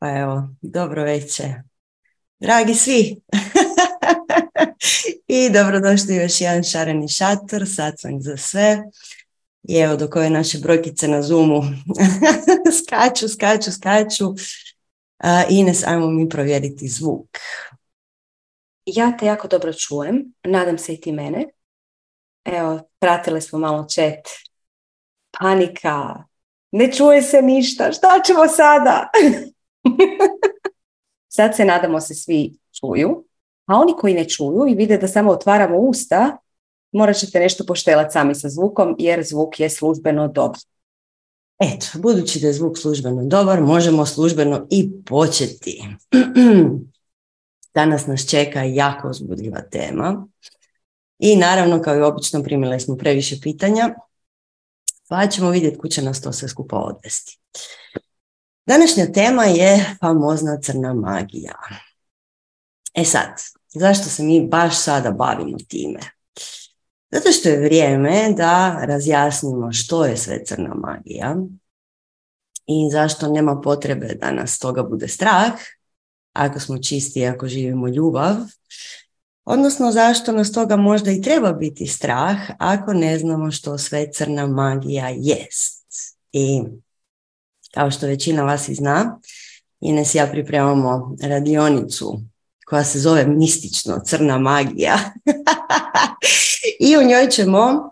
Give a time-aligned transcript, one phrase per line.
[0.00, 1.54] Pa evo, dobro večer.
[2.38, 3.20] Dragi svi!
[5.28, 8.82] I dobrodošli još jedan šareni šator, satsang za sve.
[9.62, 11.62] I evo do koje naše brojkice na Zoomu
[12.78, 14.28] skaču, skaču, skaču.
[14.28, 17.38] Uh, Ines, ajmo mi provjeriti zvuk.
[18.84, 21.46] Ja te jako dobro čujem, nadam se i ti mene.
[22.44, 24.28] Evo, pratile smo malo chat.
[25.38, 26.24] Panika,
[26.72, 29.10] ne čuje se ništa, šta ćemo sada?
[31.36, 33.24] Sad se nadamo se svi čuju,
[33.66, 36.36] a oni koji ne čuju i vide da samo otvaramo usta,
[36.92, 40.60] morat ćete nešto poštelati sami sa zvukom jer zvuk je službeno dobar.
[41.58, 45.84] Eto, budući da je zvuk službeno dobar, možemo službeno i početi.
[47.74, 50.26] Danas nas čeka jako uzbudljiva tema.
[51.18, 53.94] I naravno, kao i obično, primile smo previše pitanja,
[55.08, 57.38] pa ćemo vidjeti kuće nas to sve skupa odvesti.
[58.70, 61.58] Današnja tema je famozna crna magija.
[62.94, 63.28] E sad,
[63.74, 66.00] zašto se mi baš sada bavimo time?
[67.10, 71.36] Zato što je vrijeme da razjasnimo što je sve crna magija
[72.66, 75.52] i zašto nema potrebe da nas toga bude strah,
[76.32, 78.36] ako smo čisti, ako živimo ljubav,
[79.44, 84.46] odnosno zašto nas toga možda i treba biti strah ako ne znamo što sve crna
[84.46, 85.80] magija jest.
[86.32, 86.62] I
[87.74, 89.18] kao što većina vas i zna,
[89.80, 92.20] Ines i ja pripremamo radionicu
[92.66, 94.98] koja se zove mistično crna magija.
[96.88, 97.90] I u njoj ćemo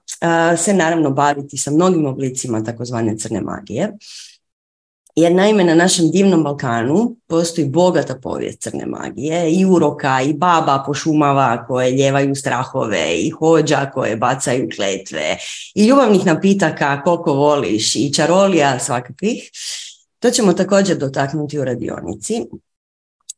[0.58, 3.92] se naravno baviti sa mnogim oblicima takozvane crne magije.
[5.18, 10.82] Jer naime na našem divnom Balkanu postoji bogata povijest crne magije i uroka i baba
[10.86, 15.36] pošumava koje ljevaju strahove i hođa koje bacaju kletve
[15.74, 19.50] i ljubavnih napitaka koliko voliš i čarolija svakakvih.
[20.18, 22.46] To ćemo također dotaknuti u radionici.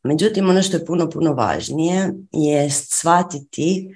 [0.03, 3.95] Međutim, ono što je puno, puno važnije je shvatiti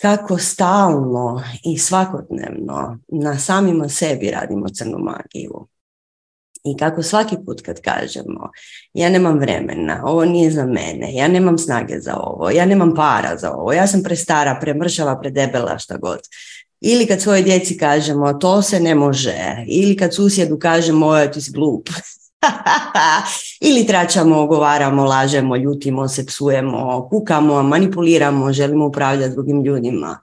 [0.00, 5.68] kako stalno i svakodnevno na samima sebi radimo crnu magiju.
[6.64, 8.50] I kako svaki put kad kažemo
[8.94, 13.36] ja nemam vremena, ovo nije za mene, ja nemam snage za ovo, ja nemam para
[13.36, 16.20] za ovo, ja sam prestara, premršava, predebela, šta god.
[16.80, 21.52] Ili kad svojoj djeci kažemo to se ne može, ili kad susjedu kažemo ti si
[21.52, 21.88] glup.
[23.68, 30.18] ili tračamo, ogovaramo, lažemo, ljutimo se, psujemo, kukamo, manipuliramo, želimo upravljati drugim ljudima.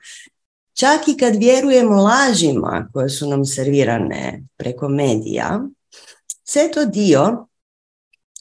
[0.74, 5.62] Čak i kad vjerujemo lažima koje su nam servirane preko medija,
[6.48, 7.48] sve to dio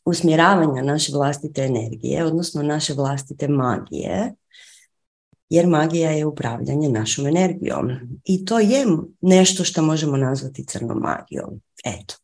[0.05, 4.35] usmjeravanja naše vlastite energije, odnosno naše vlastite magije,
[5.49, 7.91] jer magija je upravljanje našom energijom.
[8.25, 8.87] I to je
[9.21, 11.61] nešto što možemo nazvati crnom magijom.
[11.85, 12.15] Eto.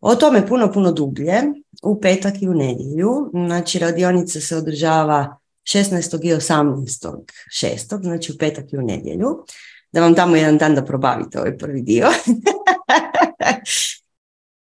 [0.00, 1.42] O tome puno, puno dublje
[1.82, 3.30] u petak i u nedjelju.
[3.32, 6.24] Znači, radionica se održava 16.
[6.24, 7.20] i 18.
[7.62, 8.02] 6.
[8.02, 9.44] Znači, u petak i u nedjelju.
[9.92, 12.08] Da vam tamo jedan dan da probavite ovaj prvi dio.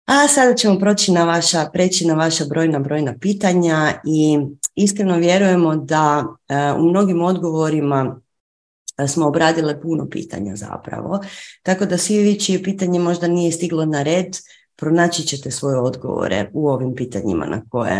[0.09, 4.39] A sada ćemo proći na vaša, preći na vaša brojna, brojna pitanja i
[4.75, 8.21] iskreno vjerujemo da e, u mnogim odgovorima
[8.97, 11.19] e, smo obradile puno pitanja zapravo.
[11.63, 14.37] Tako da svi vi čije pitanje možda nije stiglo na red,
[14.75, 17.99] pronaći ćete svoje odgovore u ovim pitanjima na koje,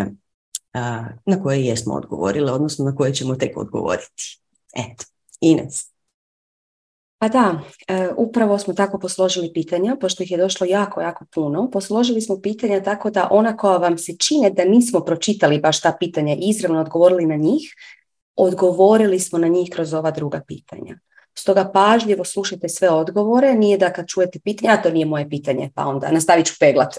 [0.73, 0.79] e,
[1.25, 4.39] na koje jesmo odgovorile, odnosno na koje ćemo tek odgovoriti.
[4.75, 5.05] Eto,
[5.41, 5.88] Ines.
[7.19, 11.69] Pa da, e, upravo smo tako posložili pitanja, pošto ih je došlo jako, jako puno.
[11.71, 15.95] Posložili smo pitanja tako da ona koja vam se čine da nismo pročitali baš ta
[15.99, 17.75] pitanja i izravno odgovorili na njih,
[18.35, 20.99] odgovorili smo na njih kroz ova druga pitanja.
[21.37, 25.71] Stoga pažljivo slušajte sve odgovore, nije da kad čujete pitanje, a to nije moje pitanje,
[25.75, 26.95] pa onda nastavit ću peglat.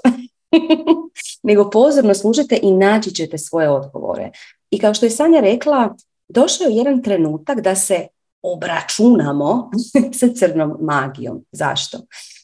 [1.49, 4.31] Nego pozorno slušajte i naći ćete svoje odgovore.
[4.71, 5.97] I kao što je Sanja rekla,
[6.29, 8.07] došao je jedan trenutak da se
[8.43, 9.71] obračunamo
[10.19, 11.45] sa crnom magijom.
[11.53, 11.99] Zašto?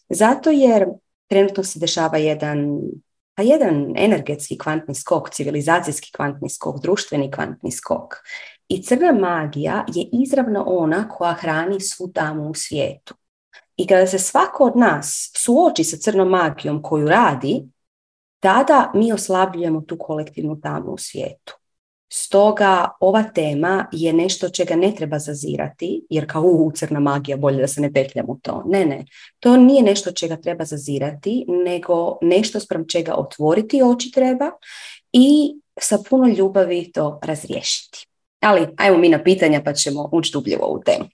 [0.09, 0.87] Zato jer
[1.29, 2.81] trenutno se dešava jedan
[3.37, 8.15] pa jedan energetski kvantni skok, civilizacijski kvantni skok, društveni kvantni skok.
[8.69, 13.15] I crna magija je izravno ona koja hrani svu tamu u svijetu.
[13.77, 17.63] I kada se svako od nas suoči sa crnom magijom koju radi,
[18.41, 21.57] tada mi oslabljujemo tu kolektivnu tamu u svijetu.
[22.09, 27.61] Stoga ova tema je nešto čega ne treba zazirati, jer kao u crna magija, bolje
[27.61, 28.63] da se ne petljamo u to.
[28.67, 29.05] Ne, ne.
[29.41, 34.51] To nije nešto čega treba zazirati, nego nešto sprem čega otvoriti oči treba
[35.13, 38.07] i sa puno ljubavi to razriješiti.
[38.41, 41.05] Ali ajmo mi na pitanja pa ćemo ući dublje u temu.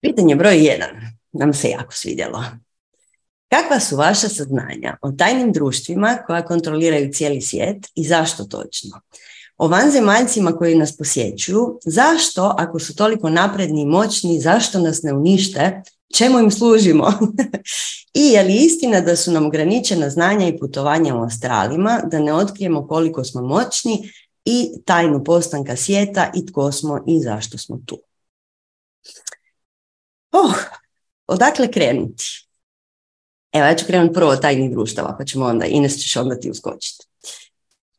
[0.00, 0.90] Pitanje broj jedan
[1.32, 2.44] nam se jako svidjelo.
[3.54, 9.00] Kakva su vaša saznanja o tajnim društvima koja kontroliraju cijeli svijet i zašto točno?
[9.56, 15.12] O vanzemaljcima koji nas posjećuju, zašto, ako su toliko napredni i moćni, zašto nas ne
[15.12, 15.82] unište,
[16.16, 17.12] čemu im služimo?
[18.20, 22.34] I je li istina da su nam ograničena znanja i putovanja u astralima, da ne
[22.34, 24.10] otkrijemo koliko smo moćni
[24.44, 27.98] i tajnu postanka svijeta i tko smo i zašto smo tu?
[30.32, 30.54] Oh,
[31.26, 32.44] odakle krenuti?
[33.54, 36.50] Evo, ja ću krenuti prvo od tajnih društava, pa ćemo onda, Ines ćeš onda ti
[36.50, 37.06] uskočiti.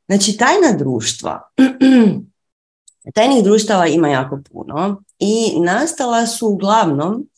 [0.08, 1.50] Znači, tajna društva,
[3.16, 7.30] tajnih društava ima jako puno i nastala su uglavnom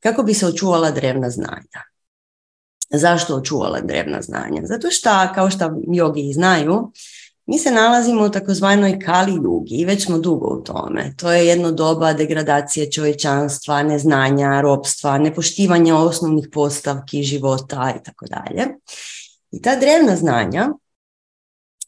[0.00, 1.82] kako bi se očuvala drevna znanja.
[2.90, 4.62] Zašto očuvala drevna znanja?
[4.64, 6.92] Zato što, kao što jogi znaju,
[7.46, 11.14] mi se nalazimo u takozvanoj kali jugi i već smo dugo u tome.
[11.16, 18.66] To je jedno doba degradacije čovječanstva, neznanja, ropstva, nepoštivanja osnovnih postavki života i tako dalje.
[19.50, 20.68] I ta drevna znanja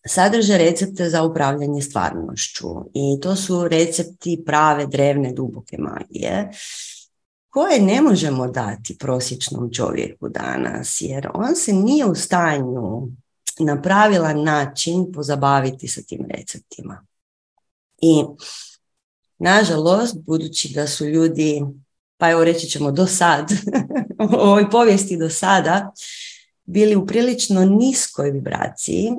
[0.06, 6.50] sadrže recepte za upravljanje stvarnošću i to su recepti prave drevne duboke magije
[7.48, 13.08] koje ne možemo dati prosječnom čovjeku danas jer on se nije u stanju
[13.64, 17.06] na pravilan način pozabaviti sa tim receptima.
[18.02, 18.24] I
[19.38, 21.62] nažalost, budući da su ljudi,
[22.16, 23.52] pa evo reći ćemo do sad,
[24.32, 25.92] u ovoj povijesti do sada,
[26.64, 29.12] bili u prilično niskoj vibraciji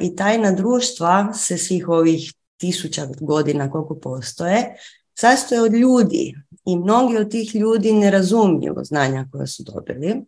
[0.00, 4.76] i tajna društva se svih ovih tisuća godina koliko postoje,
[5.14, 6.34] sastoje od ljudi
[6.66, 10.24] i mnogi od tih ljudi ne razumiju znanja koja su dobili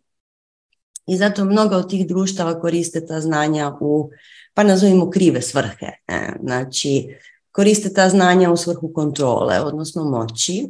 [1.09, 4.09] i zato mnoga od tih društava koriste ta znanja u,
[4.53, 5.87] pa nazovimo krive svrhe.
[6.07, 7.15] E, znači,
[7.51, 10.67] koriste ta znanja u svrhu kontrole, odnosno moći.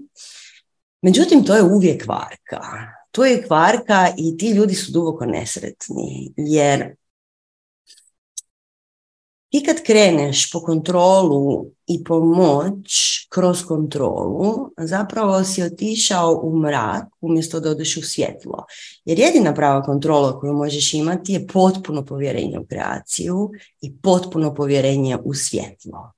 [1.01, 2.62] Međutim, to je uvijek varka.
[3.12, 6.95] To je kvarka i ti ljudi su duboko nesretni, jer
[9.49, 12.89] ti kad kreneš po kontrolu i po moć
[13.29, 18.65] kroz kontrolu, zapravo si otišao u mrak umjesto da odeš u svjetlo.
[19.05, 23.49] Jer jedina prava kontrola koju možeš imati je potpuno povjerenje u kreaciju
[23.81, 26.11] i potpuno povjerenje u svjetlo.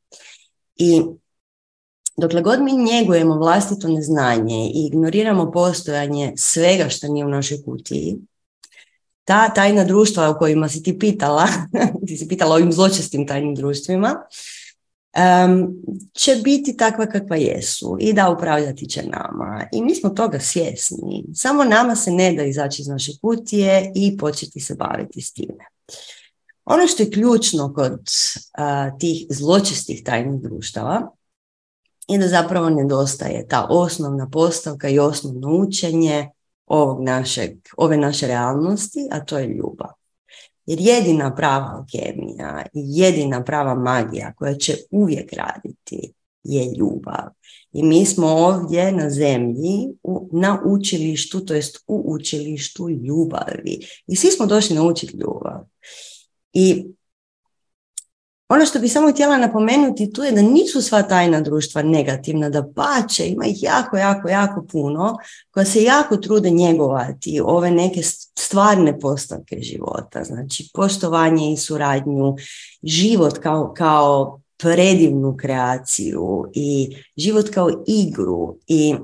[0.75, 1.01] I
[2.17, 8.17] dokle god mi njegujemo vlastito neznanje i ignoriramo postojanje svega što nije u našoj kutiji,
[9.31, 11.47] ta tajna društva o kojima si ti pitala,
[12.07, 14.15] ti si pitala o ovim zločestim tajnim društvima,
[15.45, 15.75] um,
[16.13, 19.67] će biti takva kakva jesu i da upravljati će nama.
[19.71, 21.23] I mi smo toga svjesni.
[21.35, 25.65] Samo nama se ne da izaći iz naše kutije i početi se baviti s time.
[26.65, 31.11] Ono što je ključno kod uh, tih zločestih tajnih društava
[32.07, 36.29] je da zapravo nedostaje ta osnovna postavka i osnovno učenje
[36.71, 39.89] ovog našeg, ove naše realnosti, a to je ljubav.
[40.65, 46.13] Jer jedina prava alkemija i jedina prava magija koja će uvijek raditi
[46.43, 47.29] je ljubav.
[47.73, 53.79] I mi smo ovdje na zemlji u, na učilištu, to jest u učilištu ljubavi.
[54.07, 55.61] I svi smo došli naučiti ljubav.
[56.53, 56.85] I
[58.53, 62.63] ono što bi samo htjela napomenuti tu je da nisu sva tajna društva negativna, da
[62.75, 65.15] pače, ima ih jako, jako, jako puno
[65.51, 68.01] koja se jako trude njegovati ove neke
[68.39, 72.35] stvarne postavke života, znači poštovanje i suradnju,
[72.83, 78.95] život kao, kao predivnu kreaciju i život kao igru i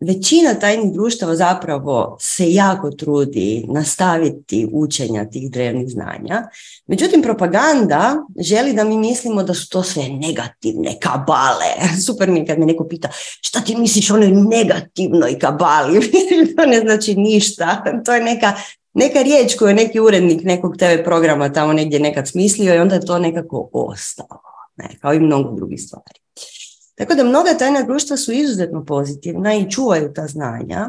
[0.00, 6.42] većina tajnih društava zapravo se jako trudi nastaviti učenja tih drevnih znanja.
[6.86, 11.88] Međutim, propaganda želi da mi mislimo da su to sve negativne kabale.
[12.06, 13.08] Super mi je kad me neko pita
[13.40, 16.10] šta ti misliš o onoj negativnoj kabali?
[16.56, 17.84] to ne znači ništa.
[18.04, 18.52] To je neka
[18.94, 22.94] neka riječ koju je neki urednik nekog TV programa tamo negdje nekad smislio i onda
[22.94, 24.40] je to nekako ostalo.
[24.76, 26.20] Ne, kao i mnogo drugih stvari.
[26.96, 30.88] Tako da mnoga tajna društva su izuzetno pozitivna i čuvaju ta znanja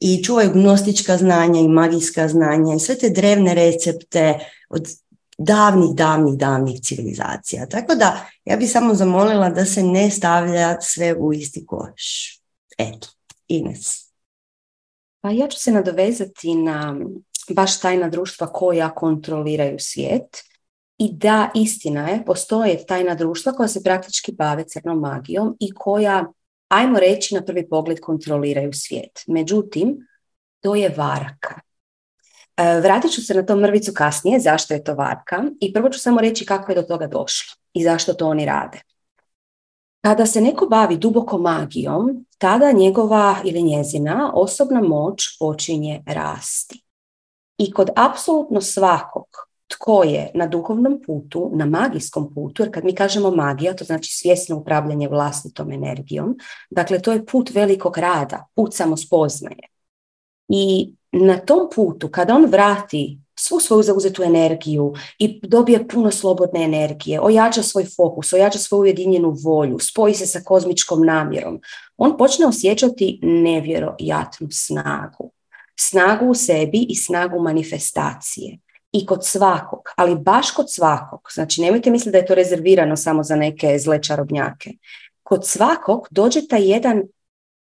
[0.00, 4.88] i čuvaju gnostička znanja i magijska znanja i sve te drevne recepte od
[5.38, 7.66] davnih, davnih, davnih civilizacija.
[7.66, 12.38] Tako da ja bih samo zamolila da se ne stavlja sve u isti koš.
[12.78, 13.08] Eto,
[13.48, 14.10] Ines.
[15.20, 16.96] Pa ja ću se nadovezati na
[17.48, 20.49] baš tajna društva koja kontroliraju svijet
[21.00, 26.32] i da, istina je, postoje tajna društva koja se praktički bave crnom magijom i koja,
[26.68, 29.24] ajmo reći, na prvi pogled kontroliraju svijet.
[29.26, 30.06] Međutim,
[30.60, 31.60] to je varka.
[32.56, 35.98] E, vratit ću se na to mrvicu kasnije, zašto je to varka i prvo ću
[35.98, 38.80] samo reći kako je do toga došlo i zašto to oni rade.
[40.00, 46.84] Kada se neko bavi duboko magijom, tada njegova ili njezina osobna moć počinje rasti.
[47.58, 52.94] I kod apsolutno svakog tko je na duhovnom putu, na magijskom putu, jer kad mi
[52.94, 56.36] kažemo magija, to znači svjesno upravljanje vlastitom energijom,
[56.70, 59.68] dakle to je put velikog rada, put samospoznaje.
[60.48, 66.64] I na tom putu, kada on vrati svu svoju zauzetu energiju i dobije puno slobodne
[66.64, 71.60] energije, ojača svoj fokus, ojača svoju ujedinjenu volju, spoji se sa kozmičkom namjerom,
[71.96, 75.32] on počne osjećati nevjerojatnu snagu.
[75.78, 78.58] Snagu u sebi i snagu manifestacije.
[78.92, 83.22] I kod svakog, ali baš kod svakog, znači nemojte misliti da je to rezervirano samo
[83.22, 84.70] za neke zle čarobnjake.
[85.22, 87.02] Kod svakog dođe taj jedan,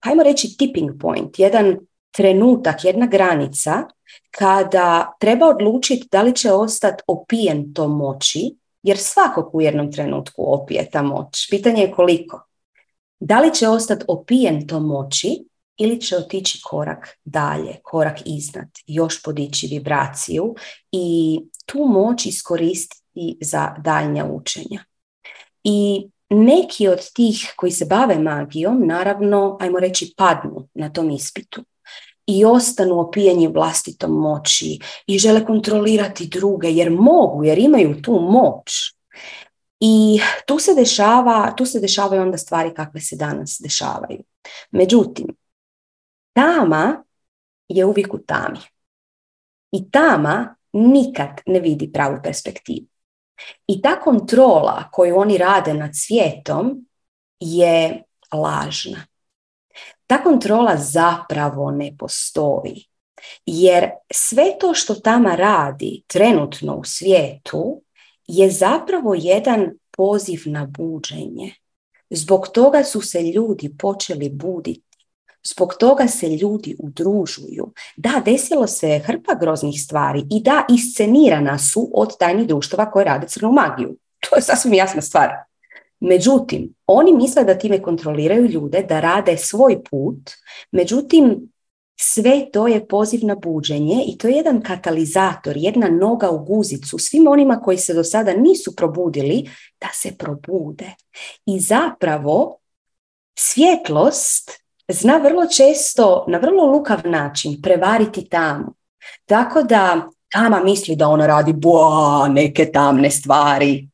[0.04, 1.76] hajmo reći tipping point, jedan
[2.10, 3.82] trenutak, jedna granica
[4.30, 10.54] kada treba odlučiti da li će ostati opijen to moći, jer svakog u jednom trenutku
[10.54, 11.50] opije ta moć.
[11.50, 12.46] Pitanje je koliko.
[13.20, 15.44] Da li će ostati opijen to moći
[15.76, 20.54] ili će otići korak dalje, korak iznad, još podići vibraciju
[20.92, 24.84] i tu moć iskoristiti za daljnja učenja.
[25.64, 31.64] I neki od tih koji se bave magijom, naravno, ajmo reći, padnu na tom ispitu
[32.26, 38.72] i ostanu opijeni vlastitom moći i žele kontrolirati druge jer mogu, jer imaju tu moć.
[39.80, 44.22] I tu se dešava, tu se dešavaju onda stvari kakve se danas dešavaju.
[44.70, 45.26] Međutim,
[46.32, 47.04] tama
[47.68, 48.58] je uvijek u tami.
[49.72, 52.86] I tama nikad ne vidi pravu perspektivu.
[53.66, 56.86] I ta kontrola koju oni rade nad svijetom
[57.40, 59.06] je lažna
[60.12, 62.84] ta kontrola zapravo ne postoji.
[63.46, 67.82] Jer sve to što tama radi trenutno u svijetu
[68.26, 71.54] je zapravo jedan poziv na buđenje.
[72.10, 74.91] Zbog toga su se ljudi počeli buditi.
[75.46, 77.72] Zbog toga se ljudi udružuju.
[77.96, 83.28] Da, desilo se hrpa groznih stvari i da, iscenirana su od tajnih društava koje rade
[83.28, 83.96] crnu magiju.
[84.30, 85.30] To je sasvim jasna stvar.
[86.00, 90.30] Međutim, oni misle da time kontroliraju ljude, da rade svoj put,
[90.72, 91.52] međutim,
[92.00, 96.98] sve to je poziv na buđenje i to je jedan katalizator, jedna noga u guzicu
[96.98, 100.90] svim onima koji se do sada nisu probudili da se probude.
[101.46, 102.58] I zapravo
[103.38, 104.61] svjetlost
[104.92, 108.74] zna vrlo često na vrlo lukav način prevariti tamu.
[109.26, 113.88] Tako da tama misli da ona radi boa, neke tamne stvari,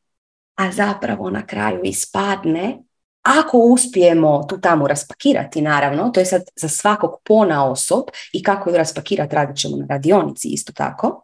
[0.55, 2.77] a zapravo na kraju ispadne
[3.21, 8.03] ako uspijemo tu tamo raspakirati, naravno, to je sad za svakog pona osob
[8.33, 11.23] i kako ju raspakirati radit ćemo na radionici isto tako.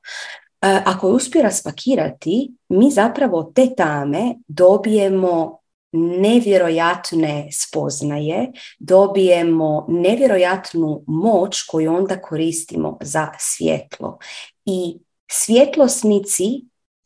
[0.61, 5.57] E, ako ju uspije raspakirati, mi zapravo te tame dobijemo
[5.95, 14.19] nevjerojatne spoznaje, dobijemo nevjerojatnu moć koju onda koristimo za svjetlo.
[14.65, 14.97] I
[15.31, 16.43] svjetlosnici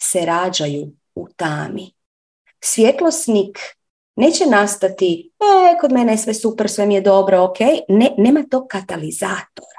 [0.02, 2.00] se rađaju u tami
[2.62, 3.60] svjetlosnik
[4.16, 8.44] neće nastati, e, kod mene je sve super, sve mi je dobro, ok, ne, nema
[8.52, 9.79] tog katalizatora.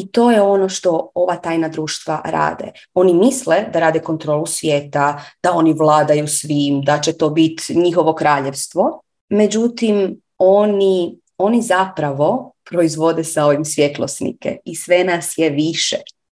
[0.00, 2.72] I to je ono što ova tajna društva rade.
[2.94, 8.14] Oni misle da rade kontrolu svijeta, da oni vladaju svim, da će to biti njihovo
[8.14, 9.00] kraljevstvo.
[9.28, 15.96] Međutim, oni, oni zapravo proizvode sa ovim svjetlosnike i sve nas je više.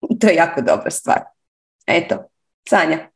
[0.09, 1.19] I to je jako dobra stvar.
[1.87, 2.17] Eto,
[2.69, 3.09] Sanja.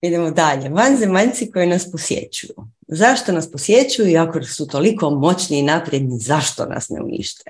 [0.00, 0.68] Idemo dalje.
[0.68, 2.54] Vanzemaljci koji nas posjećuju.
[2.88, 7.44] Zašto nas posjećuju i ako su toliko moćni i napredni, zašto nas ne unište?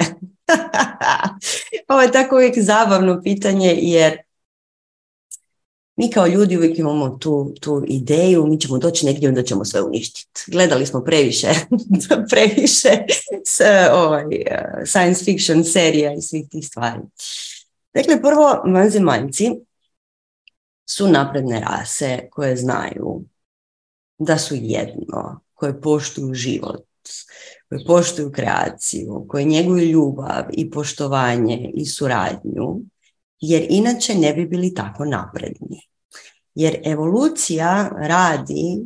[1.89, 4.19] Ovo je tako uvijek zabavno pitanje jer
[5.97, 9.83] mi kao ljudi uvijek imamo tu, tu ideju, mi ćemo doći negdje onda ćemo sve
[9.83, 10.45] uništiti.
[10.47, 11.49] Gledali smo previše,
[12.31, 12.89] previše
[13.47, 13.61] s,
[13.93, 14.25] ovaj,
[14.87, 17.01] science fiction serija i svih tih stvari.
[17.95, 19.51] Dakle, prvo, vanzemaljci
[20.87, 23.25] su napredne rase koje znaju
[24.19, 26.85] da su jedno, koje poštuju život,
[27.75, 32.81] koje poštuju kreaciju, koje njeguju ljubav i poštovanje i suradnju,
[33.41, 35.81] jer inače ne bi bili tako napredni.
[36.55, 38.85] Jer evolucija radi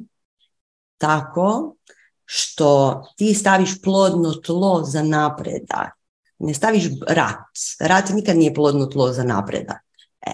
[0.99, 1.76] tako
[2.25, 5.92] što ti staviš plodno tlo za napredak.
[6.38, 7.37] Ne staviš rat.
[7.80, 9.83] Rat nikad nije plodno tlo za napredak.
[10.26, 10.33] E.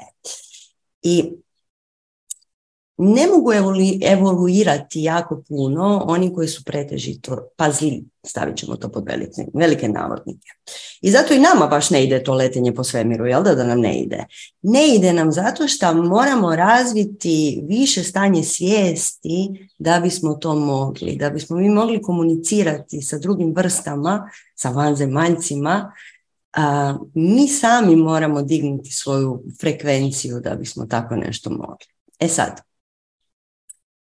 [1.02, 1.32] I
[2.96, 3.52] ne mogu
[4.02, 9.88] evoluirati jako puno oni koji su pretežito pa zli, stavit ćemo to pod velike, velike
[9.88, 10.48] navodnike.
[11.00, 13.80] I zato i nama baš ne ide to letenje po svemiru, jel da, da nam
[13.80, 14.24] ne ide?
[14.62, 21.30] Ne ide nam zato što moramo razviti više stanje svijesti da bismo to mogli, da
[21.30, 25.92] bismo mi mogli komunicirati sa drugim vrstama, sa vanzemaljcima,
[26.52, 31.86] a, mi sami moramo dignuti svoju frekvenciju da bismo tako nešto mogli.
[32.18, 32.60] E sad,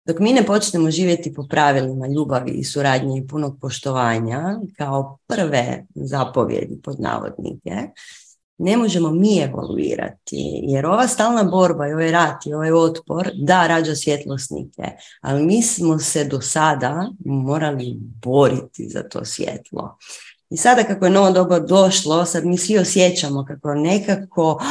[0.05, 5.85] dok mi ne počnemo živjeti po pravilima ljubavi i suradnje i punog poštovanja kao prve
[5.95, 7.71] zapovjedi pod navodnike,
[8.57, 13.67] ne možemo mi evoluirati, jer ova stalna borba i ovaj rat i ovaj otpor da
[13.67, 14.83] rađa svjetlosnike,
[15.21, 19.97] ali mi smo se do sada morali boriti za to svjetlo.
[20.51, 24.63] I sada kako je novo doba došlo, sad mi svi osjećamo kako nekako,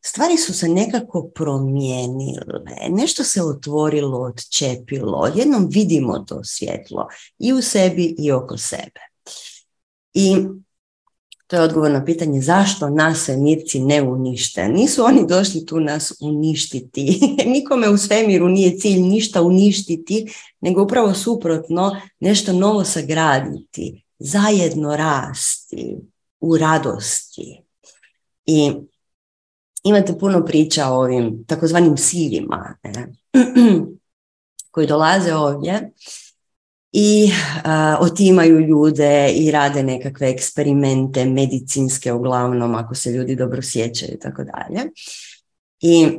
[0.00, 7.62] stvari su se nekako promijenile, nešto se otvorilo, odčepilo, jednom vidimo to svjetlo i u
[7.62, 9.00] sebi i oko sebe.
[10.14, 10.36] I
[11.46, 14.68] to je odgovor na pitanje zašto nas svemirci ne unište.
[14.68, 17.20] Nisu oni došli tu nas uništiti.
[17.54, 20.26] Nikome u svemiru nije cilj ništa uništiti,
[20.60, 25.96] nego upravo suprotno nešto novo sagraditi, zajedno rasti
[26.40, 27.62] u radosti.
[28.46, 28.72] I
[29.84, 33.12] imate puno priča o ovim takozvanim silima ne?
[34.70, 35.90] koji dolaze ovdje
[36.92, 37.30] i
[38.00, 44.44] otimaju ljude i rade nekakve eksperimente medicinske uglavnom ako se ljudi dobro sjećaju i tako
[44.44, 44.90] dalje.
[45.80, 46.18] I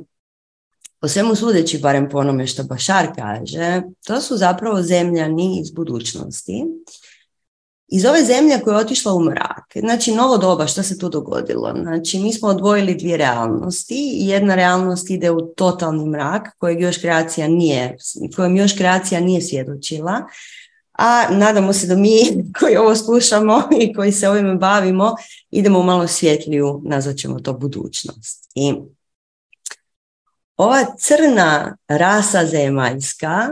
[1.00, 6.64] po svemu sudeći, barem po onome što Bašar kaže, to su zapravo zemljani iz budućnosti
[7.88, 9.74] iz ove zemlje koja je otišla u mrak.
[9.76, 11.74] Znači, novo doba, što se tu dogodilo?
[11.82, 14.10] Znači, mi smo odvojili dvije realnosti.
[14.12, 17.98] Jedna realnost ide u totalni mrak, kojeg još kreacija nije,
[18.36, 20.22] kojem još kreacija nije svjedočila.
[20.92, 22.20] A nadamo se da mi
[22.60, 25.16] koji ovo slušamo i koji se ovime bavimo,
[25.52, 28.52] idemo u malo svjetliju, nazvat ćemo to budućnost.
[28.56, 28.74] I
[30.58, 33.50] ova crna rasa zemaljska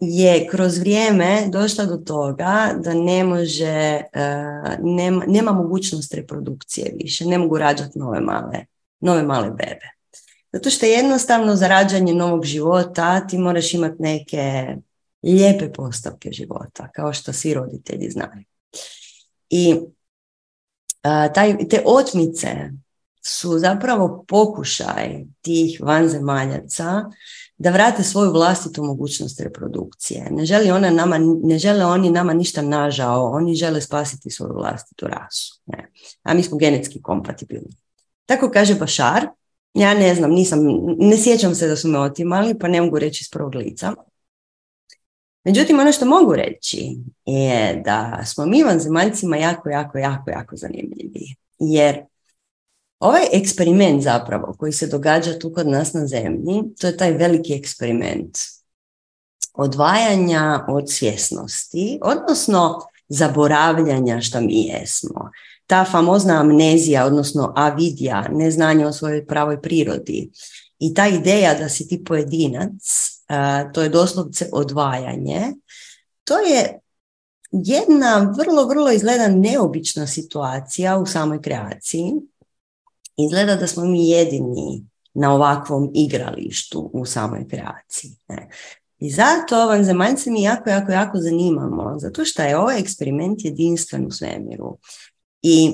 [0.00, 7.24] je kroz vrijeme došla do toga da ne može, uh, nema, nema mogućnost reprodukcije više,
[7.24, 8.64] ne mogu rađati nove male,
[9.00, 9.90] nove male bebe.
[10.52, 14.76] Zato što jednostavno za rađanje novog života ti moraš imati neke
[15.22, 18.44] lijepe postavke života, kao što svi roditelji znaju.
[19.50, 22.70] I uh, taj, te otmice
[23.22, 27.04] su zapravo pokušaj tih vanzemaljaca
[27.58, 30.28] da vrate svoju vlastitu mogućnost reprodukcije.
[30.30, 35.06] Ne, želi ona nama, ne žele oni nama ništa nažao, oni žele spasiti svoju vlastitu
[35.06, 35.60] rasu.
[35.66, 35.90] Ne.
[36.22, 37.76] A mi smo genetski kompatibilni.
[38.26, 39.26] Tako kaže Bašar,
[39.74, 40.58] ja ne znam, nisam,
[40.98, 43.92] ne sjećam se da su me otimali, pa ne mogu reći iz prvog lica.
[45.44, 51.34] Međutim, ono što mogu reći je da smo mi vanzemaljcima jako, jako, jako, jako zanimljivi.
[51.58, 52.04] Jer
[52.98, 57.54] Ovaj eksperiment zapravo koji se događa tu kod nas na zemlji, to je taj veliki
[57.54, 58.38] eksperiment
[59.54, 65.30] odvajanja od svjesnosti, odnosno zaboravljanja što mi jesmo.
[65.66, 70.30] Ta famozna amnezija, odnosno avidija, neznanje o svojoj pravoj prirodi
[70.78, 72.82] i ta ideja da si ti pojedinac,
[73.74, 75.52] to je doslovce odvajanje,
[76.24, 76.80] to je
[77.52, 82.12] jedna vrlo, vrlo izgleda neobična situacija u samoj kreaciji
[83.16, 88.10] izgleda da smo mi jedini na ovakvom igralištu u samoj kreaciji.
[88.28, 88.48] Ne?
[88.98, 94.10] I zato vanzemaljce mi jako, jako, jako zanimamo, zato što je ovaj eksperiment jedinstven u
[94.10, 94.78] svemiru.
[95.42, 95.72] I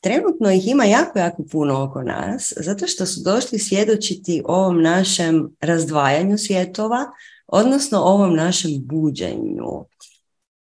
[0.00, 5.56] trenutno ih ima jako, jako puno oko nas, zato što su došli svjedočiti ovom našem
[5.60, 7.06] razdvajanju svjetova,
[7.46, 9.84] odnosno ovom našem buđenju.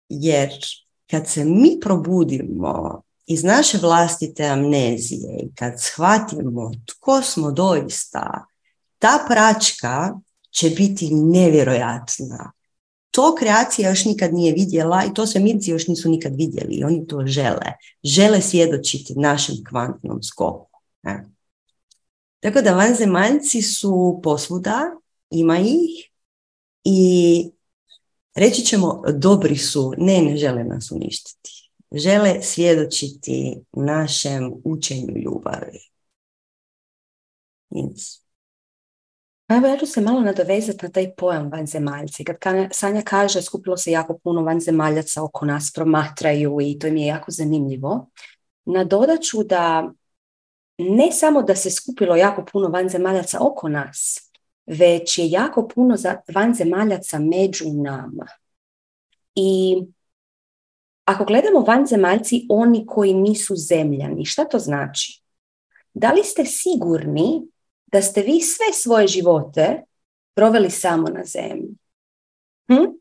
[0.09, 0.49] Jer
[1.09, 3.01] kad se mi probudimo
[3.31, 8.45] iz naše vlastite amnezije i kad shvatimo tko smo doista,
[8.99, 12.51] ta pračka će biti nevjerojatna.
[13.11, 17.07] To kreacija još nikad nije vidjela i to svemirci još nisu nikad vidjeli i oni
[17.07, 17.73] to žele.
[18.03, 20.79] Žele svjedočiti našem kvantnom skoku.
[21.03, 21.29] Ne?
[22.39, 24.81] Tako da vanzemaljci su posvuda,
[25.29, 26.09] ima ih
[26.83, 27.49] i
[28.35, 31.60] reći ćemo dobri su, ne, ne žele nas uništiti
[31.91, 35.79] žele svjedočiti našem učenju ljubavi.
[37.69, 38.21] Yes.
[39.49, 42.23] Evo ja ću se malo nadovezati na taj pojam vanzemaljci.
[42.23, 42.37] Kad
[42.71, 47.31] Sanja kaže skupilo se jako puno vanzemaljaca oko nas, promatraju i to mi je jako
[47.31, 48.09] zanimljivo.
[48.65, 49.91] Nadodat ću da
[50.77, 54.31] ne samo da se skupilo jako puno vanzemaljaca oko nas,
[54.65, 55.95] već je jako puno
[56.35, 58.27] vanzemaljaca među nama.
[59.35, 59.75] I
[61.05, 65.21] ako gledamo vanzemaljci, oni koji nisu zemljani, šta to znači?
[65.93, 67.47] Da li ste sigurni
[67.85, 69.83] da ste vi sve svoje živote
[70.33, 71.75] proveli samo na zemlji?
[72.67, 72.91] Hm?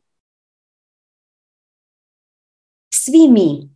[2.94, 3.70] Svi mi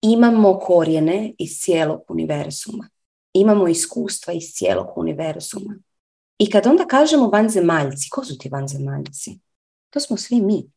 [0.00, 2.88] imamo korijene iz cijelog univerzuma.
[3.32, 5.74] Imamo iskustva iz cijelog univerzuma.
[6.38, 9.38] I kad onda kažemo vanzemaljci, ko su ti vanzemaljci?
[9.90, 10.70] To smo svi mi.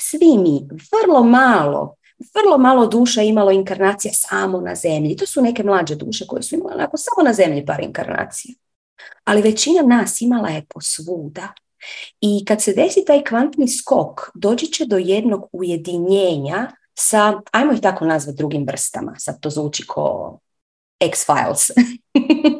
[0.00, 1.95] Svi mi, vrlo malo,
[2.34, 5.16] vrlo malo duša imalo inkarnacija samo na zemlji.
[5.16, 8.54] To su neke mlađe duše koje su imale onako samo na zemlji par inkarnacija.
[9.24, 11.52] Ali većina nas imala je posvuda.
[12.20, 17.80] I kad se desi taj kvantni skok, doći će do jednog ujedinjenja sa, ajmo ih
[17.80, 20.38] tako nazvati drugim vrstama, sad to zvuči ko
[21.00, 21.70] X-Files.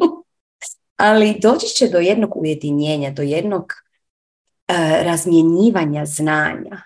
[0.96, 6.82] Ali doći će do jednog ujedinjenja, do jednog uh, razmjenjivanja znanja.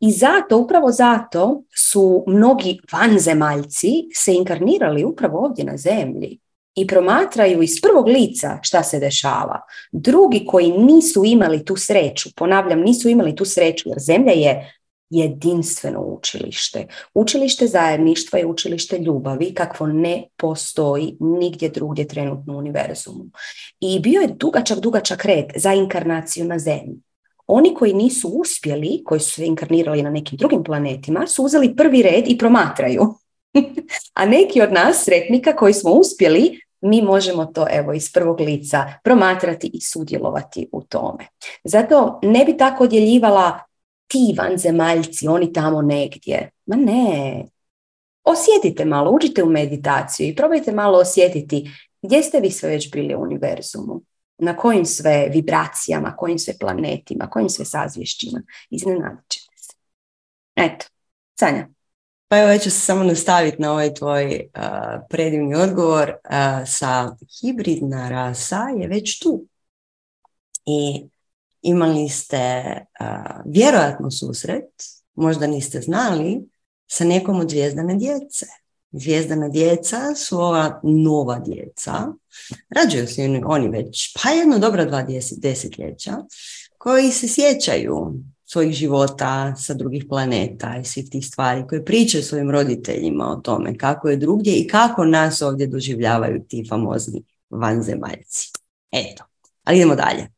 [0.00, 6.38] I zato, upravo zato su mnogi vanzemaljci se inkarnirali upravo ovdje na zemlji
[6.74, 9.60] i promatraju iz prvog lica šta se dešava.
[9.92, 14.74] Drugi koji nisu imali tu sreću, ponavljam, nisu imali tu sreću jer zemlja je
[15.10, 16.86] jedinstveno učilište.
[17.14, 23.24] Učilište zajedništva je učilište ljubavi kakvo ne postoji nigdje drugdje trenutno u univerzumu.
[23.80, 27.00] I bio je dugačak, dugačak red za inkarnaciju na zemlji.
[27.50, 32.02] Oni koji nisu uspjeli, koji su se inkarnirali na nekim drugim planetima, su uzeli prvi
[32.02, 33.14] red i promatraju.
[34.14, 38.84] A neki od nas, sretnika koji smo uspjeli, mi možemo to evo iz prvog lica
[39.04, 41.26] promatrati i sudjelovati u tome.
[41.64, 43.58] Zato ne bi tako odjeljivala
[44.06, 46.50] ti vanzemaljci, oni tamo negdje.
[46.66, 47.44] Ma ne.
[48.24, 51.70] Osjetite malo, uđite u meditaciju i probajte malo osjetiti
[52.02, 54.00] gdje ste vi sve već bili u univerzumu.
[54.38, 58.42] Na kojim sve vibracijama, kojim sve planetima, kojim sve sazvješćima.
[58.70, 59.74] Iznenadit ćete se.
[60.56, 60.86] Eto,
[61.40, 61.68] Sanja.
[62.28, 64.48] Pa evo, ja ću se samo nastaviti na ovaj tvoj
[65.08, 66.12] predivni odgovor.
[66.66, 69.46] sa hibridna rasa je već tu.
[70.66, 71.08] I
[71.62, 72.62] imali ste
[73.44, 74.70] vjerojatno susret,
[75.14, 76.48] možda niste znali,
[76.86, 78.46] sa nekom od zvijezdane djece.
[78.92, 82.06] Zvijezdana djeca su ova nova djeca,
[82.70, 86.16] rađuju se oni već pa jedno dobro dva desetljeća,
[86.78, 92.50] koji se sjećaju svojih života sa drugih planeta i svih tih stvari, koje pričaju svojim
[92.50, 98.52] roditeljima o tome kako je drugdje i kako nas ovdje doživljavaju ti famozni vanzemaljci.
[98.92, 99.24] Eto,
[99.64, 100.28] ali idemo dalje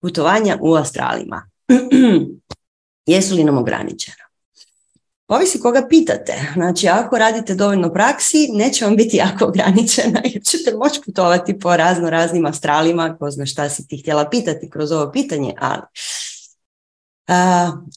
[0.00, 1.50] putovanja u astralima.
[3.06, 4.21] Jesu li nam ograničena?
[5.32, 6.32] Ovisi koga pitate.
[6.54, 11.76] Znači, ako radite dovoljno praksi, neće vam biti jako ograničena jer ćete moći putovati po
[11.76, 15.82] razno raznim astralima, ko zna šta si ti htjela pitati kroz ovo pitanje, ali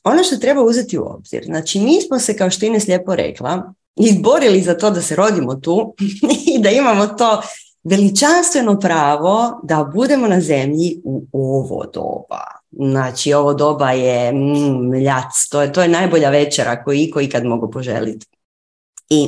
[0.03, 3.73] ono što treba uzeti u obzir, znači mi smo se, kao što Ines lijepo rekla,
[3.95, 5.95] izborili za to da se rodimo tu
[6.55, 7.41] i da imamo to
[7.83, 12.64] veličanstveno pravo da budemo na zemlji u ovo doba.
[12.75, 17.45] Znači, ovo doba je mm, ljac, to je, to je najbolja večera koju iko ikad
[17.45, 18.27] mogu poželiti.
[19.09, 19.27] I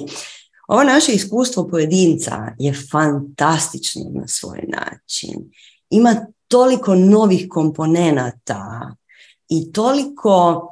[0.67, 5.51] ovo naše iskustvo pojedinca je fantastično na svoj način.
[5.89, 6.15] Ima
[6.47, 8.95] toliko novih komponenata
[9.49, 10.63] i toliko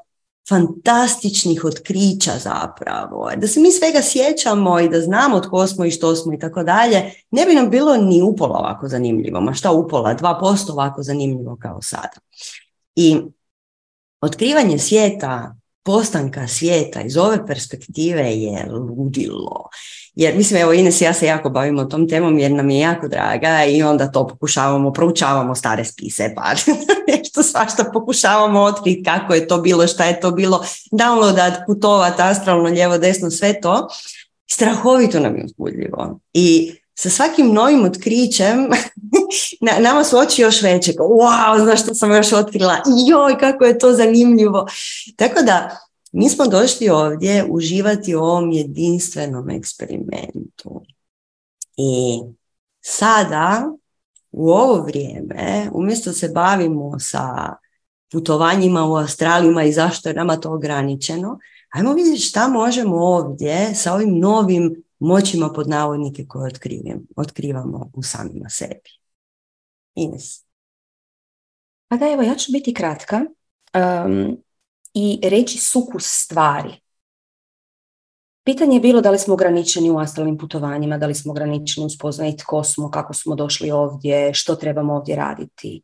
[0.49, 3.31] fantastičnih otkrića zapravo.
[3.37, 6.63] Da se mi svega sjećamo i da znamo tko smo i što smo i tako
[6.63, 9.41] dalje, ne bi nam bilo ni upola ovako zanimljivo.
[9.41, 10.15] Ma šta upola?
[10.15, 12.17] 2% ovako zanimljivo kao sada.
[12.95, 13.21] I
[14.21, 19.69] otkrivanje svijeta, postanka svijeta iz ove perspektive je ludilo.
[20.15, 23.65] Jer mislim, evo Ines ja se jako bavimo tom temom jer nam je jako draga
[23.65, 26.53] i onda to pokušavamo, proučavamo stare spise, pa
[27.15, 32.69] nešto svašta pokušavamo otkriti kako je to bilo, šta je to bilo, downloadat, putovat, astralno,
[32.69, 33.87] lijevo, desno, sve to.
[34.51, 36.19] Strahovito nam je uzbudljivo.
[36.33, 38.69] I sa svakim novim otkrićem
[39.79, 40.93] nama su oči još veće.
[40.93, 42.77] Wow, znaš što sam još otkrila?
[43.07, 44.67] Joj, kako je to zanimljivo.
[45.15, 45.77] Tako da,
[46.11, 50.85] mi smo došli ovdje uživati u ovom jedinstvenom eksperimentu.
[51.77, 52.19] I
[52.81, 53.71] sada,
[54.31, 57.53] u ovo vrijeme, umjesto se bavimo sa
[58.11, 63.93] putovanjima u astralima i zašto je nama to ograničeno, ajmo vidjeti šta možemo ovdje sa
[63.93, 66.51] ovim novim moćima pod navodnike koje
[67.15, 68.89] otkrivamo u samima sebi.
[69.95, 70.45] Ines.
[71.87, 73.21] Pa da, evo, ja ću biti kratka.
[74.05, 74.37] Um,
[74.93, 76.81] i reći sukus stvari.
[78.43, 81.89] Pitanje je bilo da li smo ograničeni u astralnim putovanjima, da li smo ograničeni u
[81.89, 85.81] spoznati tko smo, kako smo došli ovdje, što trebamo ovdje raditi.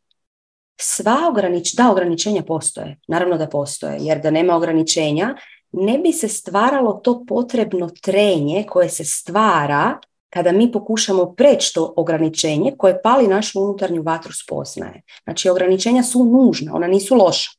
[0.80, 5.36] sva ogranič, da ograničenja postoje, naravno da postoje, jer da nema ograničenja
[5.72, 9.98] ne bi se stvaralo to potrebno trenje koje se stvara
[10.30, 15.02] kada mi pokušamo preći to ograničenje koje pali našu unutarnju vatru spoznaje.
[15.24, 17.50] Znači ograničenja su nužna, ona nisu loša.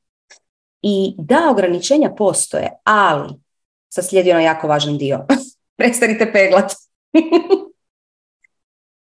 [0.81, 3.33] I da, ograničenja postoje, ali,
[3.89, 5.25] sad slijedi ono jako važan dio,
[5.77, 6.71] prestanite peglat.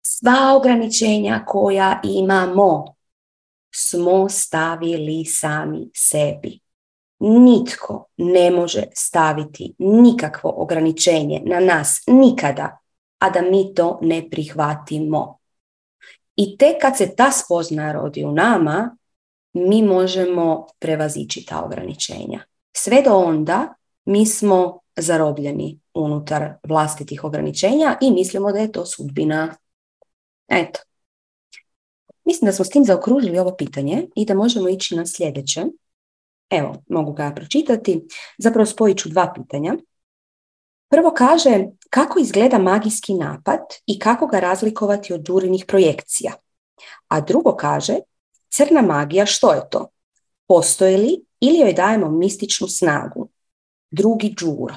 [0.02, 2.94] Sva ograničenja koja imamo
[3.74, 6.59] smo stavili sami sebi.
[7.20, 12.78] Nitko ne može staviti nikakvo ograničenje na nas nikada,
[13.18, 15.38] a da mi to ne prihvatimo.
[16.36, 18.96] I tek kad se ta spoznaja rodi u nama,
[19.52, 22.40] mi možemo prevazići ta ograničenja.
[22.72, 29.54] Sve do onda mi smo zarobljeni unutar vlastitih ograničenja i mislimo da je to sudbina.
[30.48, 30.80] Eto.
[32.24, 35.64] Mislim da smo s tim zaokružili ovo pitanje i da možemo ići na sljedeće.
[36.50, 38.06] Evo, mogu ga pročitati.
[38.38, 39.76] Zapravo spojit ću dva pitanja.
[40.88, 46.32] Prvo kaže kako izgleda magijski napad i kako ga razlikovati od džurinih projekcija.
[47.08, 47.94] A drugo kaže
[48.48, 49.88] crna magija što je to?
[50.46, 53.28] Postoje li ili joj dajemo mističnu snagu?
[53.90, 54.74] Drugi džuro.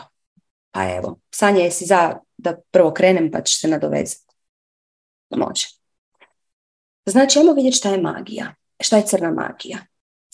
[0.72, 4.36] Pa evo, Sanja, jesi za da prvo krenem pa ćeš se nadovezati?
[5.30, 5.68] Može.
[7.06, 8.56] Znači, ajmo vidjeti šta je magija.
[8.80, 9.78] Šta je crna magija?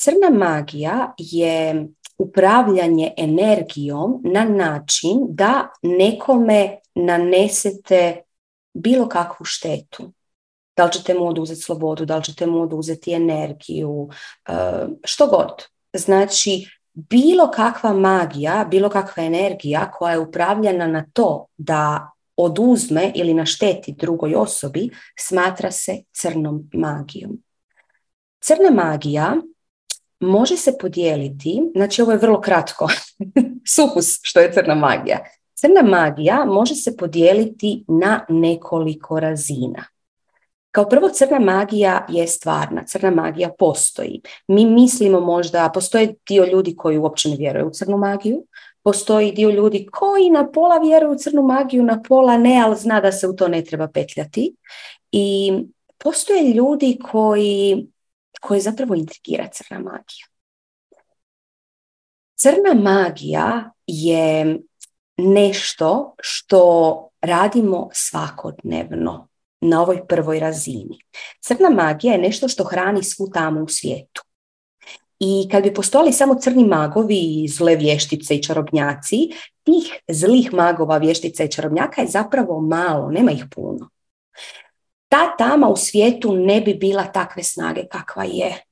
[0.02, 8.22] Crna magija je upravljanje energijom na način da nekome nanesete
[8.74, 10.12] bilo kakvu štetu.
[10.78, 14.10] Da li ćete mu oduzeti slobodu, da li ćete mu oduzeti energiju,
[14.48, 14.54] e,
[15.04, 15.64] što god.
[15.94, 23.34] Znači, bilo kakva magija, bilo kakva energija koja je upravljena na to da oduzme ili
[23.34, 27.44] našteti drugoj osobi, smatra se crnom magijom.
[28.42, 29.36] Crna magija
[30.20, 32.88] može se podijeliti, znači ovo je vrlo kratko,
[33.76, 35.20] sukus što je crna magija.
[35.54, 39.84] Crna magija može se podijeliti na nekoliko razina.
[40.72, 44.22] Kao prvo, crna magija je stvarna, crna magija postoji.
[44.48, 48.44] Mi mislimo možda, postoje dio ljudi koji uopće ne vjeruju u crnu magiju,
[48.84, 53.02] postoji dio ljudi koji na pola vjeruju u crnu magiju, na pola ne, ali zna
[53.02, 54.56] da se u to ne treba petljati.
[55.12, 55.54] I
[55.98, 57.88] postoje ljudi koji
[58.40, 60.26] koje zapravo intrigira crna magija.
[62.36, 64.60] Crna magija je
[65.18, 69.28] nešto što radimo svakodnevno
[69.62, 71.00] na ovoj prvoj razini.
[71.42, 74.22] Crna magija je nešto što hrani svu tamu u svijetu.
[75.20, 79.30] I kad bi postojali samo crni magovi, zle vještice i čarobnjaci,
[79.64, 83.90] tih zlih magova, vještica i čarobnjaka je zapravo malo, nema ih puno
[85.10, 88.64] ta tama u svijetu ne bi bila takve snage kakva je.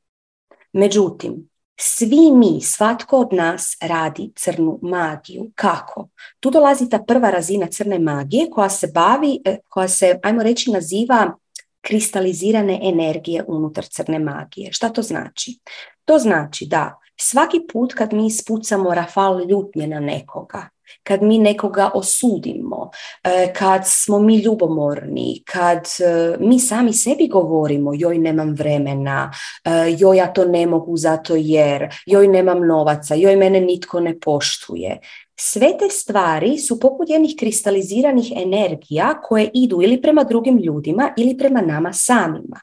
[0.73, 5.51] Međutim, svi mi, svatko od nas radi crnu magiju.
[5.55, 6.09] Kako?
[6.39, 10.71] Tu dolazi ta prva razina crne magije koja se bavi, e, koja se, ajmo reći,
[10.71, 11.33] naziva
[11.81, 14.71] kristalizirane energije unutar crne magije.
[14.71, 15.59] Šta to znači?
[16.05, 20.69] To znači da svaki put kad mi ispucamo rafal ljutnje na nekoga,
[21.03, 22.89] kad mi nekoga osudimo,
[23.23, 29.31] e, kad smo mi ljubomorni, kad e, mi sami sebi govorimo joj nemam vremena,
[29.63, 34.19] e, joj ja to ne mogu zato jer, joj nemam novaca, joj mene nitko ne
[34.19, 34.99] poštuje.
[35.39, 41.37] Sve te stvari su poput jednih kristaliziranih energija koje idu ili prema drugim ljudima ili
[41.37, 42.59] prema nama samima.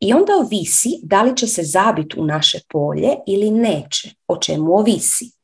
[0.00, 4.72] I onda ovisi da li će se zabiti u naše polje ili neće, o čemu
[4.72, 5.39] ovisi.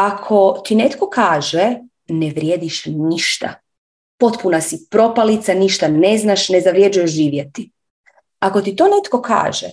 [0.00, 1.76] Ako ti netko kaže
[2.08, 3.54] ne vrijediš ništa,
[4.18, 7.70] potpuna si propalica, ništa ne znaš, ne zavrijeđuješ živjeti.
[8.38, 9.66] Ako ti to netko kaže,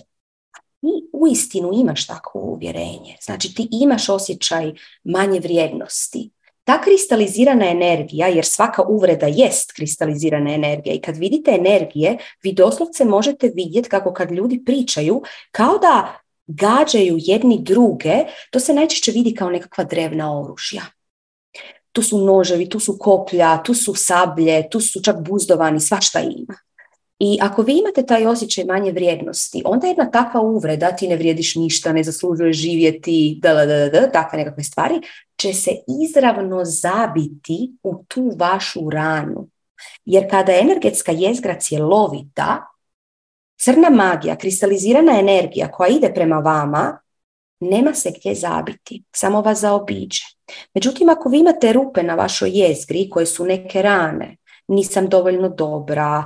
[0.80, 4.72] ti uistinu imaš takvo uvjerenje, znači ti imaš osjećaj
[5.04, 6.30] manje vrijednosti,
[6.64, 13.04] ta kristalizirana energija, jer svaka uvreda jest kristalizirana energija i kad vidite energije, vi doslovce
[13.04, 18.14] možete vidjeti kako kad ljudi pričaju, kao da gađaju jedni druge,
[18.50, 20.82] to se najčešće vidi kao nekakva drevna oružja.
[21.92, 26.54] Tu su noževi, tu su koplja, tu su sablje, tu su čak buzdovani, svašta ima.
[27.18, 31.54] I ako vi imate taj osjećaj manje vrijednosti, onda jedna takva uvreda, ti ne vrijediš
[31.54, 35.00] ništa, ne zaslužuješ živjeti, da, da, da, da, takve nekakve stvari,
[35.36, 35.70] će se
[36.04, 39.48] izravno zabiti u tu vašu ranu.
[40.04, 42.66] Jer kada energetska jezgra cjelovita,
[43.60, 46.98] crna magija, kristalizirana energija koja ide prema vama,
[47.60, 50.22] nema se gdje zabiti, samo vas zaobiđe.
[50.74, 54.36] Međutim, ako vi imate rupe na vašoj jezgri koje su neke rane,
[54.68, 56.24] nisam dovoljno dobra,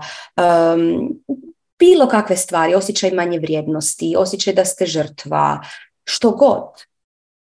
[1.79, 5.61] bilo kakve stvari, osjećaj manje vrijednosti, osjećaj da ste žrtva,
[6.05, 6.69] što god.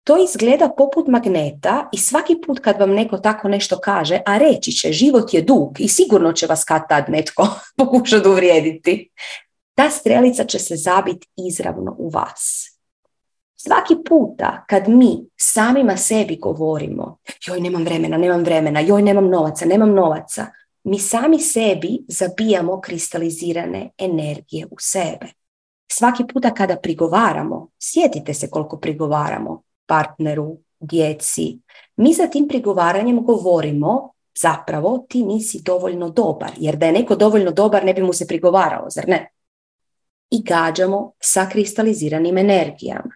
[0.04, 4.72] To izgleda poput magneta i svaki put kad vam neko tako nešto kaže, a reći
[4.72, 9.10] će život je dug i sigurno će vas kad tad netko pokušati uvrijediti,
[9.74, 12.68] ta strelica će se zabiti izravno u vas.
[13.56, 19.66] Svaki puta kad mi samima sebi govorimo joj nemam vremena, nemam vremena, joj nemam novaca,
[19.66, 20.46] nemam novaca,
[20.84, 25.26] mi sami sebi zabijamo kristalizirane energije u sebe.
[25.92, 31.58] Svaki puta kada prigovaramo, sjetite se koliko prigovaramo partneru, djeci,
[31.96, 37.50] mi za tim prigovaranjem govorimo zapravo ti nisi dovoljno dobar, jer da je neko dovoljno
[37.50, 39.28] dobar ne bi mu se prigovaralo, zar ne?
[40.32, 43.12] I gađamo sa kristaliziranim energijama.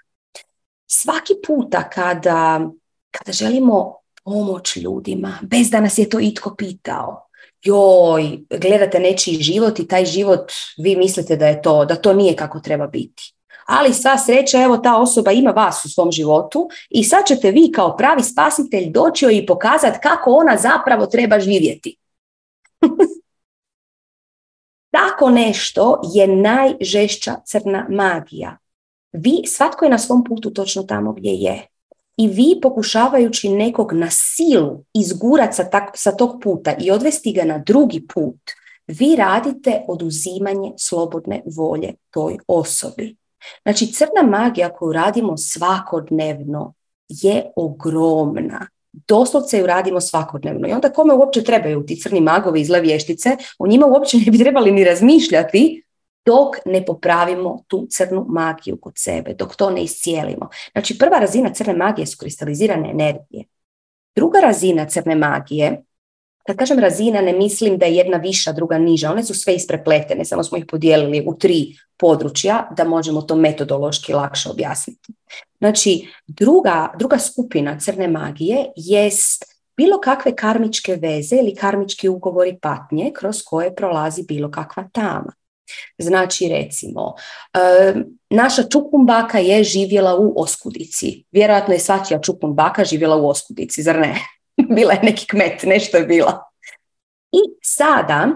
[0.87, 2.71] Svaki puta kada,
[3.11, 7.29] kada želimo pomoć ljudima, bez da nas je to itko pitao,
[7.63, 12.37] joj, gledate nečiji život i taj život vi mislite da je to, da to nije
[12.37, 13.35] kako treba biti.
[13.67, 17.73] Ali sva sreća, evo ta osoba ima vas u svom životu i sad ćete vi
[17.75, 21.97] kao pravi spasitelj doći i pokazati kako ona zapravo treba živjeti.
[24.97, 28.59] Tako nešto je najžešća crna magija.
[29.13, 31.67] Vi, svatko je na svom putu točno tamo gdje je.
[32.17, 37.59] I vi pokušavajući nekog na silu izgurat sa, sa tog puta i odvesti ga na
[37.59, 38.41] drugi put,
[38.87, 43.17] vi radite oduzimanje slobodne volje toj osobi.
[43.63, 46.75] Znači crna magija koju radimo svakodnevno
[47.09, 48.67] je ogromna.
[49.09, 50.69] Doslovce ju radimo svakodnevno.
[50.69, 54.39] I onda kome uopće trebaju ti crni magovi iz vještice, o njima uopće ne bi
[54.39, 55.83] trebali ni razmišljati
[56.27, 60.49] dok ne popravimo tu crnu magiju kod sebe, dok to ne iscijelimo.
[60.73, 63.45] Znači prva razina crne magije su kristalizirane energije.
[64.17, 65.83] Druga razina crne magije,
[66.47, 70.25] kad kažem razina ne mislim da je jedna viša, druga niža, one su sve isprepletene,
[70.25, 75.13] samo smo ih podijelili u tri područja da možemo to metodološki lakše objasniti.
[75.59, 79.45] Znači druga, druga skupina crne magije jest
[79.77, 85.33] bilo kakve karmičke veze ili karmički ugovori patnje kroz koje prolazi bilo kakva tama.
[85.99, 87.15] Znači recimo,
[88.31, 91.25] naša čukumbaka je živjela u Oskudici.
[91.33, 94.15] Vjerojatno je svačija čukumbaka živjela u Oskudici, zar ne?
[94.77, 96.45] bila je neki kmet, nešto je bila.
[97.33, 98.29] I sada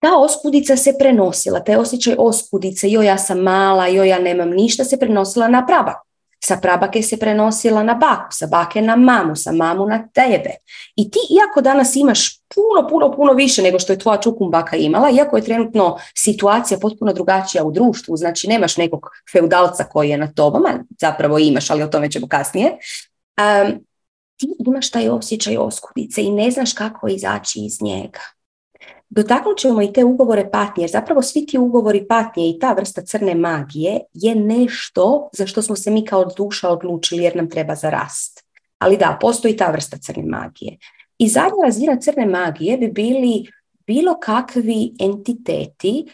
[0.00, 4.84] ta oskudica se prenosila, taj osjećaj oskudice, joj ja sam mala, joj ja nemam ništa,
[4.84, 5.96] se prenosila na prabak.
[6.44, 10.50] Sa prabake se prenosila na baku, sa bake na mamu, sa mamu na tebe.
[10.96, 15.10] I ti, iako danas imaš puno, puno, puno više nego što je tvoja čukumbaka imala,
[15.10, 20.32] iako je trenutno situacija potpuno drugačija u društvu, znači nemaš nekog feudalca koji je na
[20.32, 20.62] tobom,
[21.00, 22.72] zapravo imaš, ali o tome ćemo kasnije,
[23.38, 23.87] um,
[24.38, 28.20] ti imaš taj osjećaj oskudice i ne znaš kako izaći iz njega.
[29.10, 33.02] Dotaknut ćemo i te ugovore patnje, jer zapravo svi ti ugovori patnje i ta vrsta
[33.02, 37.74] crne magije je nešto za što smo se mi kao duša odlučili jer nam treba
[37.74, 38.44] za rast.
[38.78, 40.78] Ali da, postoji ta vrsta crne magije.
[41.18, 43.46] I zadnja razina crne magije bi bili
[43.86, 46.06] bilo kakvi entiteti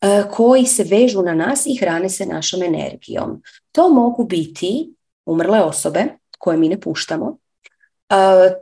[0.00, 3.42] e, koji se vežu na nas i hrane se našom energijom.
[3.72, 4.94] To mogu biti
[5.26, 6.04] umrle osobe
[6.38, 7.38] koje mi ne puštamo,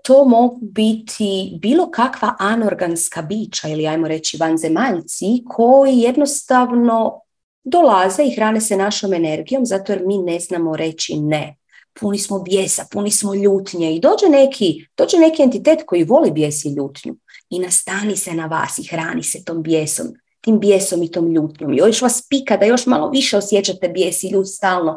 [0.03, 7.21] to mogu biti bilo kakva anorganska bića ili ajmo reći vanzemaljci koji jednostavno
[7.65, 11.57] dolaze i hrane se našom energijom zato jer mi ne znamo reći ne.
[12.01, 16.65] Puni smo bijesa, puni smo ljutnje i dođe neki, dođe neki entitet koji voli bijes
[16.65, 17.17] i ljutnju
[17.51, 20.07] i nastani se na vas i hrani se tom bijesom,
[20.41, 21.73] tim bijesom i tom ljutnjom.
[21.73, 24.97] I još vas pika da još malo više osjećate bijes i ljut stalno,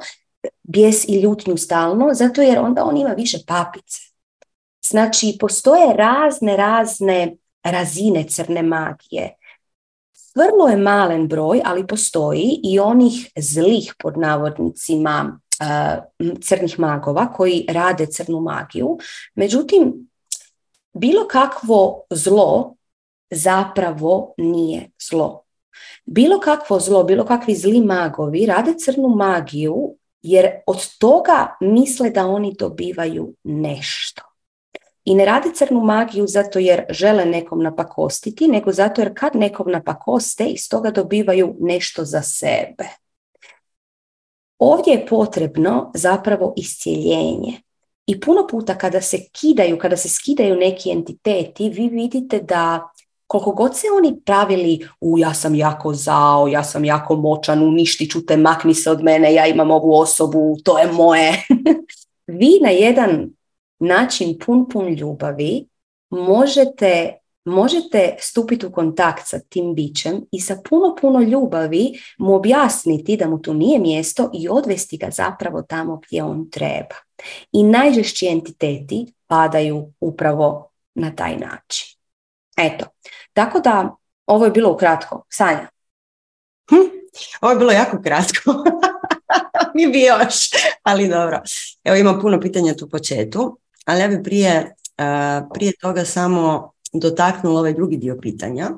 [0.64, 4.11] bijes i ljutnju stalno, zato jer onda on ima više papice.
[4.84, 9.36] Znači, postoje razne, razne razine crne magije.
[10.36, 15.40] Vrlo je malen broj, ali postoji i onih zlih pod navodnicima
[16.42, 18.98] crnih magova koji rade crnu magiju.
[19.36, 20.10] Međutim,
[20.94, 22.76] bilo kakvo zlo
[23.30, 25.44] zapravo nije zlo.
[26.06, 32.28] Bilo kakvo zlo, bilo kakvi zli magovi rade crnu magiju jer od toga misle da
[32.28, 34.31] oni dobivaju nešto.
[35.12, 39.72] I ne rade crnu magiju zato jer žele nekom napakostiti, nego zato jer kad nekom
[39.72, 42.88] napakoste, iz toga dobivaju nešto za sebe.
[44.60, 47.54] Ovdje je potrebno zapravo iscijeljenje.
[48.06, 52.90] I puno puta kada se kidaju, kada se skidaju neki entiteti, vi vidite da
[53.28, 58.12] koliko god se oni pravili, u ja sam jako zao, ja sam jako moćan, uništit
[58.12, 61.46] ću te, makni se od mene, ja imam ovu osobu, to je moje.
[62.40, 63.30] vi na jedan
[63.82, 65.68] način pun pun ljubavi
[66.10, 73.18] možete možete stupiti u kontakt sa tim bićem i sa puno, puno ljubavi mu objasniti
[73.18, 76.96] da mu tu nije mjesto i odvesti ga zapravo tamo gdje on treba.
[77.52, 81.98] I najžešći entiteti padaju upravo na taj način.
[82.58, 82.86] Eto,
[83.34, 85.26] tako da ovo je bilo ukratko.
[85.30, 85.68] Sanja.
[86.70, 86.76] Hm,
[87.42, 88.54] ovo je bilo jako kratko.
[89.76, 90.50] Mi bi još,
[90.84, 91.42] ali dobro.
[91.84, 94.76] Evo ima puno pitanja tu po četu, ali ja bi prije,
[95.54, 98.70] prije toga samo dotaknula ovaj drugi dio pitanja.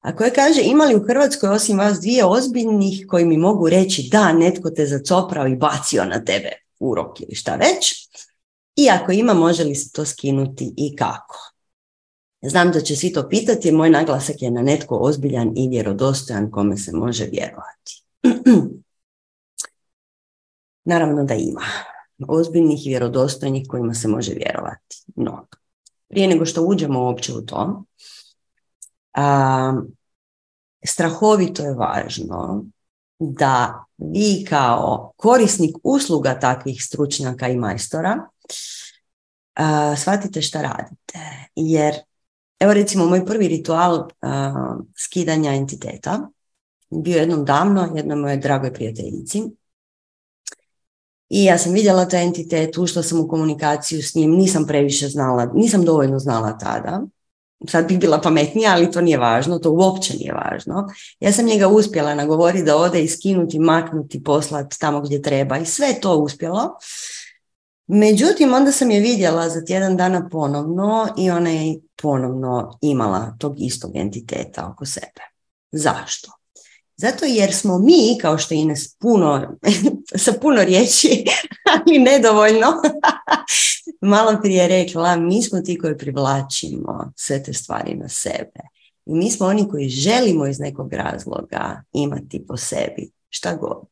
[0.00, 4.08] A koje kaže, ima li u Hrvatskoj osim vas dvije ozbiljnih koji mi mogu reći
[4.12, 6.50] da, netko te zacoprao i bacio na tebe
[6.80, 8.08] urok ili šta već?
[8.76, 11.52] I ako ima, može li se to skinuti i kako?
[12.42, 16.76] Znam da će svi to pitati, moj naglasak je na netko ozbiljan i vjerodostojan kome
[16.76, 18.04] se može vjerovati.
[20.84, 21.91] Naravno da ima.
[22.28, 25.04] Ozbiljnih i vjerodostojnih kojima se može vjerovati.
[25.16, 25.46] No,
[26.08, 27.84] prije nego što uđemo uopće u to,
[29.14, 29.72] a,
[30.84, 32.64] strahovito je važno
[33.18, 38.28] da vi kao korisnik usluga takvih stručnjaka i majstora
[39.54, 41.18] a, shvatite šta radite.
[41.56, 41.94] Jer,
[42.60, 44.08] evo recimo, moj prvi ritual
[44.96, 46.30] skidanja entiteta
[46.90, 49.42] bio jednom davno, jednoj moje dragoj prijateljici.
[51.32, 55.50] I ja sam vidjela taj entitet, ušla sam u komunikaciju s njim, nisam previše znala,
[55.54, 57.02] nisam dovoljno znala tada.
[57.68, 60.88] Sad bih bila pametnija, ali to nije važno, to uopće nije važno.
[61.20, 65.66] Ja sam njega uspjela nagovoriti da ode i skinuti, maknuti, poslati tamo gdje treba i
[65.66, 66.76] sve to uspjelo.
[67.86, 73.54] Međutim, onda sam je vidjela za tjedan dana ponovno i ona je ponovno imala tog
[73.58, 75.22] istog entiteta oko sebe.
[75.70, 76.41] Zašto?
[77.02, 79.58] Zato jer smo mi, kao što Ines puno,
[80.24, 81.24] sa puno riječi,
[81.72, 82.66] ali nedovoljno,
[84.14, 88.60] malo prije rekla, mi smo ti koji privlačimo sve te stvari na sebe.
[89.06, 93.86] I mi smo oni koji želimo iz nekog razloga imati po sebi šta god.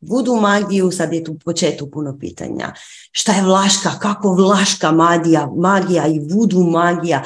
[0.00, 2.72] Vudu magiju, sad je tu početu puno pitanja.
[3.12, 7.24] Šta je vlaška, kako vlaška magija, magija i vudu magija.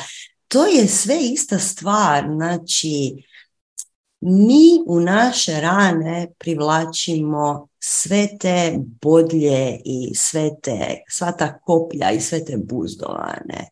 [0.49, 2.25] To je sve ista stvar.
[2.37, 3.23] Znači,
[4.21, 12.21] mi u naše rane privlačimo sve te bodlje i sve te, sva ta koplja i
[12.21, 13.69] sve te buzdovane.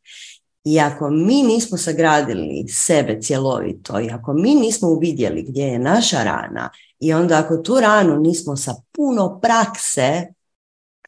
[0.65, 6.23] I ako mi nismo sagradili sebe cjelovito i ako mi nismo uvidjeli gdje je naša
[6.23, 6.71] rana
[7.01, 10.27] i onda ako tu ranu nismo sa puno prakse,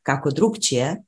[0.03, 1.03] kako drugčije,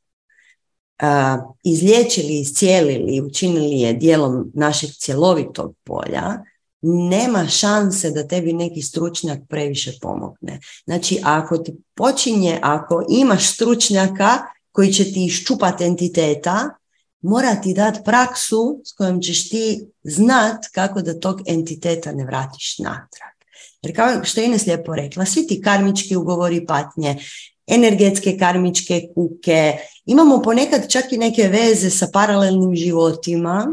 [1.64, 6.38] izliječili, iscijelili, učinili je dijelom našeg cjelovitog polja,
[6.82, 10.60] nema šanse da tebi neki stručnjak previše pomogne.
[10.84, 14.38] Znači, ako ti počinje, ako imaš stručnjaka
[14.72, 16.68] koji će ti iščupati entiteta,
[17.20, 22.78] mora ti dati praksu s kojom ćeš ti znat kako da tog entiteta ne vratiš
[22.78, 23.32] natrag.
[23.82, 27.18] Jer kao što je Ines lijepo rekla, svi ti karmički ugovori patnje,
[27.66, 33.66] energetske karmičke kuke, imamo ponekad čak i neke veze sa paralelnim životima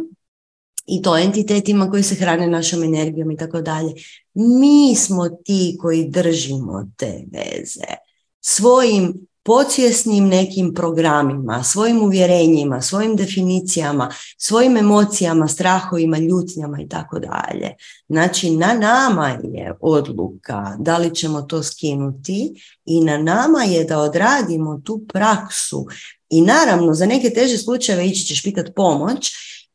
[0.90, 3.94] i to entitetima koji se hrane našom energijom i tako dalje.
[4.34, 7.96] Mi smo ti koji držimo te veze
[8.42, 17.74] svojim podsvjesnim nekim programima, svojim uvjerenjima, svojim definicijama, svojim emocijama, strahovima, ljutnjama i tako dalje.
[18.10, 24.00] Znači, na nama je odluka da li ćemo to skinuti i na nama je da
[24.00, 25.88] odradimo tu praksu.
[26.30, 29.32] I naravno, za neke teže slučajeve ići ćeš pitati pomoć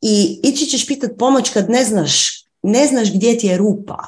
[0.06, 3.98] i ići ćeš pitati pomoć kad ne znaš, ne znaš gdje ti je rupa.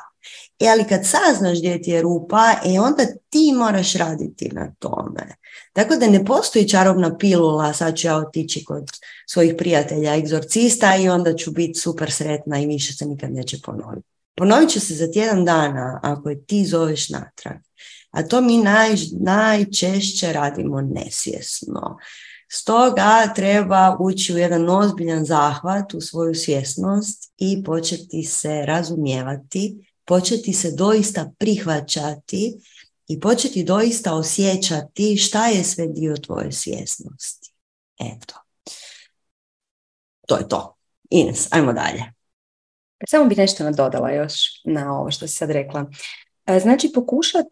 [0.59, 5.37] E, ali kad saznaš gdje ti je rupa, e onda ti moraš raditi na tome.
[5.73, 8.91] Tako da ne postoji čarobna pilula, sad ću ja otići kod
[9.27, 14.09] svojih prijatelja egzorcista i onda ću biti super sretna i više se nikad neće ponoviti.
[14.35, 17.57] Ponovit će se za tjedan dana ako je ti zoveš natrag.
[18.11, 18.91] A to mi naj,
[19.21, 21.97] najčešće radimo nesvjesno.
[22.49, 30.53] Stoga treba ući u jedan ozbiljan zahvat u svoju svjesnost i početi se razumijevati, početi
[30.53, 32.55] se doista prihvaćati
[33.09, 37.55] i početi doista osjećati šta je sve dio tvoje svjesnosti.
[38.01, 38.35] Eto.
[40.27, 40.77] To je to.
[41.11, 42.05] Ines, ajmo dalje.
[43.09, 44.35] Samo bi nešto nadodala još
[44.65, 45.87] na ovo što si sad rekla.
[46.47, 47.47] E, znači pokušat,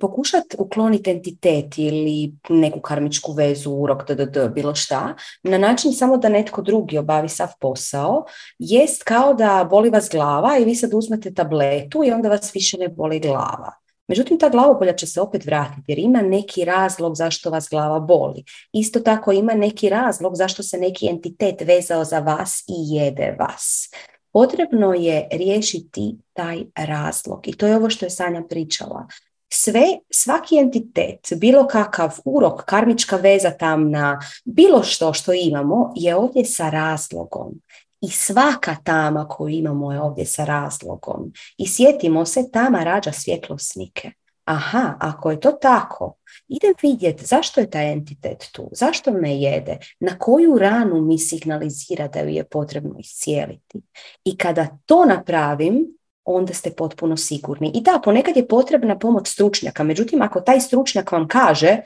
[0.00, 6.28] pokušat ukloniti entitet ili neku karmičku vezu, urok, d, bilo šta, na način samo da
[6.28, 8.24] netko drugi obavi sav posao,
[8.58, 12.78] jest kao da boli vas glava i vi sad uzmete tabletu i onda vas više
[12.78, 13.72] ne boli glava.
[14.08, 18.44] Međutim, ta glavobolja će se opet vratiti jer ima neki razlog zašto vas glava boli.
[18.72, 23.90] Isto tako ima neki razlog zašto se neki entitet vezao za vas i jede vas.
[24.34, 29.06] Potrebno je riješiti taj razlog i to je ovo što je Sanja pričala.
[29.52, 36.44] Sve, svaki entitet, bilo kakav urok, karmička veza tamna, bilo što što imamo je ovdje
[36.44, 37.60] sa razlogom.
[38.00, 41.32] I svaka tama koju imamo je ovdje sa razlogom.
[41.58, 44.12] I sjetimo se, tama rađa svjetlosnike.
[44.44, 46.16] Aha, ako je to tako,
[46.48, 52.08] idem vidjeti zašto je taj entitet tu, zašto me jede, na koju ranu mi signalizira
[52.08, 53.80] da ju je potrebno iscijeliti.
[54.24, 57.70] I kada to napravim, onda ste potpuno sigurni.
[57.74, 61.76] I da, ponekad je potrebna pomoć stručnjaka, međutim ako taj stručnjak vam kaže,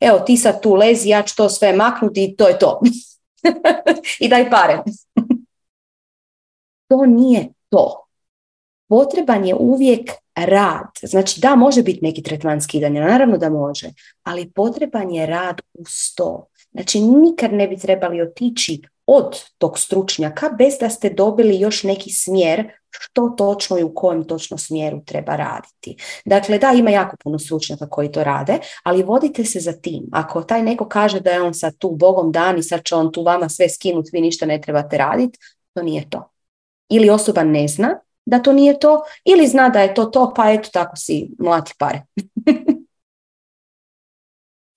[0.00, 2.80] evo ti sad tu lezi, ja ću to sve maknuti i to je to.
[4.20, 4.82] I daj pare.
[6.88, 8.04] to nije to.
[8.94, 10.90] Potreban je uvijek rad.
[11.02, 13.90] Znači da, može biti neki tretman skidanja, naravno da može,
[14.22, 16.46] ali potreban je rad uz to.
[16.72, 22.10] Znači nikad ne bi trebali otići od tog stručnjaka bez da ste dobili još neki
[22.10, 25.96] smjer što točno i u kojem točno smjeru treba raditi.
[26.24, 30.02] Dakle, da, ima jako puno stručnjaka koji to rade, ali vodite se za tim.
[30.12, 33.12] Ako taj neko kaže da je on sad tu bogom dan i sad će on
[33.12, 35.38] tu vama sve skinuti, vi ništa ne trebate raditi,
[35.74, 36.30] to nije to.
[36.88, 40.50] Ili osoba ne zna da to nije to, ili zna da je to to, pa
[40.50, 42.02] eto tako si mlati pare.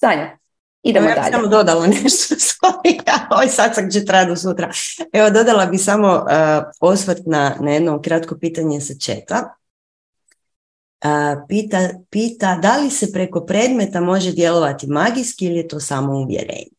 [0.01, 0.37] Sanja.
[0.83, 1.31] Idemo ja dalje.
[1.31, 4.71] samo dodala nešto, sorry, ovaj sasak će trajati do sutra.
[5.13, 6.23] Evo, dodala bi samo uh,
[6.79, 9.55] osvrt na, na jedno kratko pitanje sa četa.
[11.05, 16.13] Uh, pita, pita da li se preko predmeta može djelovati magijski ili je to samo
[16.13, 16.76] uvjerenje.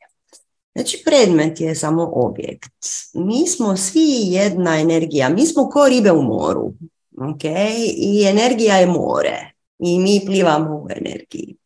[0.78, 2.86] Znači, predmet je samo objekt.
[3.14, 5.28] Mi smo svi jedna energija.
[5.28, 6.72] Mi smo ko ribe u moru.
[7.16, 7.92] Okay?
[7.96, 9.52] I energija je more.
[9.78, 11.56] I mi plivamo u energiji.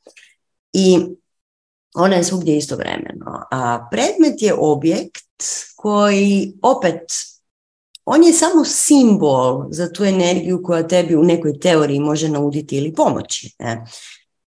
[0.73, 0.99] I
[1.95, 3.43] ona je svugdje istovremeno.
[3.51, 5.45] A predmet je objekt
[5.77, 7.13] koji opet,
[8.05, 12.93] on je samo simbol za tu energiju koja tebi u nekoj teoriji može nauditi ili
[12.93, 13.57] pomoći.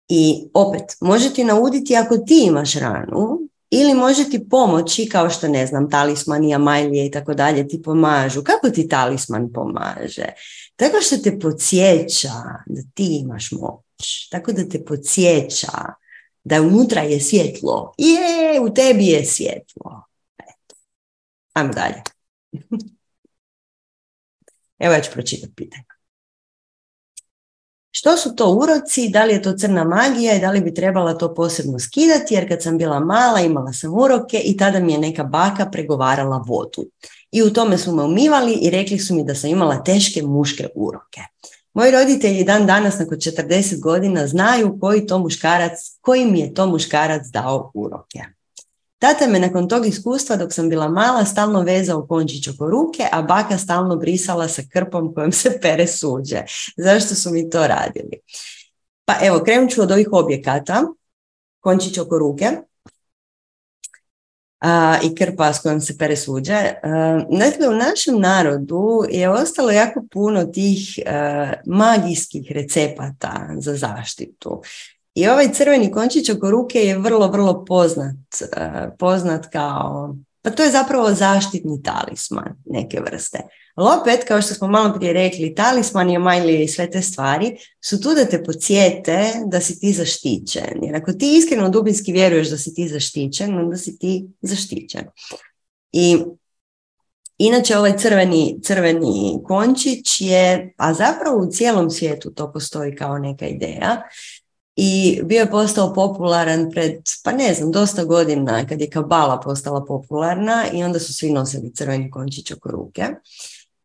[0.09, 5.49] I opet, može ti nauditi ako ti imaš ranu, ili može ti pomoći kao što
[5.49, 8.43] ne znam talisman, amajlije i tako dalje ti pomažu.
[8.43, 10.27] Kako ti talisman pomaže?
[10.77, 12.33] Tako što te podsjeća
[12.66, 14.29] da ti imaš moć.
[14.31, 15.72] Tako da te podsjeća
[16.45, 17.95] da unutra je svjetlo.
[17.99, 20.05] Je, u tebi je svjetlo.
[21.53, 22.03] Ajmo dalje.
[24.85, 25.93] Evo ja ću pročitati pitanje.
[27.97, 31.18] Što su to uroci, da li je to crna magija i da li bi trebala
[31.18, 34.99] to posebno skidati, jer kad sam bila mala imala sam uroke i tada mi je
[34.99, 36.86] neka baka pregovarala vodu.
[37.32, 40.68] I u tome su me umivali i rekli su mi da sam imala teške muške
[40.74, 41.20] uroke.
[41.74, 46.66] Moji roditelji dan danas nakon 40 godina znaju koji to muškarac, koji mi je to
[46.66, 48.20] muškarac dao uroke.
[49.05, 53.23] Tata me nakon tog iskustva dok sam bila mala stalno vezao končić oko ruke, a
[53.23, 56.43] baka stalno brisala sa krpom kojom se pere suđe.
[56.77, 58.21] Zašto su mi to radili?
[59.05, 60.83] Pa evo, krenut ću od ovih objekata.
[61.61, 62.51] Končić oko ruke
[64.61, 66.75] a, i krpa s kojom se pere suđe.
[67.31, 70.99] dakle, u našem narodu je ostalo jako puno tih
[71.67, 74.63] magijskih recepata za zaštitu.
[75.15, 80.62] I ovaj crveni končić oko ruke je vrlo, vrlo poznat, uh, poznat kao, pa to
[80.62, 83.39] je zapravo zaštitni talisman neke vrste.
[83.75, 87.57] Ali opet, kao što smo malo prije rekli, talisman i omajlije i sve te stvari
[87.85, 90.79] su tu da te podsjete da si ti zaštićen.
[90.83, 95.05] Jer ako ti iskreno dubinski vjeruješ da si ti zaštićen, onda si ti zaštićen.
[95.93, 96.19] I
[97.39, 103.47] Inače, ovaj crveni, crveni končić je, a zapravo u cijelom svijetu to postoji kao neka
[103.47, 104.03] ideja,
[104.77, 109.85] i bio je postao popularan pred, pa ne znam, dosta godina kad je kabala postala
[109.85, 113.07] popularna i onda su svi nosili crveni končić oko ruke.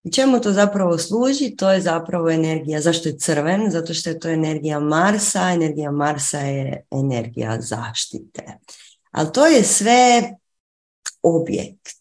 [0.03, 1.55] I čemu to zapravo služi?
[1.55, 2.81] To je zapravo energija.
[2.81, 3.71] Zašto je crven?
[3.71, 5.51] Zato što je to energija Marsa.
[5.51, 8.43] Energija Marsa je energija zaštite.
[9.11, 10.23] Ali to je sve
[11.23, 11.97] objekt.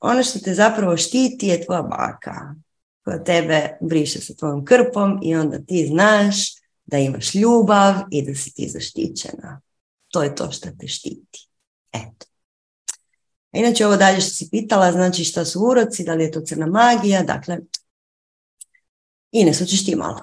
[0.00, 2.54] Ono što te zapravo štiti je tvoja baka
[3.04, 8.34] koja tebe briše sa tvojom krpom i onda ti znaš da imaš ljubav i da
[8.34, 9.60] si ti zaštićena.
[10.08, 11.48] To je to što te štiti.
[11.92, 12.26] Eto.
[13.52, 16.40] A inače ovo dalje što si pitala, znači šta su uroci, da li je to
[16.40, 17.58] crna magija, dakle,
[19.30, 20.20] Ines, hoćeš ti malo.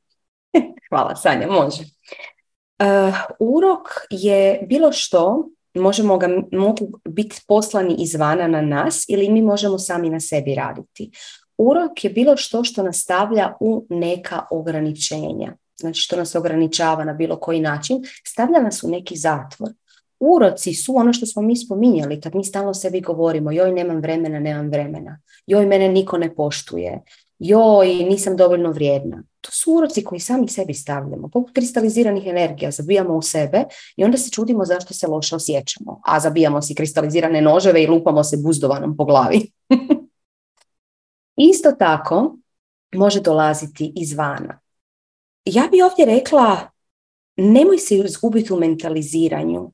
[0.88, 1.82] Hvala, Sanja, može.
[1.82, 9.42] Uh, urok je bilo što, možemo ga, mogu biti poslani izvana na nas ili mi
[9.42, 11.10] možemo sami na sebi raditi.
[11.58, 15.56] Urok je bilo što što nastavlja u neka ograničenja.
[15.80, 19.70] Znači što nas ograničava na bilo koji način, stavlja nas u neki zatvor.
[20.20, 24.40] Uroci su ono što smo mi spominjali, kad mi stalno sebi govorimo, joj nemam vremena,
[24.40, 27.02] nemam vremena, joj mene niko ne poštuje,
[27.38, 29.22] joj nisam dovoljno vrijedna.
[29.40, 33.64] To su uroci koji sami sebi stavljamo, poput kristaliziranih energija, zabijamo u sebe
[33.96, 38.24] i onda se čudimo zašto se loše osjećamo, a zabijamo si kristalizirane noževe i lupamo
[38.24, 39.50] se buzdovanom po glavi.
[41.50, 42.36] Isto tako
[42.94, 44.60] može dolaziti izvana.
[45.44, 46.70] Ja bi ovdje rekla,
[47.36, 49.72] nemoj se izgubiti u mentaliziranju.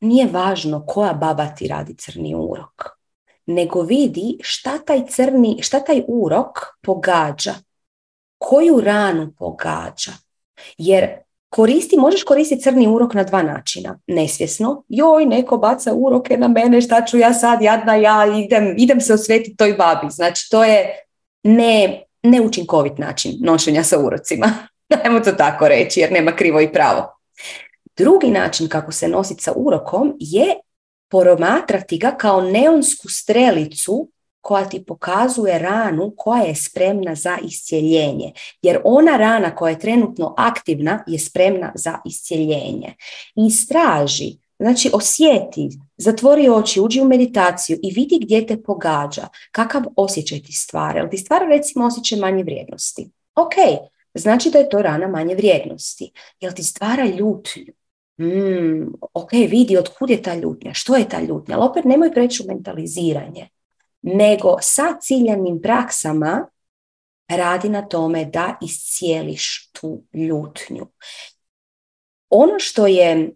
[0.00, 2.84] Nije važno koja baba ti radi crni urok,
[3.46, 7.54] nego vidi šta taj crni, šta taj urok pogađa,
[8.38, 10.12] koju ranu pogađa.
[10.78, 11.08] Jer
[11.48, 13.98] koristi, možeš koristiti crni urok na dva načina.
[14.06, 19.00] Nesvjesno, joj, neko baca uroke na mene, šta ću ja sad, jadna ja, idem, idem
[19.00, 20.10] se osvetiti toj babi.
[20.10, 21.04] Znači, to je
[21.42, 24.46] ne, neučinkovit način nošenja sa urocima.
[25.04, 27.18] Ajmo to tako reći, jer nema krivo i pravo.
[27.96, 30.46] Drugi način kako se nositi sa urokom je
[31.08, 34.08] poromatrati ga kao neonsku strelicu
[34.40, 38.32] koja ti pokazuje ranu koja je spremna za iscjeljenje.
[38.62, 42.94] Jer ona rana koja je trenutno aktivna je spremna za iscjeljenje.
[43.48, 50.42] Istraži, znači osjeti, zatvori oči, uđi u meditaciju i vidi gdje te pogađa, kakav osjećaj
[50.42, 50.98] ti stvara.
[50.98, 53.10] Jel ti stvara recimo osjećaj manje vrijednosti?
[53.34, 53.54] Ok,
[54.16, 56.12] znači da je to rana manje vrijednosti.
[56.40, 57.72] Jel ti stvara ljutnju?
[58.20, 62.42] Mm, ok, vidi otkud je ta ljutnja, što je ta ljutnja, ali opet nemoj preći
[62.42, 63.48] u mentaliziranje,
[64.02, 66.48] nego sa ciljanim praksama
[67.28, 70.86] radi na tome da iscijeliš tu ljutnju.
[72.30, 73.30] Ono što je,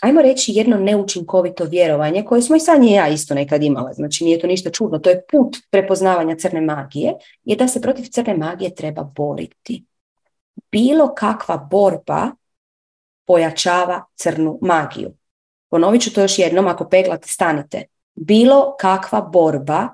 [0.00, 4.24] ajmo reći, jedno neučinkovito vjerovanje, koje smo i sad i ja isto nekad imala, znači
[4.24, 7.12] nije to ništa čudno, to je put prepoznavanja crne magije,
[7.44, 9.84] je da se protiv crne magije treba boriti.
[10.72, 12.30] Bilo kakva borba
[13.26, 15.10] pojačava crnu magiju.
[15.68, 17.84] Ponovit ću to još jednom, ako peglate, stanite.
[18.14, 19.88] Bilo kakva borba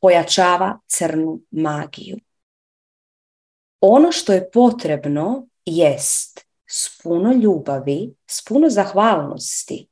[0.00, 2.16] pojačava crnu magiju.
[3.80, 9.88] Ono što je potrebno jest s puno ljubavi, s puno zahvalnosti,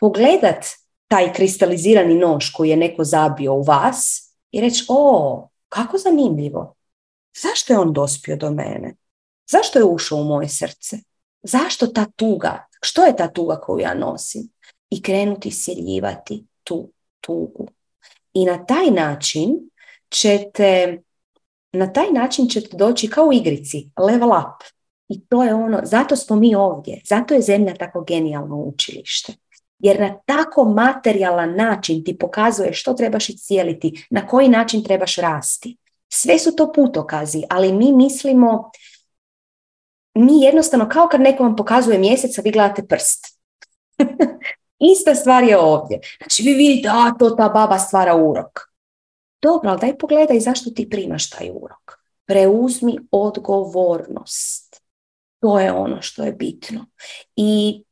[0.00, 0.64] pogledat
[1.08, 6.74] taj kristalizirani nož koji je neko zabio u vas i reći, o, kako zanimljivo,
[7.42, 8.94] zašto je on dospio do mene?
[9.50, 10.96] Zašto je ušao u moje srce?
[11.42, 12.66] Zašto ta tuga?
[12.82, 14.48] Što je ta tuga koju ja nosim?
[14.90, 17.68] I krenuti sjeljivati tu tugu.
[18.32, 19.70] I na taj način
[20.08, 20.98] ćete
[21.72, 24.64] na taj način ćete doći kao u igrici, level up.
[25.08, 29.32] I to je ono, zato smo mi ovdje, zato je zemlja tako genijalno učilište.
[29.78, 35.76] Jer na tako materijalan način ti pokazuje što trebaš cijeliti, na koji način trebaš rasti.
[36.08, 38.70] Sve su to putokazi, ali mi mislimo
[40.14, 43.38] mi jednostavno kao kad neko vam pokazuje mjesec, a vi gledate prst.
[44.92, 46.00] Ista stvar je ovdje.
[46.18, 48.60] Znači vi vidite, a to ta baba stvara urok.
[49.42, 52.00] Dobro, ali daj pogledaj zašto ti primaš taj urok.
[52.26, 54.82] Preuzmi odgovornost.
[55.40, 56.86] To je ono što je bitno.
[57.36, 57.82] I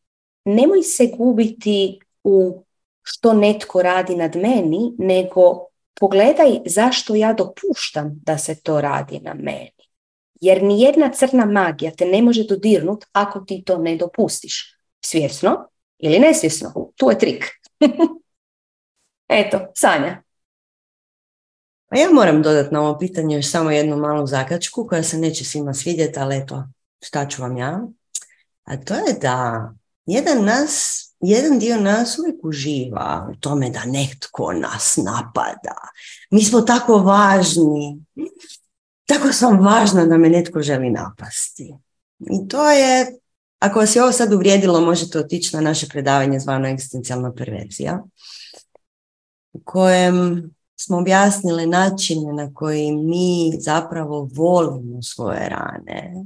[0.45, 2.64] nemoj se gubiti u
[3.03, 5.66] što netko radi nad meni, nego
[6.01, 9.78] pogledaj zašto ja dopuštam da se to radi na meni.
[10.41, 14.78] Jer ni jedna crna magija te ne može dodirnut ako ti to ne dopustiš.
[15.01, 15.68] Svjesno
[15.99, 16.93] ili nesvjesno.
[16.97, 17.45] Tu je trik.
[19.28, 20.22] Eto, Sanja.
[21.91, 25.45] Pa ja moram dodati na ovo pitanje još samo jednu malu zakačku koja se neće
[25.45, 26.64] svima svidjeti, ali eto,
[27.03, 27.80] šta ću vam ja?
[28.64, 29.70] A to je da
[30.07, 35.76] jedan, nas, jedan dio nas uvijek uživa u tome da netko nas napada.
[36.30, 38.05] Mi smo tako važni
[39.09, 41.75] tako sam važna da me netko želi napasti.
[42.19, 43.19] I to je,
[43.59, 48.03] ako vas je ovo sad uvrijedilo, možete otići na naše predavanje zvano egzistencijalna perverzija,
[49.53, 56.25] u kojem smo objasnili načine na koji mi zapravo volimo svoje rane.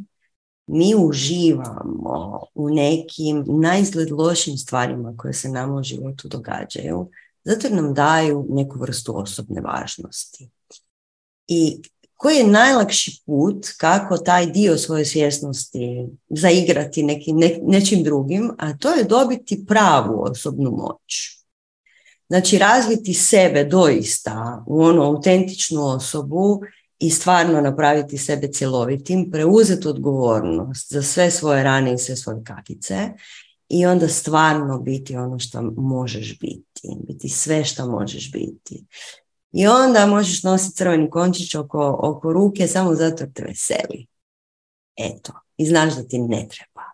[0.67, 7.11] Mi uživamo u nekim najizgled lošim stvarima koje se nama u životu događaju,
[7.45, 10.51] zato jer nam daju neku vrstu osobne važnosti.
[11.47, 11.83] I
[12.23, 18.95] koji je najlakši put kako taj dio svoje svjesnosti zaigrati nekim, nečim drugim, a to
[18.95, 21.39] je dobiti pravu osobnu moć.
[22.29, 26.61] Znači razviti sebe doista u onu autentičnu osobu
[26.99, 32.97] i stvarno napraviti sebe cjelovitim, preuzeti odgovornost za sve svoje rane i sve svoje kakice
[33.69, 38.85] i onda stvarno biti ono što možeš biti, biti sve što možeš biti.
[39.53, 44.07] I onda možeš nositi crveni končić oko, oko ruke samo zato te veseli.
[44.97, 45.33] Eto.
[45.57, 46.93] i znaš da ti ne treba.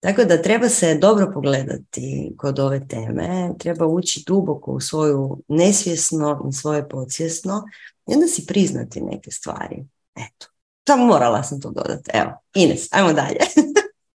[0.00, 6.46] Tako da treba se dobro pogledati kod ove teme, treba ući duboko u svoju nesvjesno
[6.50, 7.64] i svoje podsvjesno
[8.06, 9.86] i onda si priznati neke stvari.
[10.14, 10.46] Eto,
[10.88, 12.10] samo morala sam to dodati.
[12.14, 13.38] Evo, Ines, ajmo dalje.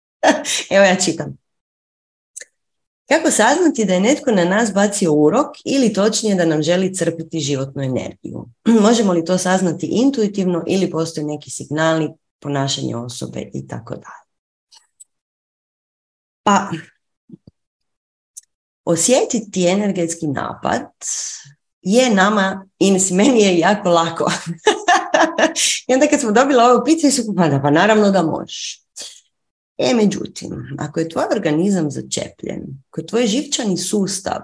[0.75, 1.42] Evo ja čitam.
[3.07, 7.39] Kako saznati da je netko na nas bacio urok ili točnije da nam želi crpiti
[7.39, 8.45] životnu energiju?
[8.85, 14.23] Možemo li to saznati intuitivno ili postoje neki signali, ponašanje osobe i tako dalje?
[16.43, 16.69] Pa,
[18.85, 20.81] osjetiti energetski napad
[21.81, 24.31] je nama, i meni je jako lako.
[25.87, 28.82] I onda kad smo dobili ovo pitanje, su pa, da, pa naravno da možeš.
[29.77, 34.41] E, međutim, ako je tvoj organizam začepljen, ako je tvoj živčani sustav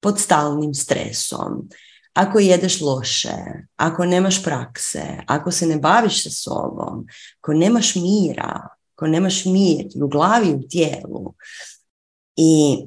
[0.00, 1.68] pod stalnim stresom,
[2.12, 3.34] ako jedeš loše,
[3.76, 7.06] ako nemaš prakse, ako se ne baviš sa sobom,
[7.40, 11.34] ako nemaš mira, ako nemaš mir u glavi u tijelu
[12.36, 12.78] i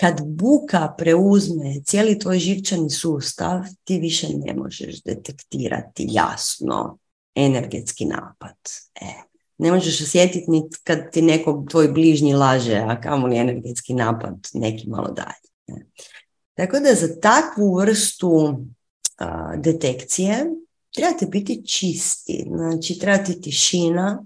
[0.00, 6.98] kad buka preuzme cijeli tvoj živčani sustav, ti više ne možeš detektirati jasno
[7.34, 8.56] energetski napad.
[8.94, 9.06] E,
[9.58, 14.88] ne možeš osjetiti ni kad ti neko tvoj bližnji laže, a kamoli energetski napad neki
[14.88, 15.82] malo dalje.
[16.54, 18.58] Tako da za takvu vrstu
[19.56, 20.46] detekcije
[20.94, 24.24] trebate biti čisti, znači trebati tišina,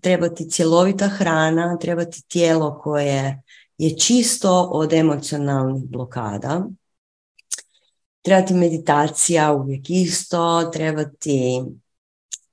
[0.00, 3.42] trebati cjelovita hrana, trebati tijelo koje
[3.78, 6.66] je čisto od emocionalnih blokada.
[8.22, 11.62] Trebati meditacija uvijek isto, trebati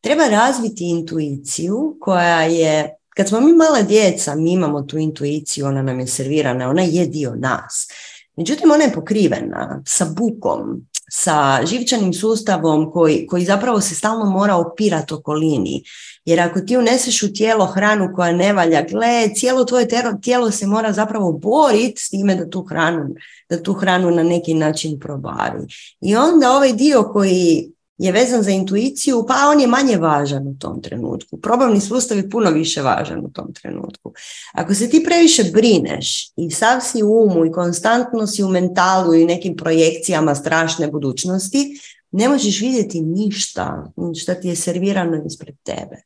[0.03, 5.81] treba razviti intuiciju koja je, kad smo mi mala djeca, mi imamo tu intuiciju, ona
[5.81, 7.87] nam je servirana, ona je dio nas.
[8.35, 14.55] Međutim, ona je pokrivena sa bukom, sa živčanim sustavom koji, koji zapravo se stalno mora
[14.55, 15.83] opirati okolini.
[16.25, 19.87] Jer ako ti uneseš u tijelo hranu koja ne valja, gle, cijelo tvoje
[20.21, 23.15] tijelo se mora zapravo boriti s time da tu hranu,
[23.49, 25.67] da tu hranu na neki način probavi.
[26.01, 30.55] I onda ovaj dio koji je vezan za intuiciju, pa on je manje važan u
[30.59, 31.37] tom trenutku.
[31.37, 34.13] Probavni sustav je puno više važan u tom trenutku.
[34.53, 39.13] Ako se ti previše brineš i sav si u umu i konstantno si u mentalu
[39.13, 41.79] i nekim projekcijama strašne budućnosti,
[42.11, 43.91] ne možeš vidjeti ništa
[44.21, 46.01] što ti je servirano ispred tebe.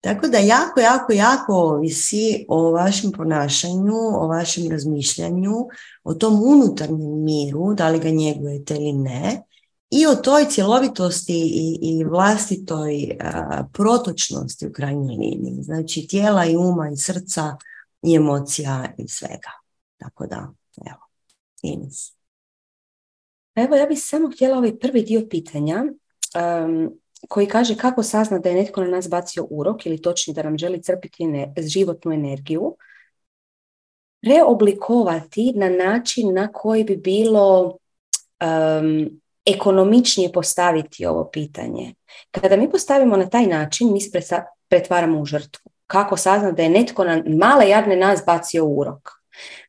[0.00, 5.52] Tako da jako, jako, jako ovisi o vašem ponašanju, o vašem razmišljanju,
[6.04, 9.42] o tom unutarnjem miru, da li ga njegujete ili ne,
[9.94, 13.18] i o toj cjelovitosti i, i vlastitoj
[13.72, 15.62] protočnosti u krajnjoj liniji.
[15.62, 17.56] Znači tijela i uma i srca
[18.02, 19.50] i emocija i svega.
[19.96, 20.52] Tako da,
[20.86, 21.00] evo,
[21.62, 22.12] Ines.
[23.54, 25.84] Evo, ja bih samo htjela ovaj prvi dio pitanja
[27.28, 30.58] koji kaže kako sazna da je netko na nas bacio urok ili točnije da nam
[30.58, 31.24] želi crpiti
[31.66, 32.76] životnu energiju,
[34.20, 37.76] preoblikovati na način na koji bi bilo
[39.46, 41.94] ekonomičnije postaviti ovo pitanje.
[42.30, 44.20] Kada mi postavimo na taj način, mi se
[44.68, 45.70] pretvaramo u žrtvu.
[45.86, 49.10] Kako saznati da je netko na male jadne nas bacio urok?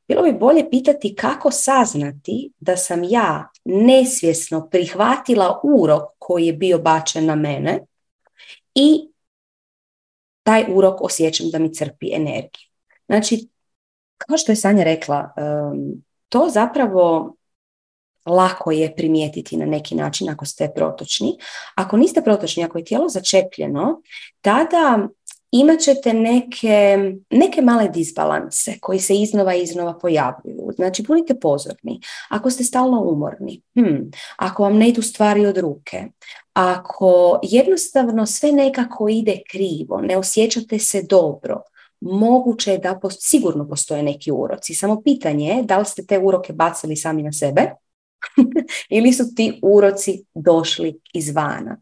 [0.08, 6.80] Bilo bi bolje pitati kako saznati da sam ja nesvjesno prihvatila urok koji je bio
[6.80, 7.80] bačen na mene
[8.76, 9.10] i
[10.44, 12.70] taj urok osjećam da mi crpi energiju.
[13.06, 13.48] Znači,
[14.18, 15.34] kao što je Sanja rekla,
[16.30, 17.36] to zapravo
[18.26, 21.38] lako je primijetiti na neki način ako ste protočni.
[21.76, 24.02] Ako niste protočni, ako je tijelo začepljeno,
[24.42, 25.08] tada
[25.52, 26.98] imat ćete neke,
[27.30, 30.72] neke male disbalanse koji se iznova i iznova pojavljuju.
[30.76, 32.02] Znači, budite pozorni.
[32.30, 36.04] Ako ste stalno umorni, hmm, ako vam ne idu stvari od ruke,
[36.54, 41.62] ako jednostavno sve nekako ide krivo, ne osjećate se dobro,
[42.02, 44.76] moguće je da sigurno postoje neki uroci.
[44.76, 47.62] Samo pitanje je da li ste te uroke bacili sami na sebe
[48.98, 51.78] ili su ti uroci došli izvana.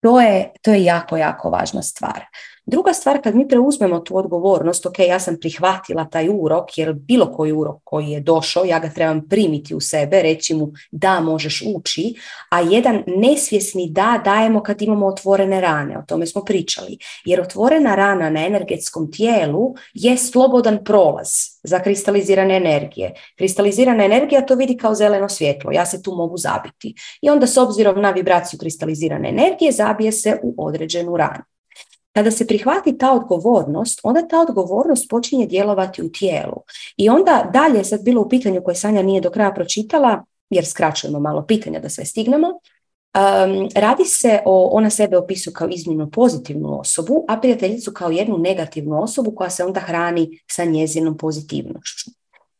[0.00, 2.24] To je, to je jako, jako važna stvar.
[2.68, 7.32] Druga stvar, kad mi preuzmemo tu odgovornost, ok, ja sam prihvatila taj urok, jer bilo
[7.32, 11.62] koji urok koji je došao, ja ga trebam primiti u sebe, reći mu da možeš
[11.74, 12.14] ući,
[12.50, 16.98] a jedan nesvjesni da dajemo kad imamo otvorene rane, o tome smo pričali.
[17.24, 21.28] Jer otvorena rana na energetskom tijelu je slobodan prolaz
[21.62, 23.14] za kristalizirane energije.
[23.36, 26.94] Kristalizirana energija to vidi kao zeleno svjetlo, ja se tu mogu zabiti.
[27.22, 31.55] I onda s obzirom na vibraciju kristalizirane energije zabije se u određenu ranu.
[32.16, 36.62] Kada se prihvati ta odgovornost, onda ta odgovornost počinje djelovati u tijelu.
[36.96, 41.20] I onda dalje, sad bilo u pitanju koje Sanja nije do kraja pročitala, jer skraćujemo
[41.20, 42.46] malo pitanja da sve stignemo,
[43.74, 49.02] radi se o, ona sebe opisuje kao iznimno pozitivnu osobu, a prijateljicu kao jednu negativnu
[49.02, 52.10] osobu koja se onda hrani sa njezinom pozitivnošću.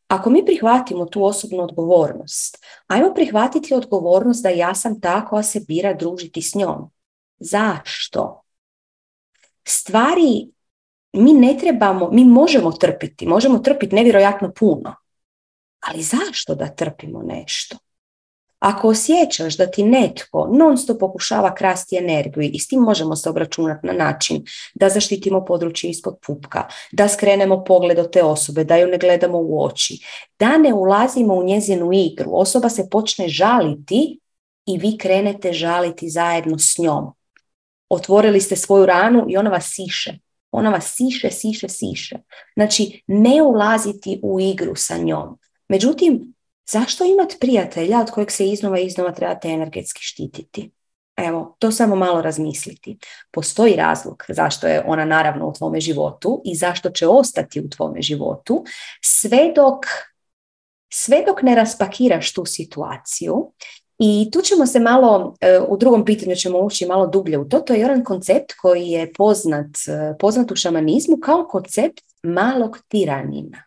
[0.09, 5.61] Ako mi prihvatimo tu osobnu odgovornost, ajmo prihvatiti odgovornost da ja sam ta koja se
[5.68, 6.90] bira družiti s njom.
[7.38, 8.45] Zašto?
[9.68, 10.48] Stvari
[11.12, 14.94] mi ne trebamo, mi možemo trpiti, možemo trpiti nevjerojatno puno,
[15.80, 17.76] ali zašto da trpimo nešto?
[18.58, 23.30] Ako osjećaš da ti netko non stop pokušava krasti energiju i s tim možemo se
[23.30, 24.44] obračunati na način
[24.74, 29.38] da zaštitimo područje ispod pupka, da skrenemo pogled od te osobe, da ju ne gledamo
[29.38, 29.98] u oči,
[30.38, 34.20] da ne ulazimo u njezinu igru, osoba se počne žaliti
[34.66, 37.12] i vi krenete žaliti zajedno s njom.
[37.89, 40.18] Otvorili ste svoju ranu i ona vas siše.
[40.51, 42.16] Ona vas siše, siše, siše.
[42.55, 45.39] Znači, ne ulaziti u igru sa njom.
[45.68, 46.37] Međutim,
[46.70, 50.70] Zašto imati prijatelja od kojeg se iznova i iznova trebate energetski štititi?
[51.16, 52.99] Evo, to samo malo razmisliti.
[53.30, 58.03] Postoji razlog zašto je ona naravno u tvome životu i zašto će ostati u tvome
[58.03, 58.64] životu
[59.05, 59.87] sve dok,
[60.93, 63.53] sve dok ne raspakiraš tu situaciju
[63.99, 67.59] i tu ćemo se malo, e, u drugom pitanju ćemo ući malo dublje u to,
[67.59, 73.62] to je jedan koncept koji je poznat, e, poznat u šamanizmu kao koncept malog tiranina.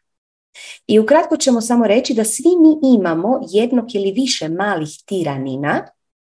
[0.88, 5.88] I ukratko ćemo samo reći da svi mi imamo jednog ili više malih tiranina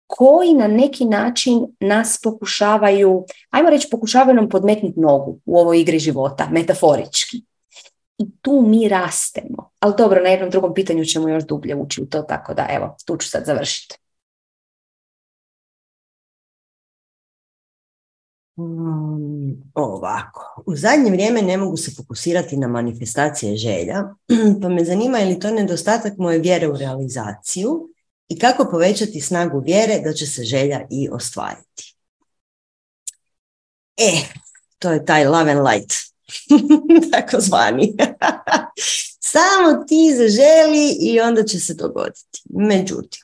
[0.06, 5.98] koji na neki način nas pokušavaju, ajmo reći pokušavaju nam podmetnuti nogu u ovoj igri
[5.98, 7.51] života, metaforički.
[8.18, 9.70] I tu mi rastemo.
[9.80, 12.96] Ali dobro, na jednom drugom pitanju ćemo još dublje ući u to, tako da evo,
[13.06, 13.96] tu ću sad završiti.
[18.56, 24.02] Um, ovako, u zadnje vrijeme ne mogu se fokusirati na manifestacije želja,
[24.62, 27.88] pa me zanima je li to nedostatak moje vjere u realizaciju
[28.28, 31.96] i kako povećati snagu vjere da će se želja i ostvariti.
[33.96, 34.12] E,
[34.78, 35.92] to je taj love and light,
[37.12, 37.96] tako zvani.
[39.32, 42.42] Samo ti zaželi i onda će se dogoditi.
[42.50, 43.22] Međutim,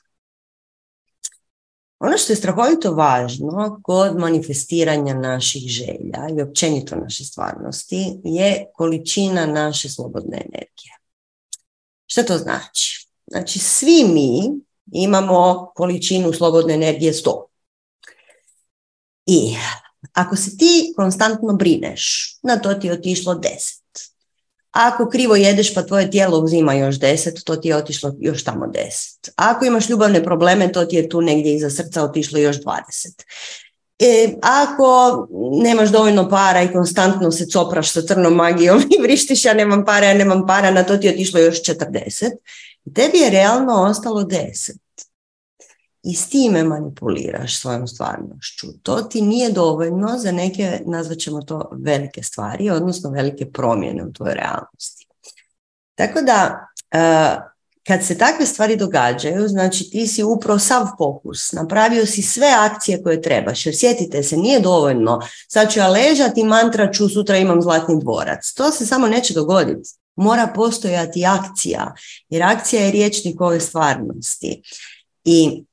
[1.99, 9.47] ono što je strahovito važno kod manifestiranja naših želja i općenito naše stvarnosti je količina
[9.47, 10.99] naše slobodne energije.
[12.07, 13.09] Što to znači?
[13.27, 14.41] Znači svi mi
[14.93, 17.45] imamo količinu slobodne energije 100.
[19.27, 19.57] I
[20.13, 23.79] ako se ti konstantno brineš, na to ti je otišlo 10
[24.71, 28.67] ako krivo jedeš pa tvoje tijelo uzima još deset, to ti je otišlo još tamo
[28.67, 29.33] deset.
[29.37, 33.25] Ako imaš ljubavne probleme, to ti je tu negdje iza srca otišlo još dvadeset.
[33.99, 35.27] E, ako
[35.63, 40.07] nemaš dovoljno para i konstantno se copraš sa crnom magijom i vrištiš ja nemam para,
[40.07, 42.31] ja nemam para, na to ti je otišlo još 40,
[42.95, 44.77] tebi je realno ostalo deset
[46.09, 48.67] i s time manipuliraš svojom stvarnošću.
[48.83, 54.13] To ti nije dovoljno za neke, nazvat ćemo to velike stvari, odnosno velike promjene u
[54.13, 55.07] tvojoj realnosti.
[55.95, 57.37] Tako da, e,
[57.87, 63.03] kad se takve stvari događaju, znači ti si upravo sav fokus, napravio si sve akcije
[63.03, 67.63] koje trebaš, jer sjetite se, nije dovoljno, sad ću ja ležati mantra ću, sutra imam
[67.63, 68.53] zlatni dvorac.
[68.53, 69.91] To se samo neće dogoditi.
[70.17, 71.95] Mora postojati akcija,
[72.29, 74.63] jer akcija je riječnik ove stvarnosti.
[75.25, 75.65] I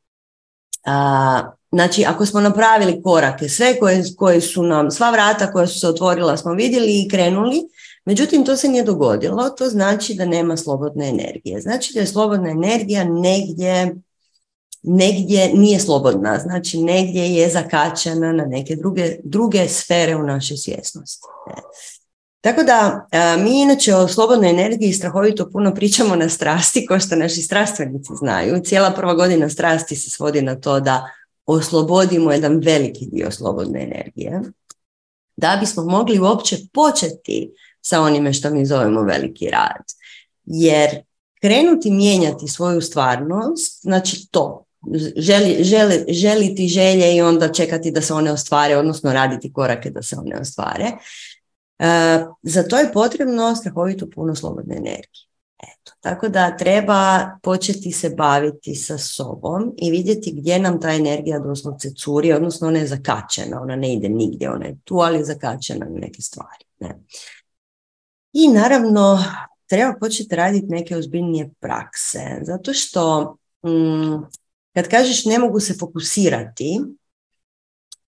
[1.71, 5.87] znači, ako smo napravili korake, sve koje, koje su nam, sva vrata koja su se
[5.87, 7.61] otvorila smo vidjeli i krenuli,
[8.05, 11.61] međutim to se nije dogodilo, to znači da nema slobodne energije.
[11.61, 13.95] Znači da je slobodna energija negdje
[14.87, 21.27] negdje nije slobodna, znači negdje je zakačena na neke druge, druge sfere u našoj svjesnosti.
[22.45, 23.07] Tako da
[23.43, 28.61] mi inače o slobodnoj energiji strahovito puno pričamo na strasti, kao što naši strastvenici znaju.
[28.63, 31.09] Cijela prva godina strasti se svodi na to da
[31.45, 34.41] oslobodimo jedan veliki dio slobodne energije,
[35.37, 39.83] da bismo mogli uopće početi sa onime što mi zovemo veliki rad.
[40.45, 40.89] Jer
[41.41, 44.65] krenuti mijenjati svoju stvarnost, znači to,
[45.17, 50.01] želi, želi, želiti želje i onda čekati da se one ostvare, odnosno raditi korake da
[50.01, 50.91] se one ostvare,
[51.79, 55.25] E, za to je potrebno strahovito puno slobodne energije.
[55.63, 61.39] Eto, tako da treba početi se baviti sa sobom i vidjeti gdje nam ta energija
[61.39, 65.25] doslovce curi, odnosno ona je zakačena, ona ne ide nigdje, ona je tu, ali je
[65.25, 66.65] zakačena na neke stvari.
[66.79, 66.99] Ne?
[68.33, 69.23] I naravno,
[69.67, 74.23] treba početi raditi neke ozbiljnije prakse, zato što mm,
[74.73, 76.81] kad kažeš ne mogu se fokusirati,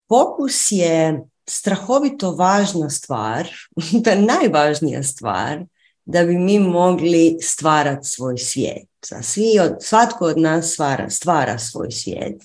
[0.09, 3.49] fokus je strahovito važna stvar,
[4.05, 5.65] da najvažnija stvar
[6.05, 8.89] da bi mi mogli stvarati svoj svijet.
[9.23, 12.43] Svi od, svatko od nas stvara, stvara svoj svijet.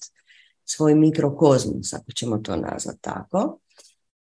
[0.69, 3.59] svoj mikrokozmos, ako ćemo to nazvati tako.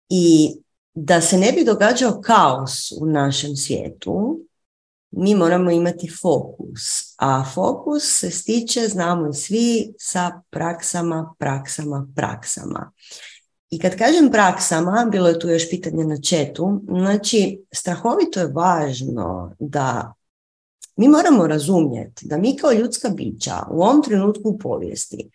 [0.09, 0.55] I
[0.93, 4.39] da se ne bi događao kaos u našem svijetu,
[5.11, 7.15] mi moramo imati fokus.
[7.17, 12.91] A fokus se stiče, znamo svi, sa praksama, praksama, praksama.
[13.69, 19.55] I kad kažem praksama, bilo je tu još pitanje na četu, znači strahovito je važno
[19.59, 20.13] da
[20.95, 25.29] mi moramo razumjeti da mi kao ljudska bića u ovom trenutku u povijesti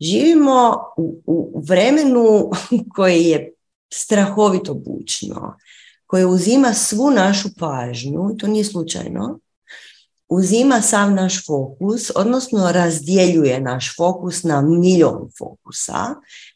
[0.00, 2.50] živimo u, u vremenu
[2.94, 3.52] koje je
[3.92, 5.56] strahovito bučno,
[6.06, 9.38] koje uzima svu našu pažnju, to nije slučajno,
[10.28, 16.14] uzima sav naš fokus, odnosno razdjeljuje naš fokus na milion fokusa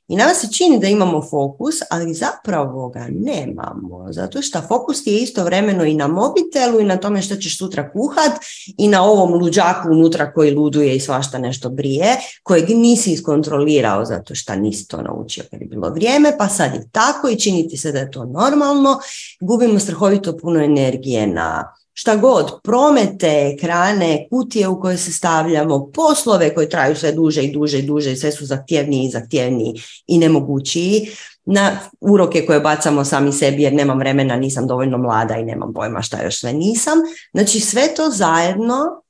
[0.09, 5.19] i nama se čini da imamo fokus, ali zapravo ga nemamo, zato što fokus je
[5.19, 8.33] istovremeno i na mobitelu i na tome što ćeš sutra kuhat
[8.79, 14.35] i na ovom luđaku unutra koji luduje i svašta nešto brije, kojeg nisi iskontrolirao zato
[14.35, 17.93] što nisi to naučio kad je bilo vrijeme, pa sad je tako i činiti se
[17.93, 18.99] da je to normalno,
[19.41, 26.55] gubimo strahovito puno energije na šta god, promete, ekrane, kutije u koje se stavljamo, poslove
[26.55, 29.75] koji traju sve duže i duže i duže i sve su zahtjevniji i zahtjevniji
[30.07, 31.09] i nemogućiji,
[31.45, 36.03] na uroke koje bacamo sami sebi jer nemam vremena, nisam dovoljno mlada i nemam pojma
[36.03, 36.99] šta još sve nisam.
[37.33, 39.03] Znači sve to zajedno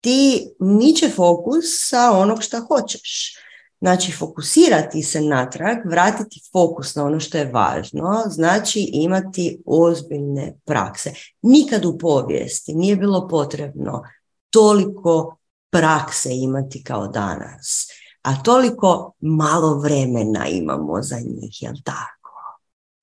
[0.00, 3.35] ti niče fokus sa onog šta hoćeš.
[3.80, 11.12] Znači, fokusirati se natrag, vratiti fokus na ono što je važno, znači imati ozbiljne prakse.
[11.42, 14.02] Nikad u povijesti nije bilo potrebno
[14.50, 15.36] toliko
[15.70, 17.88] prakse imati kao danas,
[18.22, 22.30] a toliko malo vremena imamo za njih, jel tako?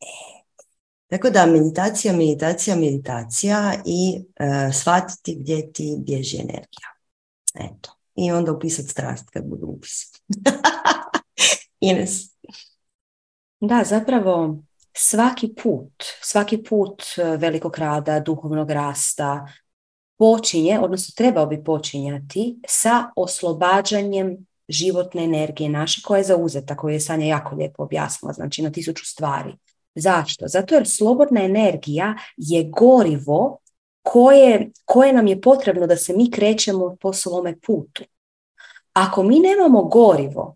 [0.01, 0.43] E.
[1.09, 6.89] Tako da meditacija, meditacija, meditacija i e, shvatiti gdje ti bježi energija.
[7.55, 7.91] Eto.
[8.15, 10.12] I onda upisati strast kad budu upisi.
[11.79, 12.33] Ines.
[13.59, 14.63] Da, zapravo
[14.93, 19.47] svaki put, svaki put e, velikog rada, duhovnog rasta
[20.17, 26.99] počinje, odnosno trebao bi počinjati sa oslobađanjem životne energije naše koja je zauzeta, koju je
[26.99, 29.53] Sanja jako lijepo objasnila, znači na tisuću stvari.
[29.95, 30.47] Zašto?
[30.47, 33.57] Zato jer slobodna energija je gorivo
[34.01, 38.03] koje, koje nam je potrebno da se mi krećemo po svome putu.
[38.93, 40.55] Ako mi nemamo gorivo,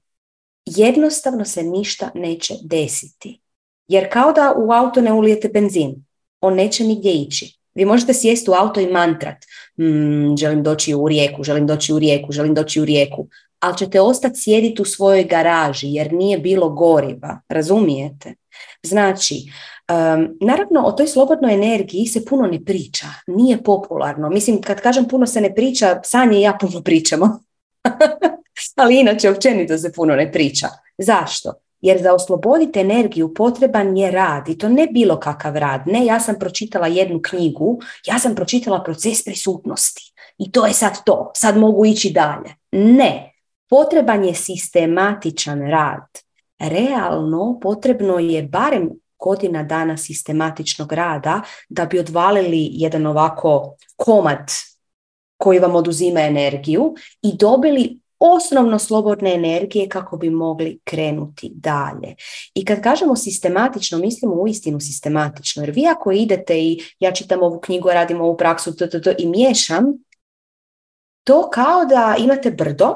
[0.66, 3.42] jednostavno se ništa neće desiti.
[3.88, 6.06] Jer kao da u auto ne ulijete benzin,
[6.42, 7.58] on neće nigdje ići.
[7.76, 9.38] Vi možete sjesti u auto i mantrat,
[9.80, 13.28] mm, želim doći u rijeku, želim doći u rijeku, želim doći u rijeku,
[13.60, 18.36] ali ćete ostati sjediti u svojoj garaži jer nije bilo goriva, razumijete?
[18.84, 24.30] Znači, um, naravno o toj slobodnoj energiji se puno ne priča, nije popularno.
[24.30, 27.40] Mislim, kad kažem puno se ne priča, Sanje i ja puno pričamo.
[28.76, 30.68] Ali inače, općenito se puno ne priča.
[30.98, 31.54] Zašto?
[31.82, 35.82] Jer za osloboditi energiju potreban je rad i to ne bilo kakav rad.
[35.86, 41.04] Ne, ja sam pročitala jednu knjigu, ja sam pročitala proces prisutnosti i to je sad
[41.06, 42.56] to, sad mogu ići dalje.
[42.72, 43.34] Ne,
[43.70, 46.08] potreban je sistematičan rad.
[46.60, 54.52] Realno potrebno je barem godina dana sistematičnog rada da bi odvalili jedan ovako komad
[55.38, 62.16] koji vam oduzima energiju i dobili osnovno slobodne energije kako bi mogli krenuti dalje.
[62.54, 67.60] I kad kažemo sistematično, mislimo uistinu sistematično, jer vi ako idete i ja čitam ovu
[67.60, 68.74] knjigu, radim ovu praksu
[69.18, 69.86] i miješam,
[71.24, 72.96] to kao da imate brdo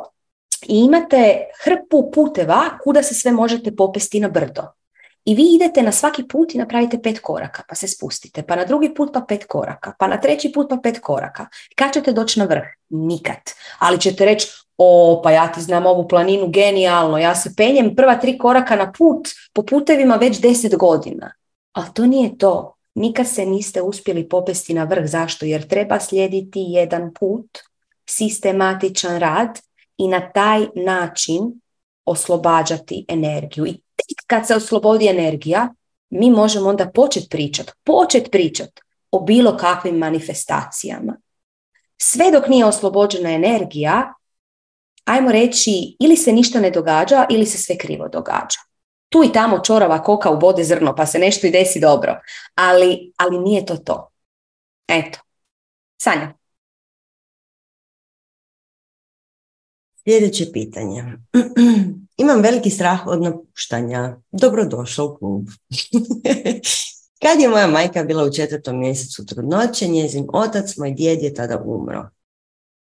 [0.68, 4.81] i imate hrpu puteva kuda se sve možete popesti na brdo.
[5.26, 8.66] I vi idete na svaki put i napravite pet koraka, pa se spustite, pa na
[8.66, 11.48] drugi put pa pet koraka, pa na treći put pa pet koraka.
[11.76, 12.64] Kad ćete doći na vrh?
[12.90, 13.38] Nikad.
[13.80, 14.48] Ali ćete reći,
[14.78, 18.92] o, pa ja ti znam ovu planinu genijalno, ja se penjem prva tri koraka na
[18.98, 21.34] put po putevima već deset godina.
[21.74, 22.76] Ali to nije to.
[22.96, 25.06] Nikad se niste uspjeli popesti na vrh.
[25.06, 25.46] Zašto?
[25.46, 27.60] Jer treba slijediti jedan put,
[28.10, 29.60] sistematičan rad
[29.98, 31.62] i na taj način
[32.06, 33.66] oslobađati energiju.
[33.66, 33.81] I
[34.28, 35.74] kad se oslobodi energija,
[36.10, 38.82] mi možemo onda početi pričati, početi pričati
[39.12, 41.18] o bilo kakvim manifestacijama.
[41.98, 44.14] Sve dok nije oslobođena energija,
[45.06, 48.60] ajmo reći, ili se ništa ne događa ili se sve krivo događa.
[49.10, 52.20] Tu i tamo čorava koka u bode zrno pa se nešto i desi dobro,
[52.56, 54.12] ali, ali nije to to.
[54.88, 55.20] Eto.
[56.02, 56.34] Sanja.
[60.04, 61.04] Sljedeće pitanje.
[62.22, 64.18] Imam veliki strah od napuštanja.
[64.32, 65.48] Dobrodošao u klub.
[67.24, 71.64] Kad je moja majka bila u četvrtom mjesecu trudnoće, njezin otac, moj djed je tada
[71.66, 72.10] umro.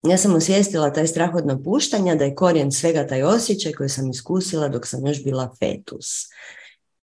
[0.03, 4.09] ja sam osvijestila taj strah od napuštanja, da je korijen svega taj osjećaj koji sam
[4.09, 6.07] iskusila dok sam još bila fetus.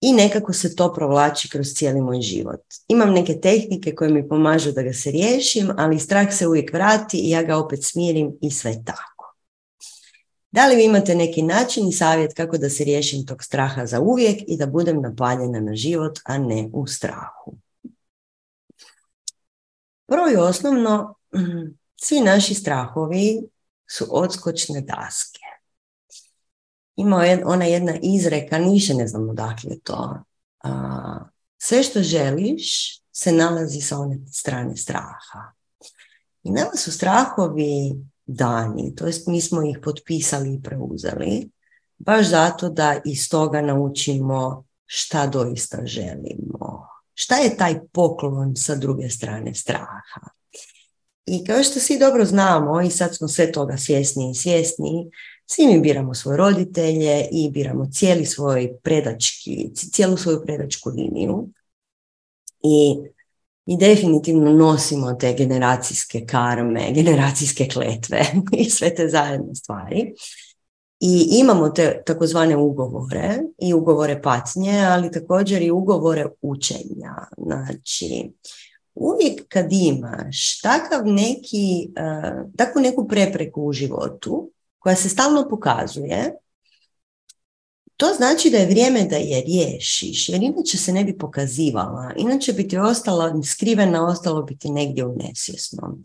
[0.01, 2.61] I nekako se to provlači kroz cijeli moj život.
[2.87, 7.17] Imam neke tehnike koje mi pomažu da ga se riješim, ali strah se uvijek vrati
[7.17, 9.10] i ja ga opet smirim i sve tako.
[10.51, 13.99] Da li vi imate neki način i savjet kako da se riješim tog straha za
[13.99, 17.55] uvijek i da budem napaljena na život, a ne u strahu?
[20.07, 21.15] Prvo i osnovno,
[22.03, 23.41] svi naši strahovi
[23.89, 25.39] su odskočne daske.
[26.95, 30.23] Ima ona jedna izreka, niše ne znam odakle to.
[31.57, 35.53] sve što želiš se nalazi sa one strane straha.
[36.43, 37.95] I nama su strahovi
[38.33, 41.49] dani, to jest mi smo ih potpisali i preuzeli,
[41.97, 46.87] baš zato da iz toga naučimo šta doista želimo.
[47.13, 50.21] Šta je taj poklon sa druge strane straha?
[51.25, 55.11] I kao što svi dobro znamo, i sad smo sve toga svjesni i svjesni,
[55.45, 61.49] svi mi biramo svoje roditelje i biramo cijeli svoj predački, cijelu svoju predačku liniju.
[62.63, 62.95] I,
[63.65, 68.25] I definitivno nosimo te generacijske karme, generacijske kletve
[68.57, 70.13] i sve te zajedne stvari.
[70.99, 77.15] I imamo te takozvane ugovore i ugovore patnje, ali također i ugovore učenja.
[77.37, 78.31] Znači,
[78.95, 86.35] uvijek kad imaš takav neki, uh, takvu neku prepreku u životu koja se stalno pokazuje,
[88.01, 92.53] to znači da je vrijeme da je riješiš, jer inače se ne bi pokazivala, inače
[92.53, 96.03] bi ti ostala skrivena, ostalo bi ti negdje u nesvjesnom.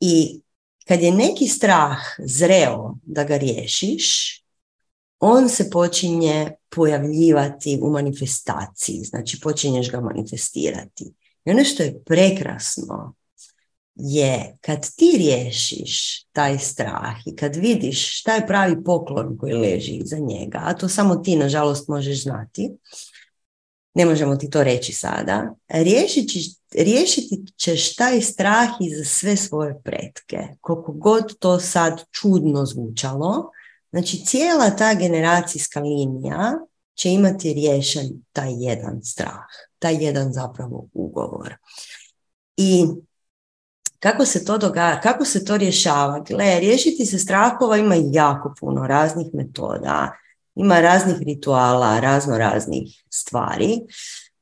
[0.00, 0.40] I
[0.86, 4.38] kad je neki strah zreo da ga riješiš,
[5.20, 11.04] on se počinje pojavljivati u manifestaciji, znači počinješ ga manifestirati.
[11.44, 13.14] I ono što je prekrasno
[13.98, 19.92] je kad ti riješiš taj strah i kad vidiš šta je pravi poklon koji leži
[19.92, 22.70] iza njega, a to samo ti nažalost možeš znati,
[23.94, 25.54] ne možemo ti to reći sada,
[26.74, 30.38] riješiti ćeš taj strah i za sve svoje pretke.
[30.60, 33.50] Koliko god to sad čudno zvučalo,
[33.90, 36.52] znači cijela ta generacijska linija
[36.94, 39.46] će imati riješen taj jedan strah,
[39.78, 41.54] taj jedan zapravo ugovor.
[42.56, 42.86] I
[43.98, 46.24] kako se to događa, kako se to rješava?
[46.28, 50.12] Gle, riješiti se strahova ima jako puno raznih metoda,
[50.54, 53.78] ima raznih rituala, razno raznih stvari.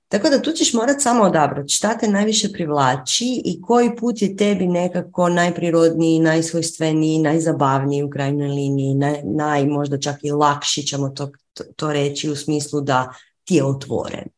[0.08, 4.36] Tako da tu ćeš morat samo odabrati šta te najviše privlači i koji put je
[4.36, 11.08] tebi nekako najprirodniji, najsvojstveniji, najzabavniji u krajnjoj liniji, naj, naj možda čak i lakši ćemo
[11.08, 13.12] to, to, to reći u smislu da
[13.44, 14.28] ti je otvoren.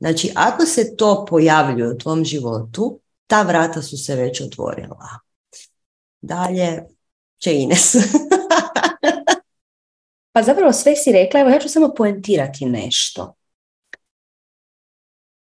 [0.00, 5.08] Znači, ako se to pojavljuje u tvom životu, ta vrata su se već otvorila.
[6.20, 6.82] Dalje,
[7.38, 7.94] će Ines.
[10.32, 13.34] pa zapravo sve si rekla, evo ja ću samo poentirati nešto.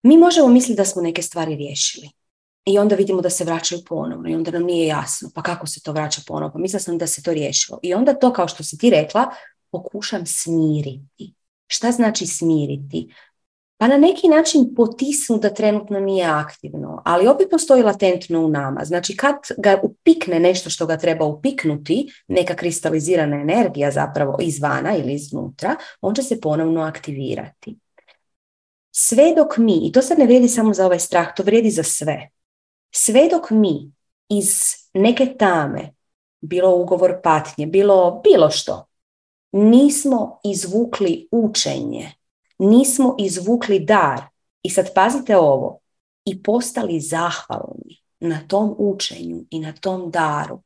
[0.03, 2.11] Mi možemo misliti da smo neke stvari riješili.
[2.64, 5.31] I onda vidimo da se vraćaju ponovno i onda nam nije jasno.
[5.35, 6.53] Pa kako se to vraća ponovno?
[6.53, 7.79] Pa mislila sam da se to riješilo.
[7.83, 9.31] I onda to, kao što si ti rekla,
[9.70, 11.35] pokušam smiriti.
[11.66, 13.14] Šta znači smiriti?
[13.85, 18.85] Pa na neki način potisnu da trenutno nije aktivno, ali opet postoji latentno u nama.
[18.85, 25.14] Znači kad ga upikne nešto što ga treba upiknuti, neka kristalizirana energija zapravo izvana ili
[25.14, 27.76] iznutra, on će se ponovno aktivirati.
[28.91, 31.82] Sve dok mi, i to sad ne vrijedi samo za ovaj strah, to vrijedi za
[31.82, 32.30] sve,
[32.95, 33.93] sve dok mi
[34.28, 34.61] iz
[34.95, 35.95] neke tame,
[36.41, 38.87] bilo ugovor patnje, bilo bilo što,
[39.53, 42.12] nismo izvukli učenje,
[42.59, 44.22] nismo izvukli dar
[44.62, 45.78] i sad pazite ovo
[46.24, 50.62] i postali zahvalni na tom učenju i na tom daru.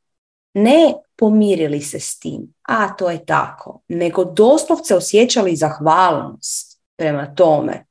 [0.55, 7.87] Ne pomirili se s tim, a to je tako, nego doslovce osjećali zahvalnost prema tome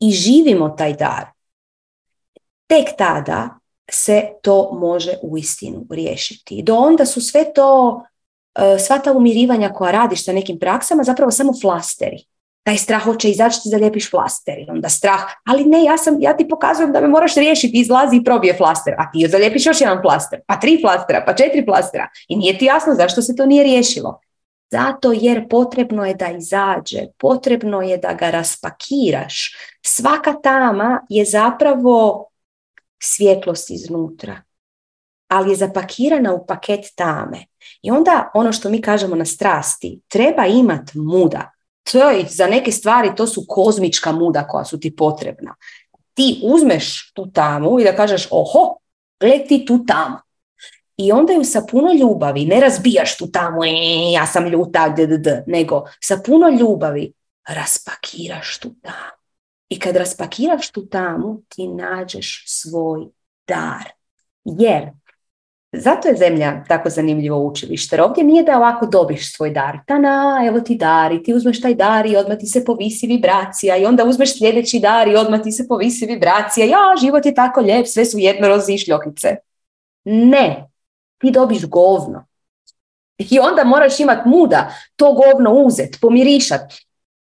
[0.00, 1.26] i živimo taj dar.
[2.66, 3.58] Tek tada
[3.90, 6.62] se to može uistinu riješiti.
[6.62, 8.02] Do onda su sve to,
[8.54, 12.24] e, sva ta umirivanja koja radiš sa nekim praksama zapravo samo flasteri
[12.62, 16.36] taj strah hoće izaći ti zalijepiš flaster i onda strah, ali ne, ja, sam, ja
[16.36, 20.02] ti pokazujem da me moraš riješiti, izlazi i probije flaster, a ti zalijepiš još jedan
[20.02, 23.64] flaster, pa tri flastera, pa četiri flastera i nije ti jasno zašto se to nije
[23.64, 24.20] riješilo.
[24.70, 29.54] Zato jer potrebno je da izađe, potrebno je da ga raspakiraš.
[29.86, 32.28] Svaka tama je zapravo
[33.02, 34.42] svjetlost iznutra,
[35.28, 37.44] ali je zapakirana u paket tame.
[37.82, 41.51] I onda ono što mi kažemo na strasti, treba imati muda
[41.82, 45.54] to je, za neke stvari to su kozmička muda koja su ti potrebna.
[46.14, 48.76] Ti uzmeš tu tamu i da kažeš oho,
[49.20, 50.16] gled ti tu tamu.
[50.96, 54.94] i onda ju sa puno ljubavi, ne razbijaš tu tamo, e, ja sam ljuta,
[55.46, 57.12] nego sa puno ljubavi
[57.48, 59.22] raspakiraš tu tamo.
[59.68, 63.06] I kad raspakiraš tu tamu, ti nađeš svoj
[63.46, 63.92] dar.
[64.44, 64.90] Jer
[65.72, 68.02] zato je zemlja tako zanimljivo učilište.
[68.02, 69.78] Ovdje nije da ovako dobiš svoj dar.
[69.88, 73.76] na, evo ti dar i ti uzmeš taj dar i odmah ti se povisi vibracija
[73.76, 76.66] i onda uzmeš sljedeći dar i odmah ti se povisi vibracija.
[76.66, 79.36] Ja, život je tako lijep, sve su jednorozi i šljokice.
[80.04, 80.68] Ne,
[81.18, 82.26] ti dobiš govno.
[83.18, 86.72] I onda moraš imat muda to govno uzet, pomirišat.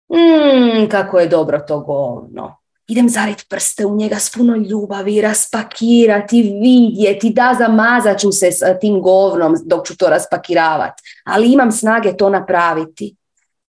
[0.09, 6.43] Mmm, kako je dobro to govno idem zarit prste u njega s puno ljubavi, raspakirati,
[6.43, 12.17] vidjeti, da zamazat ću se s tim govnom dok ću to raspakiravati, ali imam snage
[12.17, 13.17] to napraviti.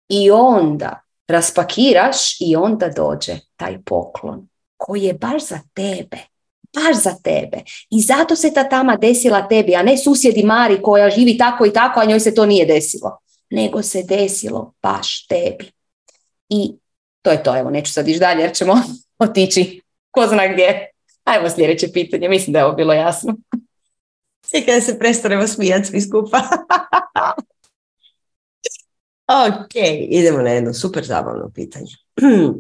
[0.08, 6.18] I onda raspakiraš i onda dođe taj poklon koji je baš za tebe.
[6.74, 7.58] Baš za tebe.
[7.90, 11.72] I zato se ta tama desila tebi, a ne susjedi Mari koja živi tako i
[11.72, 13.18] tako, a njoj se to nije desilo.
[13.50, 15.72] Nego se desilo baš tebi.
[16.48, 16.76] I
[17.22, 18.74] to je to, evo neću sad ići dalje jer ćemo
[19.18, 20.88] otići ko zna gdje.
[21.24, 23.36] Ajmo sljedeće pitanje, mislim da je ovo bilo jasno.
[24.50, 26.38] Čekaj da se prestanemo smijati svi skupa.
[29.46, 29.74] ok,
[30.08, 31.92] idemo na jedno super zabavno pitanje.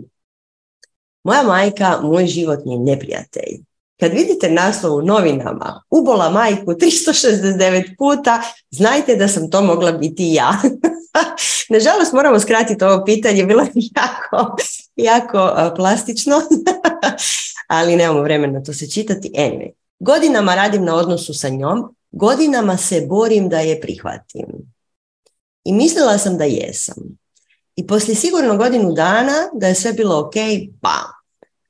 [1.24, 3.58] Moja majka, moj životni neprijatelj.
[4.00, 10.32] Kad vidite naslov u novinama ubola majku 369 puta, znajte da sam to mogla biti
[10.32, 10.52] ja.
[11.68, 14.56] Nažalost moramo skratiti ovo pitanje, bilo je jako,
[14.96, 16.40] jako plastično,
[17.66, 19.30] ali nemamo vremena to se čitati.
[19.34, 24.46] Anyway, godinama radim na odnosu sa njom, godinama se borim da je prihvatim.
[25.64, 27.18] I mislila sam da jesam.
[27.76, 30.34] I poslije sigurno godinu dana da je sve bilo ok,
[30.82, 31.22] bam.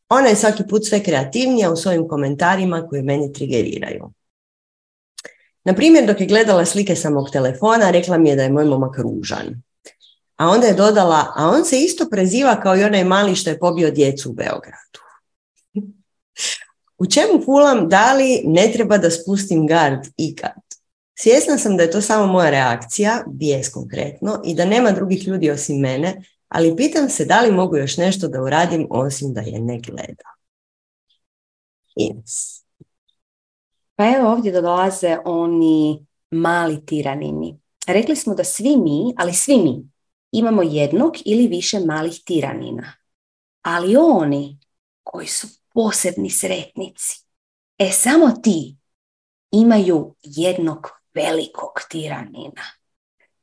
[0.08, 4.12] Ona je svaki put sve kreativnija u svojim komentarima koji meni trigeriraju.
[5.64, 8.98] Na primjer, dok je gledala slike samog telefona, rekla mi je da je moj momak
[8.98, 9.62] ružan.
[10.42, 13.58] A onda je dodala, a on se isto preziva kao i onaj mali što je
[13.58, 14.98] pobio djecu u Beogradu.
[16.98, 20.60] u čemu fulam da li ne treba da spustim gard ikad?
[21.14, 25.50] Svjesna sam da je to samo moja reakcija, bijes konkretno, i da nema drugih ljudi
[25.50, 29.60] osim mene, ali pitam se da li mogu još nešto da uradim osim da je
[29.60, 30.30] ne gleda.
[31.96, 32.64] Ines.
[33.96, 37.58] Pa evo ovdje dolaze oni mali tiranini.
[37.86, 39.91] Rekli smo da svi mi, ali svi mi,
[40.32, 42.92] imamo jednog ili više malih tiranina.
[43.62, 44.58] Ali oni
[45.02, 47.24] koji su posebni sretnici,
[47.78, 48.76] e samo ti
[49.50, 52.62] imaju jednog velikog tiranina.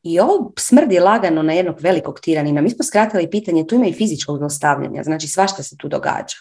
[0.04, 2.62] I ovo smrdi lagano na jednog velikog tiranina.
[2.62, 6.38] Mi smo skratili pitanje, tu ima i fizičkog zlostavljanja, znači svašta se tu događa.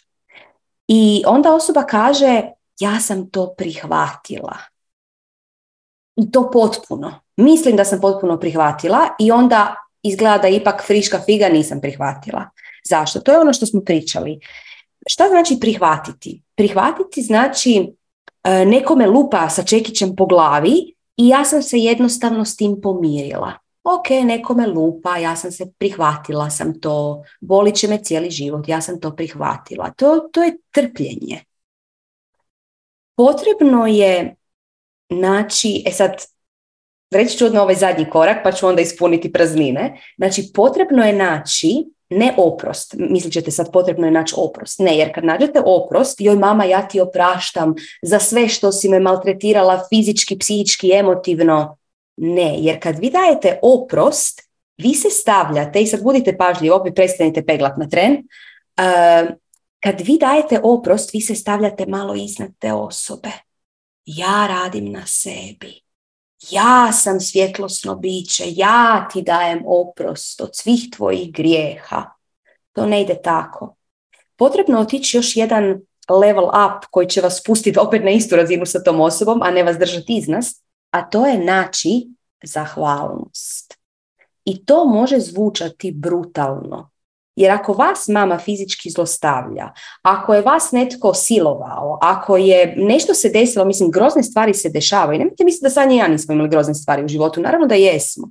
[0.89, 2.43] I onda osoba kaže,
[2.81, 4.57] ja sam to prihvatila.
[6.17, 7.21] I to potpuno.
[7.37, 12.51] Mislim da sam potpuno prihvatila i onda izgleda da ipak friška figa nisam prihvatila.
[12.89, 13.21] Zašto?
[13.21, 14.41] To je ono što smo pričali.
[15.07, 16.43] Šta znači prihvatiti?
[16.55, 17.93] Prihvatiti znači
[18.45, 23.53] e, nekome lupa sa čekićem po glavi i ja sam se jednostavno s tim pomirila.
[23.85, 28.81] Ok, nekome lupa, ja sam se prihvatila sam to, boli će me cijeli život, ja
[28.81, 29.91] sam to prihvatila.
[29.97, 31.45] To, to je trpljenje.
[33.17, 34.37] Potrebno je
[35.09, 36.11] naći, e sad,
[37.11, 40.01] reći ću odno ovaj zadnji korak pa ću onda ispuniti praznine.
[40.17, 44.79] Znači, potrebno je naći ne oprost, mislit ćete sad potrebno je naći oprost.
[44.79, 49.01] Ne, jer kad nađete oprost, joj mama ja ti opraštam za sve što si me
[49.01, 51.79] maltretirala fizički, psihički, emotivno.
[52.17, 57.45] Ne, jer kad vi dajete oprost, vi se stavljate, i sad budite pažljivi, opet prestanite
[57.45, 59.31] peglat na tren, uh,
[59.81, 63.31] kad vi dajete oprost, vi se stavljate malo iznad te osobe.
[64.07, 65.88] Ja radim na sebi.
[66.51, 72.05] Ja sam svjetlosno biće, ja ti dajem oprost od svih tvojih grijeha.
[72.73, 73.77] To ne ide tako.
[74.37, 78.83] Potrebno otići još jedan level up koji će vas spustiti opet na istu razinu sa
[78.83, 80.45] tom osobom, a ne vas držati iznad,
[80.91, 82.09] a to je naći
[82.45, 83.75] zahvalnost.
[84.45, 86.91] I to može zvučati brutalno,
[87.39, 93.29] jer ako vas mama fizički zlostavlja, ako je vas netko silovao, ako je nešto se
[93.29, 95.19] desilo, mislim, grozne stvari se dešavaju.
[95.19, 97.41] Nemojte misliti da sad i ja nismo imali grozne stvari u životu.
[97.41, 98.31] Naravno da jesmo.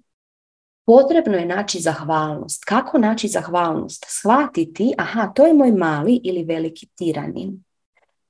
[0.86, 2.64] Potrebno je naći zahvalnost.
[2.66, 4.06] Kako naći zahvalnost?
[4.08, 7.64] Shvatiti, aha, to je moj mali ili veliki tiranin.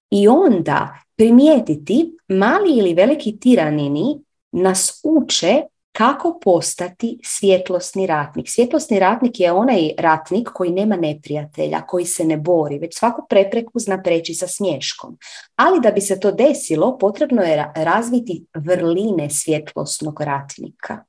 [0.09, 4.21] I onda primijetiti mali ili veliki tiranini
[4.51, 5.61] nas uče
[5.97, 8.45] kako postati svjetlosni ratnik.
[8.49, 13.79] Svjetlosni ratnik je onaj ratnik koji nema neprijatelja, koji se ne bori, već svaku prepreku
[13.79, 15.17] zna preći sa smješkom.
[15.55, 21.03] Ali da bi se to desilo, potrebno je razviti vrline svjetlosnog ratnika.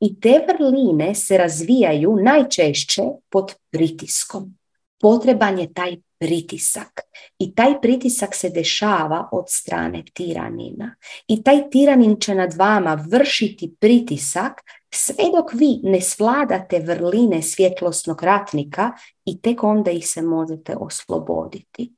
[0.00, 4.56] I te vrline se razvijaju najčešće pod pritiskom.
[5.00, 7.00] Potreban je taj pritisak.
[7.38, 10.94] I taj pritisak se dešava od strane tiranina.
[11.28, 14.52] I taj tiranin će nad vama vršiti pritisak
[14.94, 18.92] sve dok vi ne svladate vrline svjetlosnog ratnika
[19.24, 21.92] i tek onda ih se možete osloboditi.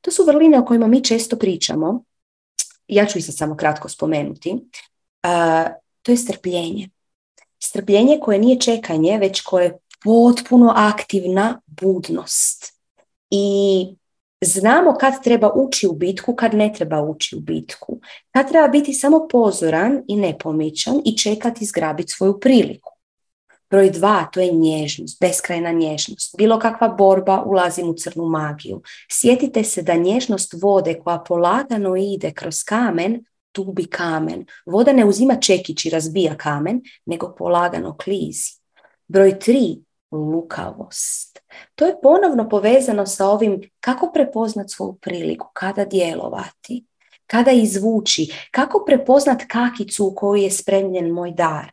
[0.00, 2.04] To su vrline o kojima mi često pričamo.
[2.88, 4.54] Ja ću ih sad samo kratko spomenuti.
[6.02, 6.90] to je strpljenje.
[7.58, 12.74] Strpljenje koje nije čekanje, već koje je potpuno aktivna budnost
[13.30, 13.86] i
[14.44, 18.00] znamo kad treba ući u bitku, kad ne treba ući u bitku.
[18.30, 22.90] Kad treba biti samo pozoran i nepomičan i čekati zgrabiti svoju priliku.
[23.70, 26.34] Broj dva, to je nježnost, beskrajna nježnost.
[26.38, 28.82] Bilo kakva borba, ulazim u crnu magiju.
[29.10, 34.46] Sjetite se da nježnost vode koja polagano ide kroz kamen, tubi kamen.
[34.66, 38.50] Voda ne uzima čekić i razbija kamen, nego polagano klizi.
[39.08, 39.83] Broj tri,
[40.14, 41.38] lukavost.
[41.74, 46.84] To je ponovno povezano sa ovim kako prepoznat svoju priliku, kada djelovati,
[47.26, 51.72] kada izvući, kako prepoznat kakicu u kojoj je spremljen moj dar.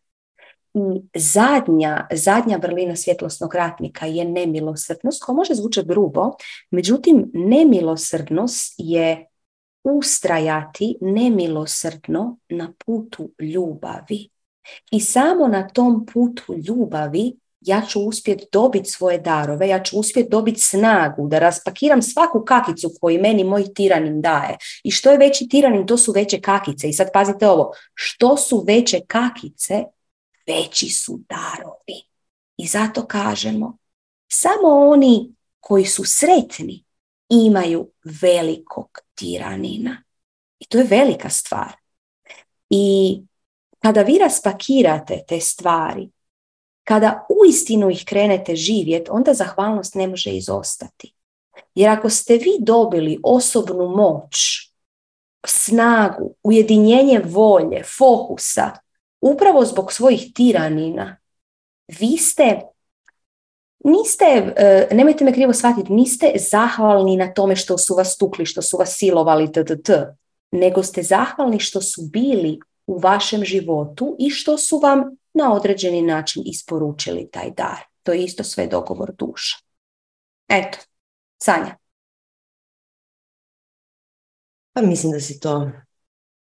[0.73, 6.31] I zadnja, zadnja vrlina svjetlosnog ratnika je nemilosrdnost, koja može zvučati grubo,
[6.71, 9.27] međutim nemilosrdnost je
[9.83, 14.29] ustrajati nemilosrdno na putu ljubavi.
[14.91, 20.29] I samo na tom putu ljubavi ja ću uspjeti dobiti svoje darove, ja ću uspjeti
[20.29, 24.57] dobiti snagu da raspakiram svaku kakicu koju meni moj tiranin daje.
[24.83, 26.89] I što je veći tiranin, to su veće kakice.
[26.89, 29.83] I sad pazite ovo, što su veće kakice,
[30.47, 32.03] veći su darovi.
[32.57, 33.77] I zato kažemo,
[34.31, 36.83] samo oni koji su sretni
[37.29, 40.03] imaju velikog tiranina.
[40.59, 41.71] I to je velika stvar.
[42.69, 43.17] I
[43.79, 46.09] kada vi raspakirate te stvari,
[46.83, 51.13] kada uistinu ih krenete živjeti, onda zahvalnost ne može izostati.
[51.75, 54.35] Jer ako ste vi dobili osobnu moć,
[55.45, 58.71] snagu, ujedinjenje volje, fokusa,
[59.21, 61.17] upravo zbog svojih tiranina,
[61.99, 62.61] vi ste,
[63.83, 68.61] niste, e, nemojte me krivo shvatiti, niste zahvalni na tome što su vas tukli, što
[68.61, 69.89] su vas silovali, ttt,
[70.51, 75.03] nego ste zahvalni što su bili u vašem životu i što su vam
[75.33, 77.79] na određeni način isporučili taj dar.
[78.03, 79.57] To je isto sve dogovor duša.
[80.47, 80.77] Eto,
[81.43, 81.77] Sanja.
[84.73, 85.71] Pa mislim da si to,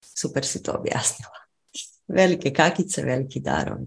[0.02, 1.32] super si to objasnila.
[2.08, 3.86] Velike kakice, veliki darovi.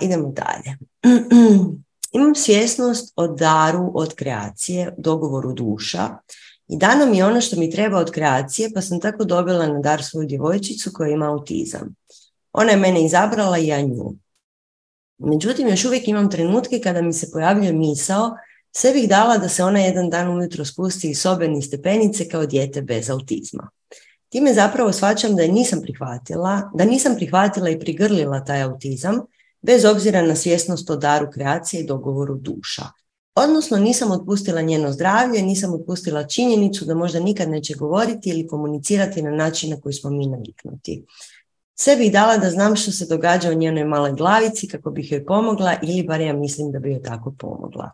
[0.00, 0.76] idemo dalje.
[2.12, 6.08] Imam svjesnost o daru od kreacije, dogovoru duša
[6.72, 9.78] i dano mi je ono što mi treba od kreacije, pa sam tako dobila na
[9.78, 11.94] dar svoju djevojčicu koja ima autizam.
[12.52, 14.14] Ona je mene izabrala i ja nju.
[15.18, 18.30] Međutim, još uvijek imam trenutke kada mi se pojavljuje misao,
[18.70, 22.46] sve bih dala da se ona jedan dan ujutro spusti iz sobe ni stepenice kao
[22.46, 23.70] dijete bez autizma.
[24.28, 29.20] Time zapravo shvaćam da nisam prihvatila, da nisam prihvatila i prigrlila taj autizam,
[29.62, 32.82] bez obzira na svjesnost o daru kreacije i dogovoru duša.
[33.34, 39.22] Odnosno nisam otpustila njeno zdravlje, nisam otpustila činjenicu da možda nikad neće govoriti ili komunicirati
[39.22, 41.04] na način na koji smo mi naviknuti.
[41.74, 45.24] Sve bih dala da znam što se događa u njenoj maloj glavici kako bih joj
[45.24, 47.90] pomogla ili bar ja mislim da bi joj tako pomogla.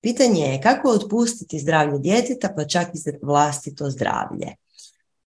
[0.00, 4.54] Pitanje je kako otpustiti zdravlje djeteta pa čak i vlastito zdravlje.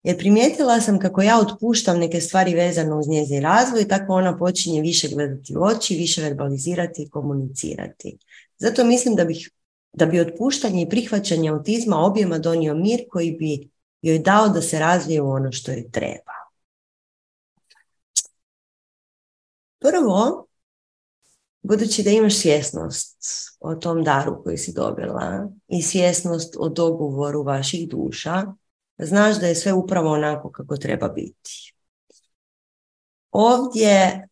[0.03, 4.81] Jer primijetila sam kako ja otpuštam neke stvari vezane uz njezin razvoj, tako ona počinje
[4.81, 8.17] više gledati u oči, više verbalizirati i komunicirati.
[8.57, 9.49] Zato mislim da, bih,
[9.93, 13.69] da bi otpuštanje i prihvaćanje autizma objema donio mir koji bi
[14.01, 16.33] joj dao da se razvije u ono što joj treba.
[19.79, 20.47] Prvo,
[21.61, 23.17] budući da imaš svjesnost
[23.59, 28.43] o tom daru koji si dobila i svjesnost o dogovoru vaših duša,
[28.97, 31.73] znaš da je sve upravo onako kako treba biti.
[33.31, 34.27] Ovdje,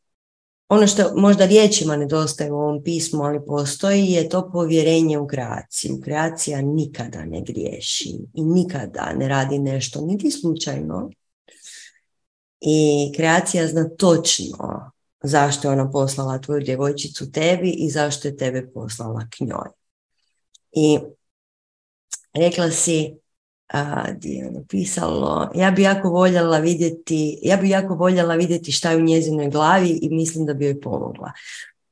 [0.69, 6.01] ono što možda riječima nedostaje u ovom pismu, ali postoji, je to povjerenje u kreaciju.
[6.03, 11.11] Kreacija nikada ne griješi i nikada ne radi nešto niti slučajno.
[12.61, 14.91] I kreacija zna točno
[15.23, 19.69] zašto je ona poslala tvoju djevojčicu tebi i zašto je tebe poslala k njoj.
[20.71, 20.99] I
[22.33, 23.15] rekla si,
[23.67, 28.97] a, je napisalo, ja bi jako voljela vidjeti, ja bi jako voljela vidjeti šta je
[28.97, 31.31] u njezinoj glavi i mislim da bi joj pomogla.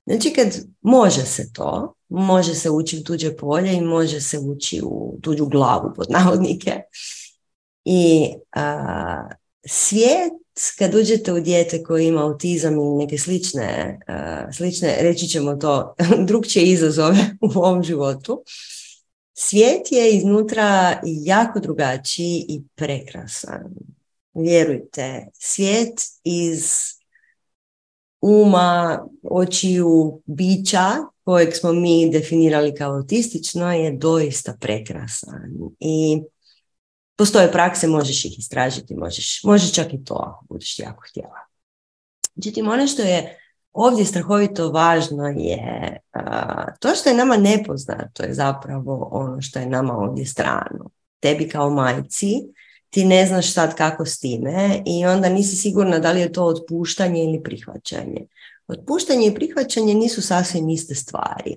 [0.05, 0.47] Znači kad
[0.81, 5.45] može se to, može se ući u tuđe polje i može se ući u tuđu
[5.45, 6.81] glavu pod navodnike.
[7.85, 9.29] I a,
[9.67, 10.33] svijet
[10.77, 13.99] kad uđete u dijete koje ima autizam i neke slične,
[14.57, 15.95] slične reći ćemo to,
[16.27, 18.43] drugčije izazove u ovom životu,
[19.33, 23.75] svijet je iznutra jako drugačiji i prekrasan.
[24.33, 26.63] Vjerujte, svijet iz
[28.21, 30.89] uma, očiju, bića
[31.23, 35.51] kojeg smo mi definirali kao autistično je doista prekrasan.
[35.79, 36.21] I
[37.15, 41.39] postoje prakse, možeš ih istražiti, možeš, možeš čak i to ako budeš jako htjela.
[42.35, 43.42] Međutim, ono što je
[43.73, 45.99] ovdje strahovito važno je
[46.79, 50.89] to što je nama nepoznato je zapravo ono što je nama ovdje strano.
[51.19, 52.41] Tebi kao majci,
[52.89, 56.45] ti ne znaš sad kako s time i onda nisi sigurna da li je to
[56.45, 58.27] otpuštanje ili prihvaćanje.
[58.67, 61.55] Otpuštanje i prihvaćanje nisu sasvim iste stvari.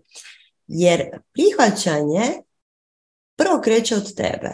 [0.66, 1.02] Jer
[1.32, 2.22] prihvaćanje
[3.36, 4.50] prvo kreće od tebe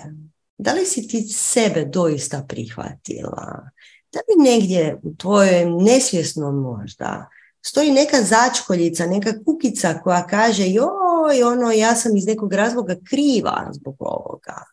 [0.58, 3.70] da li si ti sebe doista prihvatila?
[4.12, 7.28] Da bi negdje u tvojoj nesvjesnom možda
[7.62, 13.68] stoji neka začkoljica, neka kukica koja kaže joj, ono, ja sam iz nekog razloga kriva
[13.72, 14.64] zbog ovoga.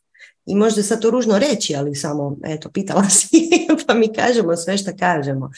[0.45, 3.49] I možda sad to ružno reći, ali samo, eto, pitala si,
[3.87, 5.51] pa mi kažemo sve što kažemo.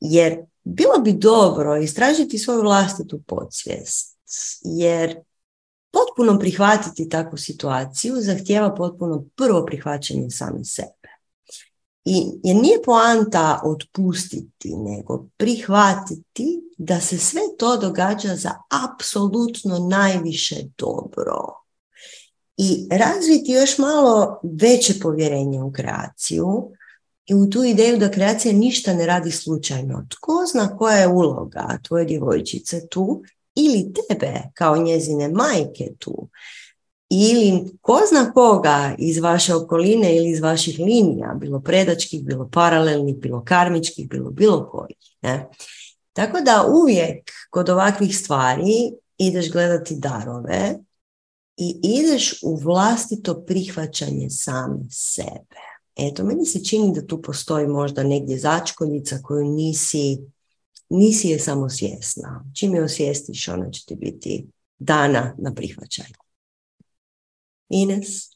[0.00, 4.18] Jer bilo bi dobro istražiti svoju vlastitu podsvijest,
[4.62, 5.16] jer
[5.90, 10.99] potpuno prihvatiti takvu situaciju zahtjeva potpuno prvo prihvaćanje sami sebe.
[12.04, 18.50] I jer nije poanta otpustiti, nego prihvatiti da se sve to događa za
[18.86, 21.60] apsolutno najviše dobro.
[22.56, 26.70] I razviti još malo veće povjerenje u kreaciju
[27.26, 30.06] i u tu ideju da kreacija ništa ne radi slučajno.
[30.10, 33.22] Tko zna koja je uloga tvoje djevojčice tu
[33.54, 36.28] ili tebe kao njezine majke tu
[37.10, 43.16] ili ko zna koga iz vaše okoline ili iz vaših linija, bilo predačkih, bilo paralelnih,
[43.16, 44.96] bilo karmičkih, bilo bilo kojih.
[45.22, 45.48] Ne?
[46.12, 50.78] Tako da uvijek kod ovakvih stvari ideš gledati darove
[51.56, 55.60] i ideš u vlastito prihvaćanje same sebe.
[55.96, 60.18] Eto, meni se čini da tu postoji možda negdje začkoljica koju nisi
[60.90, 62.44] nisi je samo svjesna.
[62.54, 64.46] Čim je osvijestiš, ona će ti biti
[64.78, 66.19] dana na prihvaćanju.
[67.70, 68.30] Ines?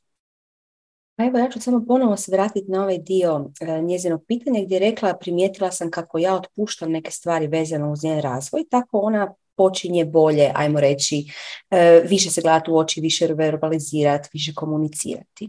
[1.16, 4.74] Pa evo, ja ću samo ponovo se vratiti na ovaj dio e, njezinog pitanja gdje
[4.74, 9.35] je rekla, primijetila sam kako ja otpuštam neke stvari vezano uz njen razvoj, tako ona
[9.56, 11.24] počinje bolje, ajmo reći,
[11.70, 15.48] e, više se gledati u oči, više verbalizirati, više komunicirati.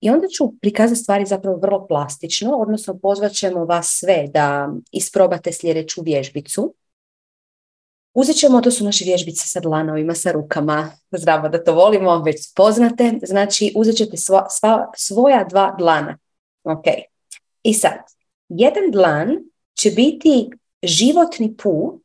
[0.00, 5.52] I onda ću prikazati stvari zapravo vrlo plastično, odnosno pozvat ćemo vas sve da isprobate
[5.52, 6.74] sljedeću vježbicu.
[8.20, 12.54] Uzet ćemo, to su naše vježbice sa dlanovima, sa rukama, zdravo da to volimo, već
[12.54, 13.12] poznate.
[13.22, 14.16] Znači, uzet ćete
[14.96, 16.18] svoja dva dlana.
[16.64, 16.84] Ok.
[17.62, 17.98] I sad,
[18.48, 19.36] jedan dlan
[19.74, 20.50] će biti
[20.82, 22.02] životni put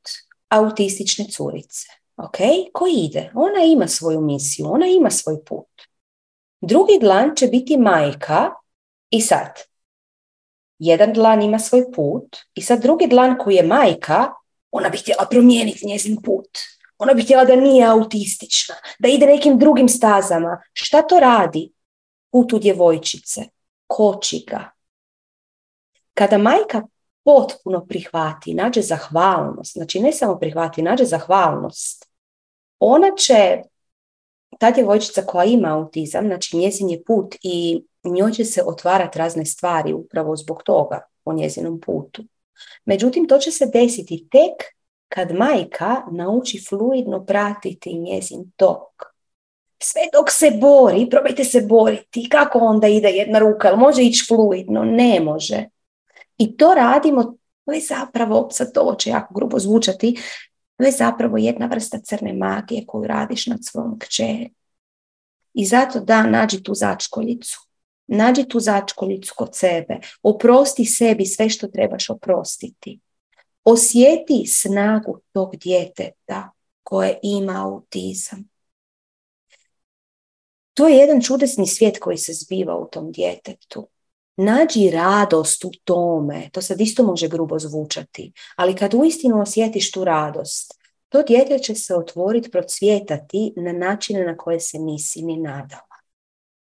[0.50, 1.88] autistične curice.
[2.18, 2.38] Ok,
[2.74, 3.32] koji ide?
[3.34, 5.82] Ona ima svoju misiju, ona ima svoj put.
[6.62, 8.50] Drugi dlan će biti majka
[9.10, 9.52] i sad.
[10.80, 14.30] Jedan dlan ima svoj put i sad drugi dlan koji je majka,
[14.74, 16.60] ona bi htjela promijeniti njezin put.
[16.98, 20.62] Ona bi htjela da nije autistična, da ide nekim drugim stazama.
[20.74, 21.72] Šta to radi?
[22.32, 23.42] Putu djevojčice.
[23.88, 24.72] Koči ga.
[26.14, 26.82] Kada majka
[27.24, 32.10] potpuno prihvati, nađe zahvalnost, znači ne samo prihvati, nađe zahvalnost,
[32.80, 33.62] ona će
[34.60, 39.46] ta djevojčica koja ima autizam, znači njezin je put i njoj će se otvarati razne
[39.46, 42.24] stvari upravo zbog toga po njezinom putu.
[42.86, 44.74] Međutim, to će se desiti tek
[45.08, 49.04] kad majka nauči fluidno pratiti njezin tok.
[49.84, 52.30] Sve dok se bori, probajte se boriti.
[52.30, 53.68] Kako onda ide jedna ruka?
[53.68, 54.84] Jel može ići fluidno?
[54.84, 55.66] Ne može.
[56.38, 57.24] I to radimo,
[57.66, 60.16] to je zapravo, sad to će jako grubo zvučati,
[60.78, 64.54] to je zapravo jedna vrsta crne magije koju radiš nad svom kćeri.
[65.54, 67.60] I zato da, nađi tu začkoljicu.
[68.08, 70.00] Nađi tu začkoljicu kod sebe.
[70.24, 73.00] Oprosti sebi sve što trebaš oprostiti.
[73.64, 76.52] Osjeti snagu tog djeteta
[76.84, 78.50] koje ima autizam.
[80.74, 83.88] To je jedan čudesni svijet koji se zbiva u tom djetetu.
[84.38, 90.04] Nađi radost u tome, to sad isto može grubo zvučati, ali kad uistinu osjetiš tu
[90.04, 95.98] radost, to dijete će se otvoriti, procvjetati na načine na koje se nisi ni nadala.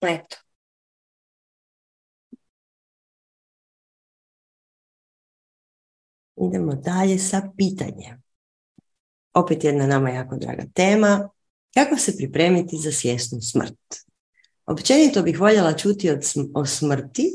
[0.01, 0.46] Eto.
[6.45, 8.23] Idemo dalje sa pitanjem.
[9.33, 11.29] Opet jedna nama jako draga tema.
[11.73, 13.79] Kako se pripremiti za svjesnu smrt?
[14.65, 16.19] Općenito bih voljela čuti od,
[16.53, 17.31] o smrti,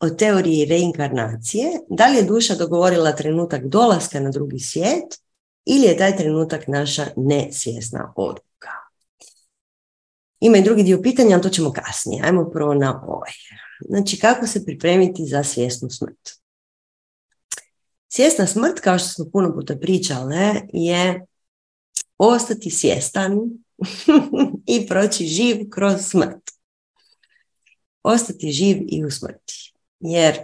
[0.00, 5.18] o teoriji reinkarnacije, da li je duša dogovorila trenutak dolaska na drugi svijet
[5.64, 8.70] ili je taj trenutak naša nesvjesna odluka.
[10.40, 12.22] Ima i drugi dio pitanja, ali to ćemo kasnije.
[12.24, 13.32] Ajmo prvo na ovaj.
[13.88, 16.45] Znači, kako se pripremiti za svjesnu smrt?
[18.08, 21.26] Svjesna smrt, kao što smo puno puta pričale, je
[22.18, 23.38] ostati svjestan
[24.74, 26.50] i proći živ kroz smrt.
[28.02, 29.72] Ostati živ i u smrti.
[30.00, 30.38] Jer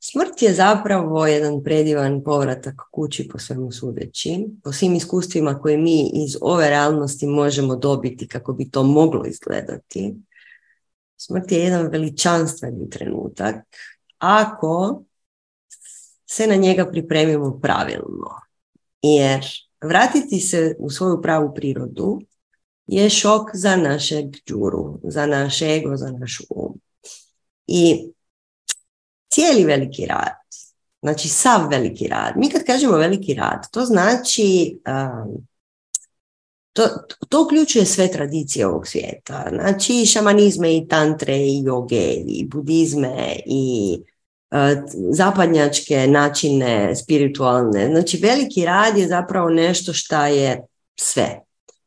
[0.00, 6.10] smrt je zapravo jedan predivan povratak kući po svemu sudeći, po svim iskustvima koje mi
[6.14, 10.14] iz ove realnosti možemo dobiti kako bi to moglo izgledati.
[11.16, 13.56] Smrt je jedan veličanstveni trenutak
[14.18, 15.02] ako
[16.30, 18.40] se na njega pripremimo pravilno.
[19.02, 19.44] Jer
[19.84, 22.20] vratiti se u svoju pravu prirodu
[22.86, 26.80] je šok za našeg džuru, za naš ego, za naš um.
[27.66, 28.10] I
[29.30, 30.36] cijeli veliki rad,
[31.02, 35.46] znači sav veliki rad, mi kad kažemo veliki rad, to znači, um,
[36.72, 36.88] to,
[37.28, 43.98] to uključuje sve tradicije ovog svijeta, znači šamanizme i tantre i joge i budizme i
[45.12, 47.88] zapadnjačke načine spiritualne.
[47.88, 50.66] Znači veliki rad je zapravo nešto šta je
[51.00, 51.40] sve.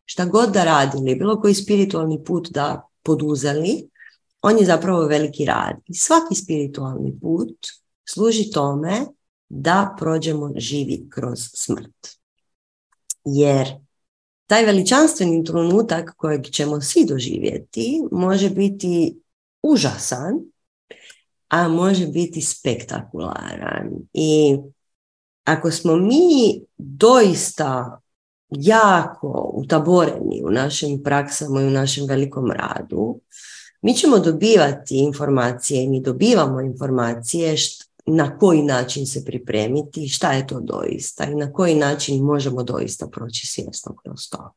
[0.05, 3.89] Šta god da radili, bilo koji spiritualni put da poduzeli,
[4.41, 5.75] on je zapravo veliki rad.
[5.87, 7.57] I svaki spiritualni put
[8.09, 9.05] služi tome
[9.49, 12.17] da prođemo živi kroz smrt.
[13.25, 13.67] Jer
[14.47, 19.19] taj veličanstveni trenutak kojeg ćemo svi doživjeti može biti
[19.63, 20.50] užasan,
[21.51, 23.89] a može biti spektakularan.
[24.13, 24.57] I
[25.43, 28.01] ako smo mi doista
[28.49, 33.19] jako utaboreni u našim praksama i u našem velikom radu,
[33.81, 37.55] mi ćemo dobivati informacije i mi dobivamo informacije
[38.05, 43.07] na koji način se pripremiti, šta je to doista i na koji način možemo doista
[43.07, 44.53] proći svjesno kroz to.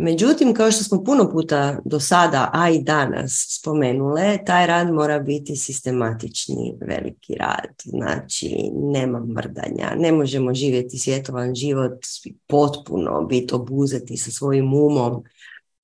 [0.00, 5.18] Međutim, kao što smo puno puta do sada, a i danas spomenule, taj rad mora
[5.18, 7.74] biti sistematični veliki rad.
[7.84, 11.98] Znači, nema mrdanja, ne možemo živjeti svjetovan život
[12.46, 15.22] potpuno, biti obuzeti sa svojim umom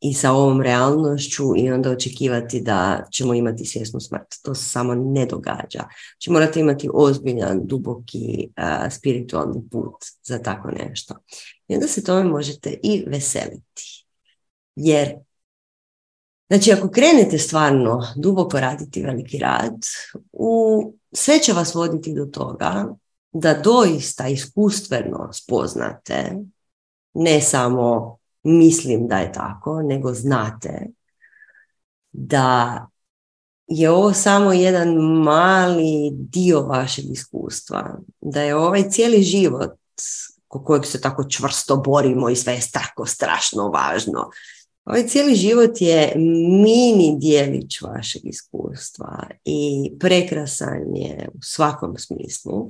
[0.00, 4.26] i sa ovom realnošću i onda očekivati da ćemo imati svjesnu smrt.
[4.42, 5.84] To se samo ne događa.
[6.12, 8.48] Znači morate imati ozbiljan, duboki,
[8.90, 11.14] spiritualni put za tako nešto.
[11.68, 13.93] I onda se tome možete i veseliti.
[14.76, 15.14] Jer,
[16.48, 19.76] znači ako krenete stvarno duboko raditi veliki rad,
[20.32, 22.94] u, sve će vas voditi do toga
[23.32, 26.36] da doista iskustveno spoznate
[27.14, 30.86] ne samo mislim da je tako, nego znate
[32.12, 32.86] da
[33.66, 34.88] je ovo samo jedan
[35.24, 39.70] mali dio vašeg iskustva, da je ovaj cijeli život
[40.48, 44.30] ko kojeg se tako čvrsto borimo i sve je tako strašno važno.
[44.84, 46.12] Ovaj cijeli život je
[46.62, 52.68] mini dijelić vašeg iskustva i prekrasan je u svakom smislu.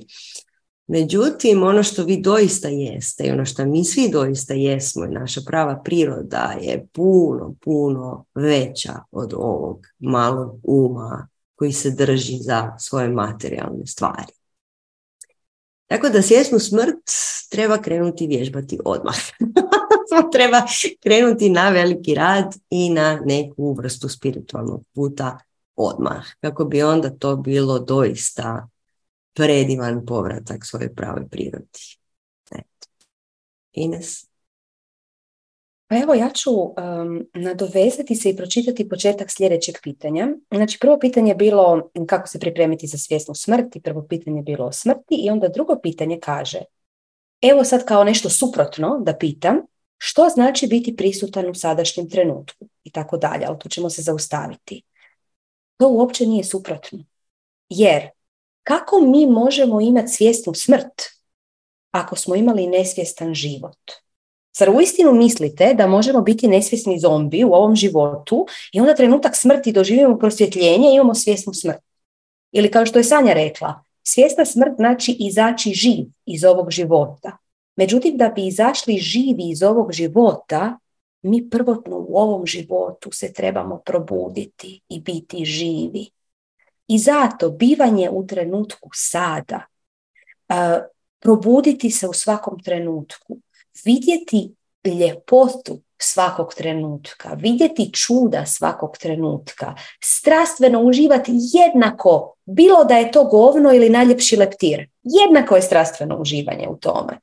[0.87, 5.41] Međutim, ono što vi doista jeste i ono što mi svi doista jesmo i naša
[5.45, 13.09] prava priroda je puno, puno veća od ovog malog uma koji se drži za svoje
[13.09, 14.33] materijalne stvari.
[15.87, 17.03] Tako da svjesnu smrt
[17.49, 19.15] treba krenuti vježbati odmah.
[20.31, 20.61] treba
[21.03, 25.37] krenuti na veliki rad i na neku vrstu spiritualnog puta
[25.75, 26.25] odmah.
[26.39, 28.67] Kako bi onda to bilo doista
[29.33, 31.79] predivan povratak svoje prave prirodi.
[33.71, 34.25] Ines?
[35.87, 36.73] Pa evo ja ću um,
[37.33, 40.27] nadovezati se i pročitati početak sljedećeg pitanja.
[40.51, 44.43] Znači prvo pitanje je bilo kako se pripremiti za svjesnu smrt i prvo pitanje je
[44.43, 46.59] bilo o smrti i onda drugo pitanje kaže
[47.41, 49.57] evo sad kao nešto suprotno da pitam
[49.97, 54.83] što znači biti prisutan u sadašnjem trenutku i tako dalje, ali tu ćemo se zaustaviti.
[55.77, 56.99] To uopće nije suprotno.
[57.69, 58.09] Jer
[58.63, 61.01] kako mi možemo imati svjesnu smrt
[61.91, 64.04] ako smo imali nesvjestan život?
[64.57, 69.71] Zar uistinu mislite da možemo biti nesvjesni zombi u ovom životu i onda trenutak smrti
[69.71, 71.81] doživimo prosvjetljenje i imamo svjesnu smrt?
[72.51, 77.37] Ili kao što je Sanja rekla, svjesna smrt znači izaći živ iz ovog života.
[77.75, 80.79] Međutim, da bi izašli živi iz ovog života,
[81.21, 86.09] mi prvotno u ovom životu se trebamo probuditi i biti živi.
[86.87, 89.65] I zato bivanje u trenutku sada,
[91.19, 93.37] probuditi se u svakom trenutku,
[93.83, 103.23] vidjeti ljepotu svakog trenutka, vidjeti čuda svakog trenutka, strastveno uživati jednako, bilo da je to
[103.23, 107.19] govno ili najljepši leptir, jednako je strastveno uživanje u tome.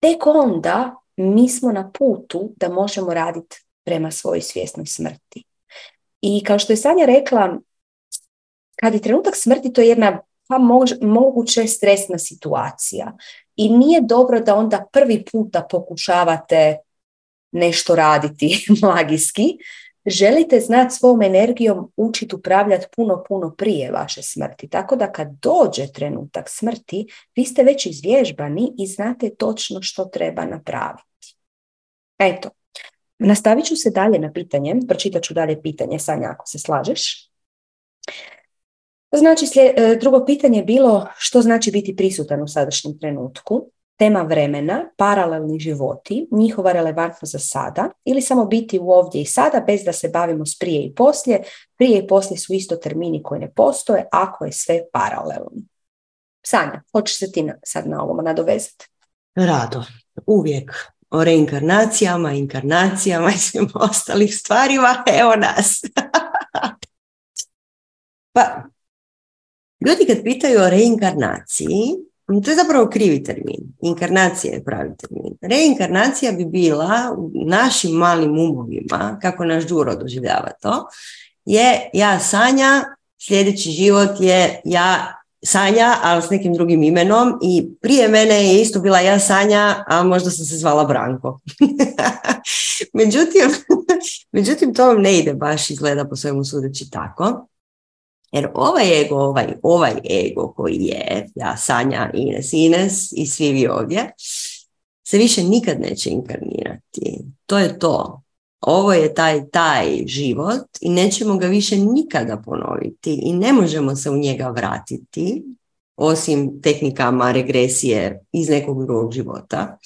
[0.00, 5.44] Tek onda mi smo na putu da možemo raditi prema svojoj svjesnoj smrti.
[6.20, 7.58] I kao što je Sanja rekla,
[8.76, 10.58] kad je trenutak smrti, to je jedna pa
[11.00, 13.12] moguće stresna situacija.
[13.56, 16.76] I nije dobro da onda prvi puta pokušavate
[17.52, 19.58] nešto raditi magijski.
[20.06, 24.68] Želite znati svom energijom učiti upravljati puno, puno prije vaše smrti.
[24.68, 27.06] Tako da kad dođe trenutak smrti,
[27.36, 31.36] vi ste već izvježbani i znate točno što treba napraviti.
[32.18, 32.50] Eto,
[33.18, 37.30] nastavit ću se dalje na pitanje, pročitat ću dalje pitanje, Sanja, ako se slažeš.
[39.12, 44.84] Znači, e, drugo pitanje je bilo što znači biti prisutan u sadašnjem trenutku, tema vremena,
[44.96, 49.92] paralelni životi, njihova relevantnost za sada ili samo biti u ovdje i sada bez da
[49.92, 51.42] se bavimo s prije i poslije.
[51.76, 55.50] Prije i poslije su isto termini koji ne postoje ako je sve paralelno.
[56.46, 58.86] Sanja, hoćeš se ti sad na ovom nadovezati?
[59.34, 59.84] Rado,
[60.26, 60.72] uvijek
[61.10, 65.82] o reinkarnacijama, inkarnacijama i svim ostalih stvarima, evo nas.
[68.34, 68.62] pa,
[69.80, 71.94] Ljudi kad pitaju o reinkarnaciji,
[72.44, 73.74] to je zapravo krivi termin.
[73.82, 75.36] Inkarnacija je pravi termin.
[75.40, 80.86] Reinkarnacija bi bila u našim malim umovima, kako naš Đuro doživljava to,
[81.44, 82.84] je ja Sanja,
[83.18, 85.12] sljedeći život je ja
[85.44, 90.02] Sanja, ali s nekim drugim imenom i prije mene je isto bila ja Sanja, a
[90.02, 91.40] možda sam se zvala Branko.
[93.00, 93.42] međutim,
[94.32, 97.48] međutim, to vam ne ide baš izgleda po svemu sudeći tako.
[98.32, 99.92] Jer ovaj ego, ovaj, ovaj
[100.26, 104.12] ego koji je, ja, Sanja, Ines, Ines i svi vi ovdje,
[105.08, 107.18] se više nikad neće inkarnirati.
[107.46, 108.22] To je to.
[108.60, 114.10] Ovo je taj, taj život i nećemo ga više nikada ponoviti i ne možemo se
[114.10, 115.44] u njega vratiti
[115.96, 119.78] osim tehnikama regresije iz nekog drugog života.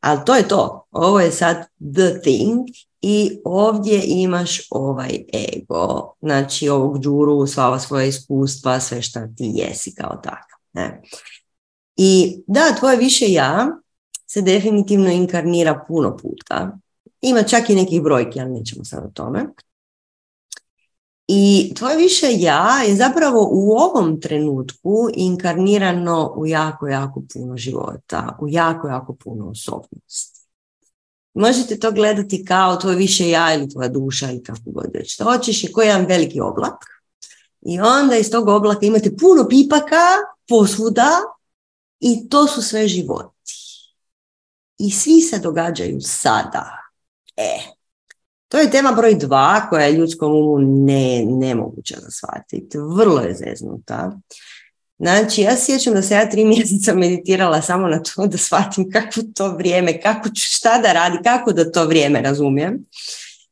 [0.00, 0.86] Ali to je to.
[0.90, 1.56] Ovo je sad
[1.94, 2.68] the thing
[3.02, 9.94] i ovdje imaš ovaj ego, znači ovog džuru, sva svoja iskustva, sve što ti jesi
[9.94, 10.58] kao takav.
[10.72, 11.02] Ne?
[11.96, 13.68] I da, tvoje više ja
[14.26, 16.78] se definitivno inkarnira puno puta.
[17.20, 19.46] Ima čak i nekih brojki, ali nećemo sad o tome.
[21.28, 28.38] I tvoje više ja je zapravo u ovom trenutku inkarnirano u jako, jako puno života,
[28.40, 30.37] u jako, jako puno osobnosti.
[31.34, 35.24] Možete to gledati kao to više ja ili tvoja duša ili kako god već to
[35.24, 36.84] hoćeš je koji jedan veliki oblak.
[37.62, 40.06] I onda iz tog oblaka imate puno pipaka
[40.48, 41.10] posvuda
[42.00, 43.38] i to su sve životi.
[44.78, 46.78] I svi se događaju sada.
[47.36, 47.58] E,
[48.48, 52.78] to je tema broj dva koja je ljudskom umu ne, nemoguća da shvatiti.
[52.78, 54.20] Vrlo je zeznuta.
[54.98, 59.20] Znači, ja sjećam da se ja tri mjeseca meditirala samo na to da shvatim kako
[59.34, 62.84] to vrijeme, kako šta da radi, kako da to vrijeme razumijem.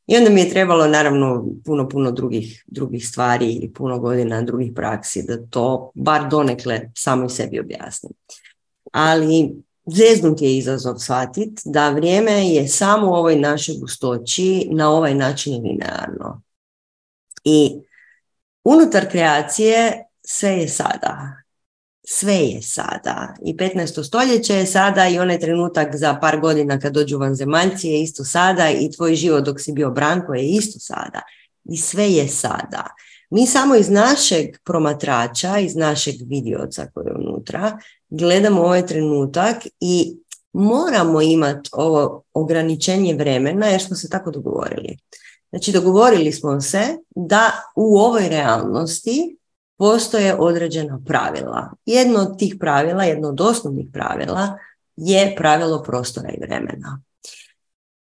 [0.07, 4.73] I onda mi je trebalo naravno puno, puno drugih, drugih stvari i puno godina drugih
[4.75, 8.13] praksi da to bar donekle samo i sebi objasnim.
[8.93, 9.55] Ali
[9.87, 15.63] zeznut je izazov shvatiti da vrijeme je samo u ovoj našoj gustoći na ovaj način
[15.63, 16.43] linearno.
[17.45, 17.71] I
[18.65, 21.37] unutar kreacije sve je sada.
[22.09, 23.35] Sve je sada.
[23.45, 24.07] I 15.
[24.07, 28.71] stoljeće je sada i onaj trenutak za par godina kad dođu vanzemaljci je isto sada
[28.71, 31.23] i tvoj život dok si bio Branko je isto sada.
[31.65, 32.87] I sve je sada.
[33.31, 37.79] Mi samo iz našeg promatrača, iz našeg vidioca koji je unutra,
[38.09, 40.17] gledamo ovaj trenutak i
[40.53, 44.99] moramo imati ovo ograničenje vremena jer smo se tako dogovorili.
[45.51, 49.37] Znači dogovorili smo se da u ovoj realnosti
[49.79, 51.71] postoje određena pravila.
[51.87, 54.59] Jedno od tih pravila, jedno od osnovnih pravila
[54.97, 57.03] je pravilo prostora i vremena.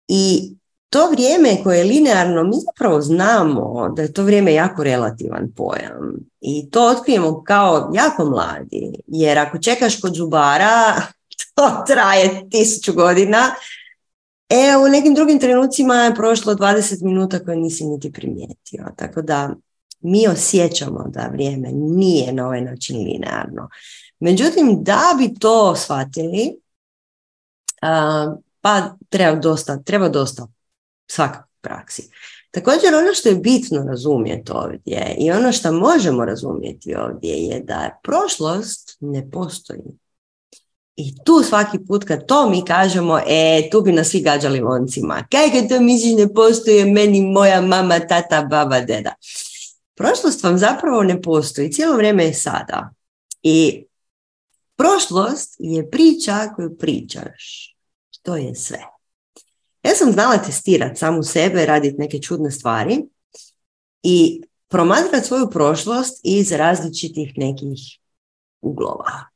[0.08, 0.54] I
[0.90, 6.16] to vrijeme koje je linearno, mi zapravo znamo da je to vrijeme jako relativan pojam.
[6.40, 8.92] I to otkrijemo kao jako mladi.
[9.06, 10.94] Jer ako čekaš kod zubara,
[11.54, 13.54] to traje tisuću godina.
[14.48, 18.86] E, u nekim drugim trenucima je prošlo 20 minuta koje nisi niti primijetio.
[18.96, 19.54] Tako da
[20.04, 23.68] mi osjećamo da vrijeme nije na ovaj način linearno.
[24.20, 26.56] Međutim, da bi to shvatili,
[28.60, 30.46] pa treba dosta, treba dosta
[31.06, 32.10] svakakve praksi.
[32.50, 38.00] Također ono što je bitno razumjeti ovdje i ono što možemo razumjeti ovdje je da
[38.02, 39.82] prošlost ne postoji.
[40.96, 45.26] I tu svaki put kad to mi kažemo, e, tu bi nas svi gađali loncima.
[45.30, 49.14] Kaj kad to misliš ne postoje meni moja mama, tata, baba, deda.
[49.94, 52.90] Prošlost vam zapravo ne postoji, cijelo vrijeme je sada.
[53.42, 53.84] I
[54.76, 57.74] prošlost je priča koju pričaš.
[58.22, 58.78] To je sve.
[59.82, 63.04] Ja sam znala testirati samu sebe, raditi neke čudne stvari
[64.02, 67.78] i promatrati svoju prošlost iz različitih nekih
[68.60, 69.28] uglova.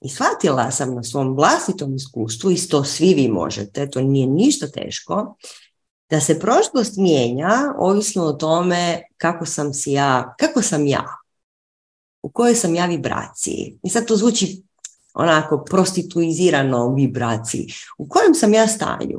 [0.00, 5.36] I shvatila sam na svom vlastitom iskustvu, isto svi vi možete, to nije ništa teško,
[6.10, 11.04] da se prošlost mijenja ovisno o tome kako sam si ja, kako sam ja,
[12.22, 13.78] u kojoj sam ja vibraciji.
[13.82, 14.62] I sad to zvuči
[15.14, 17.66] onako prostituizirano vibraciji.
[17.98, 19.18] U kojem sam ja stanju?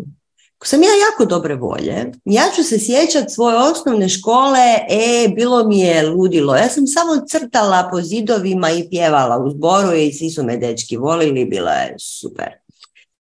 [0.57, 4.59] Ako sam ja jako dobre volje, ja ću se sjećati svoje osnovne škole,
[4.89, 6.55] e, bilo mi je ludilo.
[6.55, 10.97] Ja sam samo crtala po zidovima i pjevala u zboru i svi su me dečki
[10.97, 12.49] volili, bilo je super.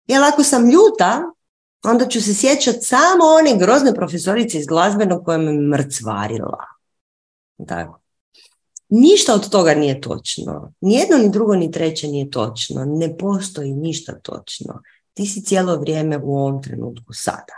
[0.07, 1.23] Jer ako sam ljuta,
[1.85, 6.65] onda ću se sjećati samo one grozne profesorice iz glazbenog koja me mrcvarila.
[7.69, 8.01] Tako.
[8.89, 10.73] Ništa od toga nije točno.
[10.81, 12.85] Nijedno, ni drugo, ni treće nije točno.
[12.85, 14.83] Ne postoji ništa točno.
[15.15, 17.55] Ti si cijelo vrijeme u ovom trenutku sada.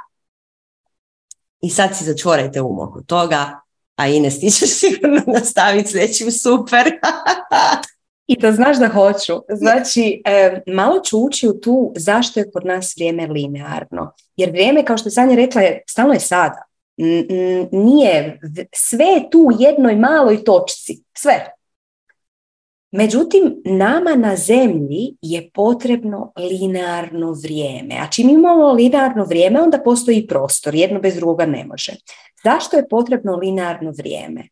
[1.61, 3.61] I sad si začvorajte um oko toga,
[3.97, 6.85] a Ines ti ćeš sigurno nastaviti s nečim super.
[8.27, 9.33] I to znaš da hoću.
[9.49, 10.23] Znači,
[10.67, 14.13] malo ću ući u tu zašto je kod nas vrijeme linearno.
[14.37, 16.63] Jer vrijeme, kao što je rekla, je, stalno je sada.
[17.73, 18.41] Nije,
[18.75, 21.03] sve je tu u jednoj maloj točci.
[21.17, 21.51] Sve.
[22.93, 27.95] Međutim, nama na zemlji je potrebno linearno vrijeme.
[28.01, 30.75] A čim imamo linearno vrijeme, onda postoji prostor.
[30.75, 31.93] Jedno bez drugoga ne može.
[32.45, 34.43] Zašto je potrebno linearno vrijeme?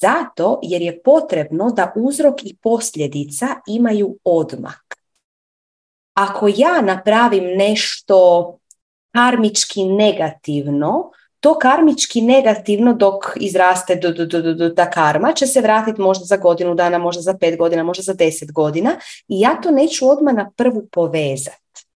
[0.00, 4.94] Zato jer je potrebno da uzrok i posljedica imaju odmak.
[6.14, 8.58] Ako ja napravim nešto
[9.12, 11.10] karmički negativno,
[11.40, 16.24] to karmički negativno dok izraste do, do, do, do, ta karma će se vratiti možda
[16.24, 18.90] za godinu dana, možda za pet godina, možda za deset godina
[19.28, 21.86] i ja to neću odmah na prvu povezati.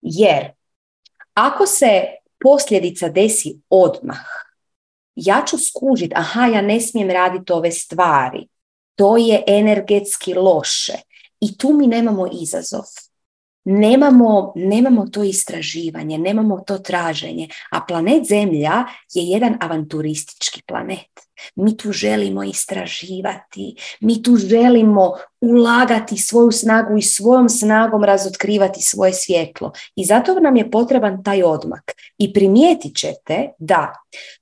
[0.00, 0.50] Jer
[1.34, 2.02] ako se
[2.40, 4.47] posljedica desi odmah,
[5.20, 8.48] ja ću skužiti, aha, ja ne smijem raditi ove stvari,
[8.94, 10.92] to je energetski loše.
[11.40, 12.84] I tu mi nemamo izazov
[13.68, 18.84] nemamo, nemamo to istraživanje, nemamo to traženje, a planet Zemlja
[19.14, 21.28] je jedan avanturistički planet.
[21.54, 29.12] Mi tu želimo istraživati, mi tu želimo ulagati svoju snagu i svojom snagom razotkrivati svoje
[29.12, 29.72] svjetlo.
[29.96, 31.92] I zato nam je potreban taj odmak.
[32.18, 33.92] I primijetit ćete da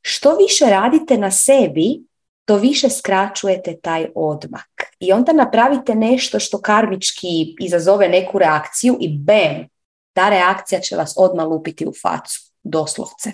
[0.02, 2.06] što više radite na sebi,
[2.46, 4.68] to više skraćujete taj odmak.
[5.00, 9.68] I onda napravite nešto što karmički izazove neku reakciju i bam,
[10.12, 13.32] ta reakcija će vas odmah lupiti u facu, doslovce.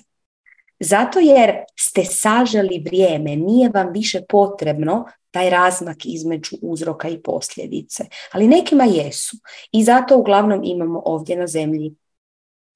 [0.81, 8.05] Zato jer ste saželi vrijeme, nije vam više potrebno taj razmak između uzroka i posljedice.
[8.33, 9.37] Ali nekima jesu.
[9.73, 11.95] I zato uglavnom imamo ovdje na zemlji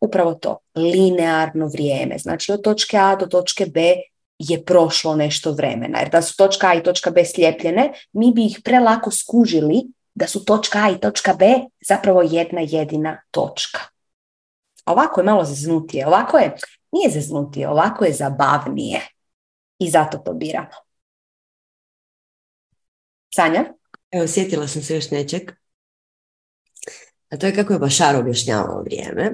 [0.00, 2.18] upravo to, linearno vrijeme.
[2.18, 3.94] Znači od točke A do točke B
[4.38, 5.98] je prošlo nešto vremena.
[5.98, 9.82] Jer da su točka A i točka B slijepljene, mi bi ih prelako skužili
[10.14, 11.46] da su točka A i točka B
[11.88, 13.80] zapravo jedna jedina točka.
[14.86, 16.56] Ovako je malo zeznutije, ovako je,
[16.92, 19.00] nije zeznutije, ovako je zabavnije.
[19.78, 20.86] I zato to biramo.
[23.34, 23.64] Sanja?
[24.10, 25.52] Evo, sjetila sam se još nečeg.
[27.30, 29.32] A to je kako je Bašar objašnjavao vrijeme.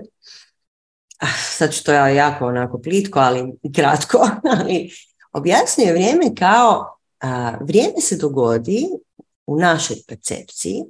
[1.22, 4.28] Ah, sad ću to ja jako onako plitko, ali kratko,
[4.58, 4.90] ali
[5.32, 6.98] objasnio vrijeme kao
[7.60, 8.88] vrijeme se dogodi
[9.46, 10.84] u našoj percepciji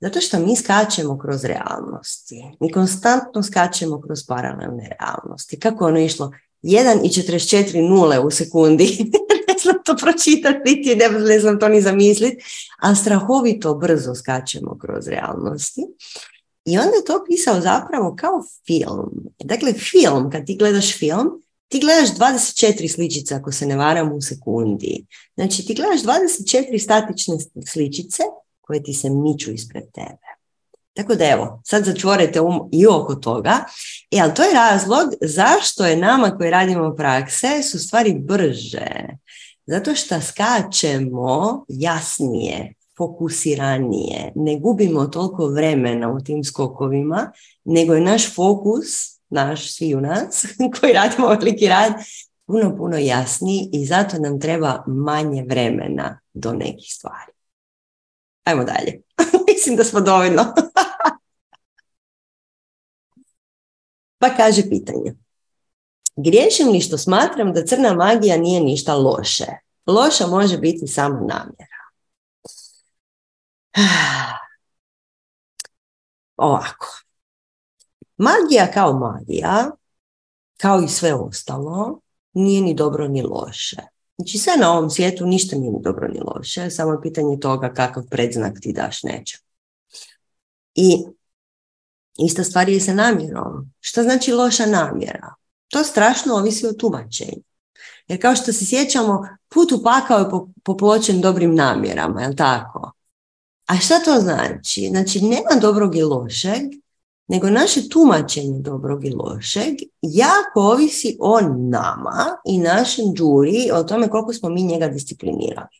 [0.00, 2.44] zato što mi skačemo kroz realnosti.
[2.60, 5.58] Mi konstantno skačemo kroz paralelne realnosti.
[5.58, 6.32] Kako ono išlo?
[6.62, 8.84] 1 i 44 nule u sekundi.
[9.48, 12.44] ne znam to pročitati, ne, ne znam to ni zamisliti,
[12.78, 15.82] a strahovito brzo skačemo kroz realnosti.
[16.68, 19.10] I onda je to pisao zapravo kao film.
[19.44, 24.20] Dakle, film, kad ti gledaš film, ti gledaš 24 sličice, ako se ne varam, u
[24.20, 25.06] sekundi.
[25.34, 27.34] Znači, ti gledaš 24 statične
[27.66, 28.22] sličice
[28.60, 30.28] koje ti se miču ispred tebe.
[30.96, 33.64] Tako da evo, sad začvorite um i oko toga.
[34.10, 39.06] E, ali to je razlog zašto je nama koji radimo prakse su stvari brže.
[39.66, 47.32] Zato što skačemo jasnije, fokusiranije, ne gubimo toliko vremena u tim skokovima,
[47.64, 48.86] nego je naš fokus,
[49.28, 50.46] naš svi u nas,
[50.80, 51.92] koji radimo veliki rad,
[52.46, 57.32] puno, puno jasniji i zato nam treba manje vremena do nekih stvari.
[58.44, 59.02] Ajmo dalje.
[59.48, 60.44] Mislim da smo dovoljno.
[64.20, 65.14] Pa kaže pitanje.
[66.16, 69.46] Griješim li što smatram da crna magija nije ništa loše?
[69.86, 71.67] Loša može biti samo namjera.
[76.36, 76.86] Ovako.
[78.16, 79.70] Magija kao magija,
[80.56, 82.00] kao i sve ostalo,
[82.32, 83.76] nije ni dobro ni loše.
[84.16, 87.72] Znači sve na ovom svijetu ništa nije ni dobro ni loše, samo je pitanje toga
[87.74, 89.38] kakav predznak ti daš neće.
[90.74, 91.04] I
[92.18, 93.72] ista stvar je sa namjerom.
[93.80, 95.34] Šta znači loša namjera?
[95.68, 97.42] To strašno ovisi o tumačenju.
[98.08, 100.26] Jer kao što se sjećamo, put u pakao je
[100.62, 102.92] popločen dobrim namjerama, je tako?
[103.68, 104.88] A šta to znači?
[104.90, 106.62] Znači, nema dobrog i lošeg,
[107.28, 111.40] nego naše tumačenje dobrog i lošeg jako ovisi o
[111.70, 115.76] nama i našem džuri, o tome koliko smo mi njega disciplinirali.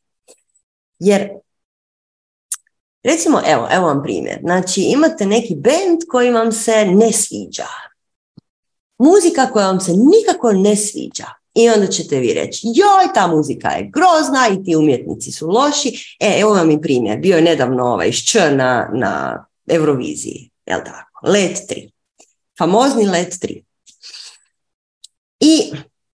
[0.98, 1.28] Jer,
[3.02, 4.39] recimo, evo, evo vam primjer.
[4.43, 7.69] Znači, imate neki band koji vam se ne sviđa.
[8.98, 11.38] Muzika koja vam se nikako ne sviđa.
[11.59, 16.16] I onda ćete vi reći, joj, ta muzika je grozna i ti umjetnici su loši.
[16.20, 17.18] E, evo vam i primjer.
[17.18, 21.26] Bio je nedavno ovaj šč na, na Euroviziji, jel tako?
[21.26, 21.90] Let 3.
[22.59, 23.62] Famozni Let 3.
[25.40, 25.72] I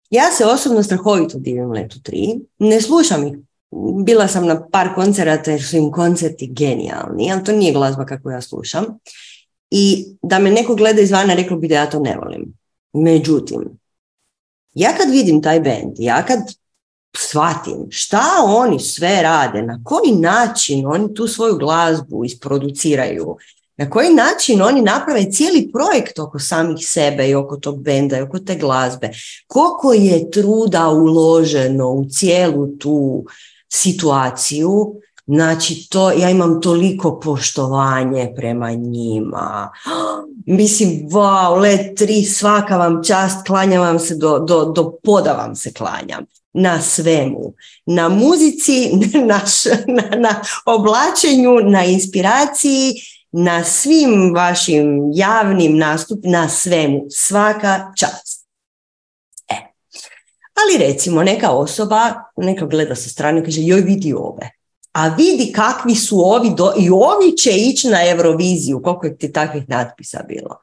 [0.09, 2.41] ja se osobno strahovito divim Letu 3.
[2.59, 3.33] Ne slušam ih.
[4.05, 8.31] Bila sam na par koncerata jer su im koncerti genijalni, ali to nije glazba kako
[8.31, 8.85] ja slušam.
[9.69, 12.53] I da me neko gleda izvana, reklo bi da ja to ne volim.
[12.93, 13.80] Međutim,
[14.73, 16.39] ja kad vidim taj band, ja kad
[17.17, 23.37] shvatim šta oni sve rade, na koji način oni tu svoju glazbu isproduciraju,
[23.77, 28.21] na koji način oni naprave cijeli projekt oko samih sebe i oko tog benda i
[28.21, 29.09] oko te glazbe.
[29.47, 33.25] Koliko je truda uloženo u cijelu tu
[33.69, 34.93] situaciju,
[35.27, 39.71] Znači, to, ja imam toliko poštovanje prema njima.
[40.45, 45.55] Mislim, wow, let tri, svaka vam čast, klanjam vam se, do, do, do poda vam
[45.55, 46.25] se klanjam.
[46.53, 47.53] Na svemu.
[47.85, 48.91] Na muzici,
[49.29, 49.41] na,
[49.87, 52.93] na, na oblačenju, na inspiraciji,
[53.31, 58.47] na svim vašim javnim nastup, na svemu, svaka čast.
[59.49, 59.55] E.
[60.53, 64.60] Ali recimo neka osoba, neka gleda sa strane, kaže joj vidi ove.
[64.91, 69.31] A vidi kakvi su ovi, do, i ovi će ići na Euroviziju, koliko je ti
[69.31, 70.59] takvih natpisa bilo.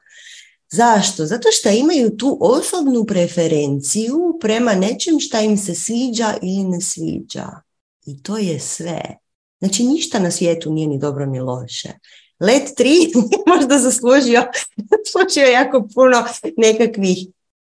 [0.71, 1.25] Zašto?
[1.25, 7.47] Zato što imaju tu osobnu preferenciju prema nečem šta im se sviđa ili ne sviđa.
[8.05, 9.01] I to je sve.
[9.59, 11.89] Znači ništa na svijetu nije ni dobro ni loše.
[12.39, 13.13] Let 3
[13.55, 14.43] možda zaslužio,
[14.91, 16.25] zaslužio jako puno
[16.57, 17.17] nekakvih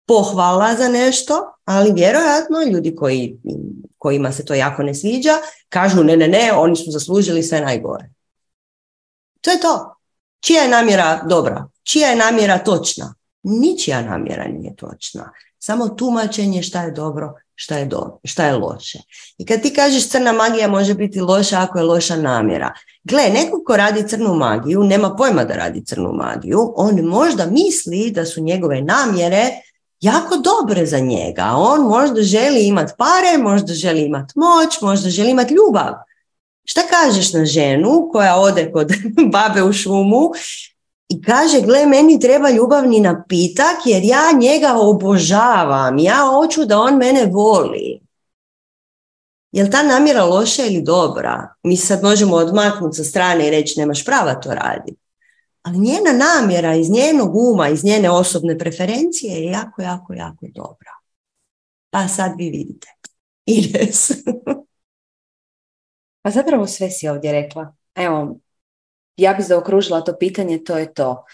[0.08, 3.38] pohvala za nešto, ali vjerojatno ljudi koji,
[3.98, 5.32] kojima se to jako ne sviđa,
[5.68, 8.10] kažu ne, ne, ne, oni su zaslužili sve najgore.
[9.40, 9.94] To je to.
[10.40, 11.68] Čija je namjera dobra?
[11.82, 13.14] Čija je namjera točna?
[13.42, 15.32] Ničija namjera nije točna.
[15.58, 18.98] Samo tumačenje šta je dobro, šta je, do, šta je loše.
[19.38, 22.72] I kad ti kažeš crna magija može biti loša ako je loša namjera.
[23.04, 28.10] Gle, neko ko radi crnu magiju, nema pojma da radi crnu magiju, on možda misli
[28.10, 29.50] da su njegove namjere
[30.00, 31.52] jako dobre za njega.
[31.56, 35.94] On možda želi imati pare, možda želi imati moć, možda želi imati ljubav.
[36.64, 38.92] Šta kažeš na ženu koja ode kod
[39.32, 40.30] babe u šumu
[41.08, 46.96] i kaže, gle, meni treba ljubavni napitak jer ja njega obožavam, ja hoću da on
[46.96, 48.00] mene voli.
[49.52, 51.54] Je ta namjera loša ili dobra?
[51.62, 55.07] Mi sad možemo odmaknuti sa strane i reći nemaš prava to raditi.
[55.62, 60.90] Ali njena namjera iz njenog uma, iz njene osobne preferencije je jako, jako, jako dobra.
[61.90, 62.88] Pa sad vi vidite.
[63.46, 64.10] Ines.
[66.22, 67.74] pa zapravo sve si ovdje rekla.
[67.94, 68.36] Evo,
[69.16, 71.24] ja bih zaokružila to pitanje, to je to.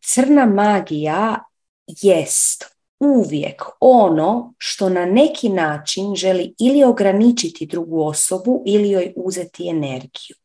[0.00, 1.44] Crna magija
[1.86, 9.68] jest uvijek ono što na neki način želi ili ograničiti drugu osobu ili joj uzeti
[9.68, 10.36] energiju.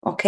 [0.00, 0.22] Ok?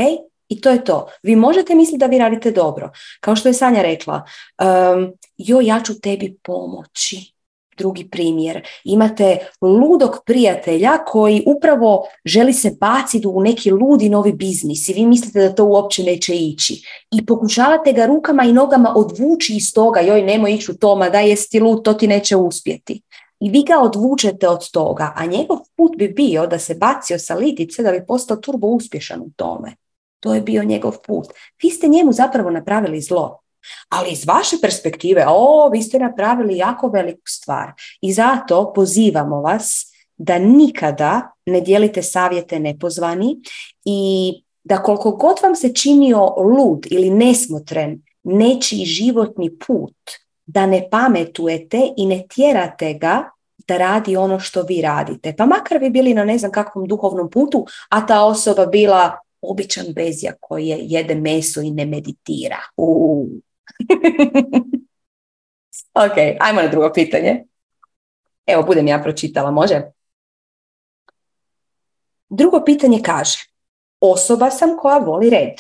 [0.49, 1.07] I to je to.
[1.23, 2.91] Vi možete misliti da vi radite dobro.
[3.21, 4.23] Kao što je Sanja rekla,
[4.63, 7.33] um, jo, ja ću tebi pomoći.
[7.79, 14.89] Drugi primjer, imate ludog prijatelja koji upravo želi se baciti u neki ludi novi biznis
[14.89, 16.83] i vi mislite da to uopće neće ići.
[17.11, 21.21] I pokušavate ga rukama i nogama odvući iz toga, joj nemoj ići u toma, da
[21.21, 23.03] jesi ti lud, to ti neće uspjeti.
[23.41, 27.35] I vi ga odvučete od toga, a njegov put bi bio da se bacio sa
[27.35, 29.77] lidice da bi postao turbo uspješan u tome.
[30.21, 31.27] To je bio njegov put.
[31.63, 33.41] Vi ste njemu zapravo napravili zlo.
[33.89, 37.73] Ali iz vaše perspektive, o, vi ste napravili jako veliku stvar.
[38.01, 43.37] I zato pozivamo vas da nikada ne dijelite savjete nepozvani
[43.85, 44.33] i
[44.65, 49.97] da koliko god vam se činio lud ili nesmotren nečiji životni put,
[50.47, 53.31] da ne pametujete i ne tjerate ga
[53.69, 55.35] da radi ono što vi radite.
[55.37, 59.87] Pa makar vi bili na ne znam kakvom duhovnom putu, a ta osoba bila običan
[59.95, 62.59] bezja koji je jede meso i ne meditira.
[66.05, 67.45] ok, ajmo na drugo pitanje.
[68.47, 69.83] Evo, budem ja pročitala, može?
[72.29, 73.39] Drugo pitanje kaže,
[74.01, 75.55] osoba sam koja voli red,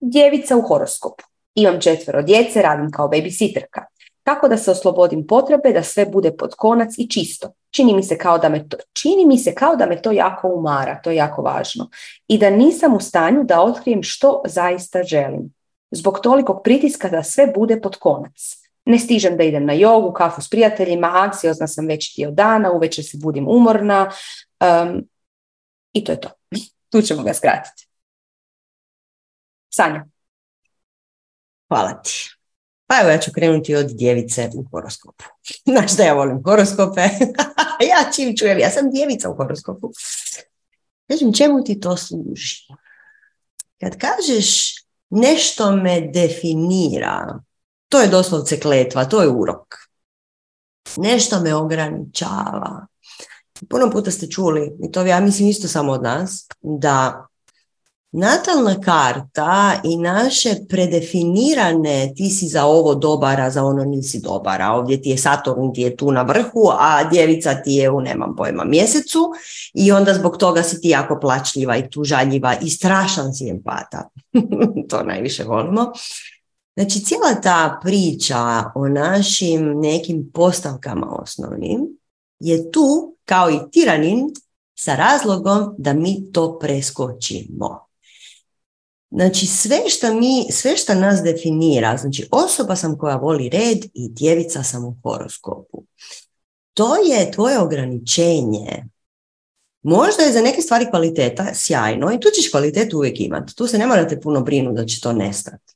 [0.00, 1.24] djevica u horoskopu.
[1.54, 3.84] Imam četvero djece, radim kao babysitterka.
[4.24, 7.52] Kako da se oslobodim potrebe da sve bude pod konac i čisto?
[7.70, 10.48] Čini mi se kao da me to, čini mi se kao da me to jako
[10.48, 11.90] umara, to je jako važno.
[12.28, 15.54] I da nisam u stanju da otkrijem što zaista želim.
[15.90, 18.64] Zbog tolikog pritiska da sve bude pod konac.
[18.84, 23.04] Ne stižem da idem na jogu, kafu s prijateljima, anksiozna sam već dio dana, uvečer
[23.04, 24.10] se budim umorna
[24.60, 25.08] um,
[25.92, 26.28] i to je to.
[26.90, 27.88] Tu ćemo ga skratiti.
[29.70, 30.04] Sanja.
[31.68, 32.34] Hvala ti.
[32.86, 35.24] Pa evo ja ću krenuti od djevice u horoskopu.
[35.70, 37.00] Znaš da ja volim horoskope.
[37.90, 39.92] ja čim čujem, ja sam djevica u horoskopu.
[41.08, 42.56] Kažem, čemu ti to služi?
[43.80, 44.74] Kad kažeš
[45.10, 47.40] nešto me definira,
[47.88, 49.74] to je doslovce kletva, to je urok.
[50.96, 52.86] Nešto me ograničava.
[53.68, 57.26] Puno puta ste čuli, i to ja mislim isto samo od nas, da
[58.16, 64.62] natalna karta i naše predefinirane ti si za ovo dobar, a za ono nisi dobar,
[64.62, 68.00] a ovdje ti je Saturn ti je tu na vrhu, a djevica ti je u
[68.00, 69.18] nemam pojma mjesecu
[69.74, 74.08] i onda zbog toga si ti jako plačljiva i tužaljiva i strašan si empata.
[74.90, 75.92] to najviše volimo.
[76.76, 81.80] Znači, cijela ta priča o našim nekim postavkama osnovnim
[82.40, 84.20] je tu kao i tiranin
[84.74, 87.93] sa razlogom da mi to preskočimo.
[89.14, 94.08] Znači, sve što, mi, sve što nas definira, znači osoba sam koja voli red i
[94.08, 95.84] djevica sam u horoskopu.
[96.74, 98.84] To je tvoje ograničenje.
[99.82, 103.56] Možda je za neke stvari kvaliteta sjajno i tu ćeš kvalitetu uvijek imati.
[103.56, 105.74] Tu se ne morate puno brinuti da će to nestati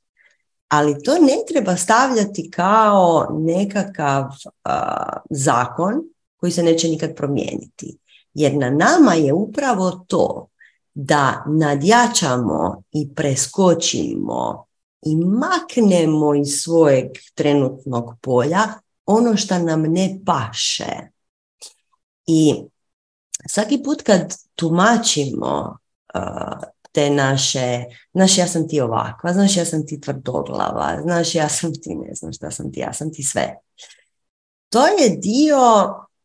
[0.69, 4.25] ali to ne treba stavljati kao nekakav
[5.29, 5.93] zakon
[6.37, 7.97] koji se neće nikad promijeniti.
[8.33, 10.48] Jer na nama je upravo to
[11.01, 14.65] da nadjačamo i preskočimo
[15.01, 17.05] i maknemo iz svojeg
[17.35, 18.59] trenutnog polja
[19.05, 21.09] ono što nam ne paše.
[22.27, 22.55] I
[23.47, 25.77] svaki put kad tumačimo
[26.91, 31.73] te naše, znaš ja sam ti ovakva, znaš ja sam ti tvrdoglava, znaš ja sam
[31.73, 33.55] ti ne znam šta sam ti, ja sam ti sve.
[34.69, 35.59] To je dio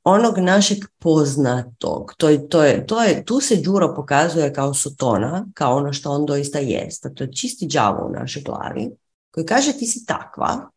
[0.04, 5.46] onog našeg poznatog, to je, to je, to je, tu se Đuro pokazuje kao sotona,
[5.54, 8.90] kao ono što on doista jest, to je čisti đavo u našoj glavi,
[9.30, 10.70] koji kaže ti si takva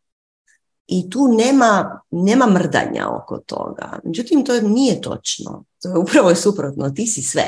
[0.86, 3.98] i tu nema, nema mrdanja oko toga.
[4.04, 5.64] Međutim, to nije točno.
[5.82, 7.44] To je upravo suprotno, ti si sve.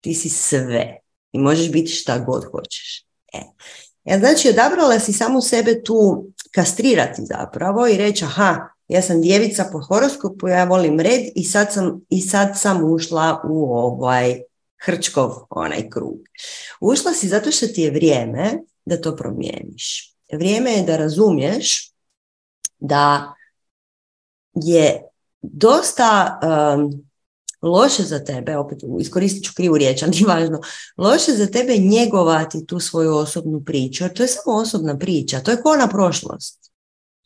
[0.00, 0.98] Ti si sve
[1.32, 3.06] i možeš biti šta god hoćeš.
[3.32, 3.40] E.
[4.04, 9.68] Ja, znači, odabrala si samu sebe tu kastrirati zapravo i reći, aha, ja sam djevica
[9.72, 14.40] po horoskopu, ja volim red i sad sam, i sad sam ušla u ovaj
[14.84, 16.18] hrčkov onaj krug.
[16.80, 18.52] Ušla si zato što ti je vrijeme
[18.84, 20.14] da to promijeniš.
[20.32, 21.92] Vrijeme je da razumiješ
[22.78, 23.34] da
[24.54, 25.02] je
[25.42, 27.04] dosta um,
[27.62, 30.60] loše za tebe, opet iskoristit ću krivu riječ, ali važno,
[30.96, 35.50] loše za tebe njegovati tu svoju osobnu priču, jer to je samo osobna priča, to
[35.50, 36.61] je kona prošlost.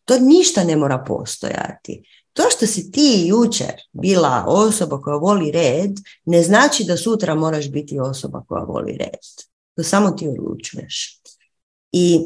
[0.07, 2.03] To ništa ne mora postojati.
[2.33, 5.91] To što si ti jučer bila osoba koja voli red,
[6.25, 9.21] ne znači da sutra moraš biti osoba koja voli red.
[9.77, 11.21] To samo ti odlučuješ.
[11.93, 12.21] I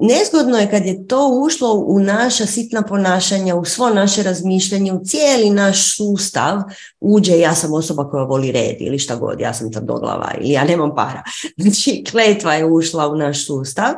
[0.00, 5.04] nezgodno je kad je to ušlo u naša sitna ponašanja, u svo naše razmišljanje, u
[5.04, 6.62] cijeli naš sustav
[7.00, 10.64] uđe ja sam osoba koja voli red ili šta god, ja sam doglava ili ja
[10.64, 11.22] nemam para.
[11.62, 13.94] Znači kletva je ušla u naš sustav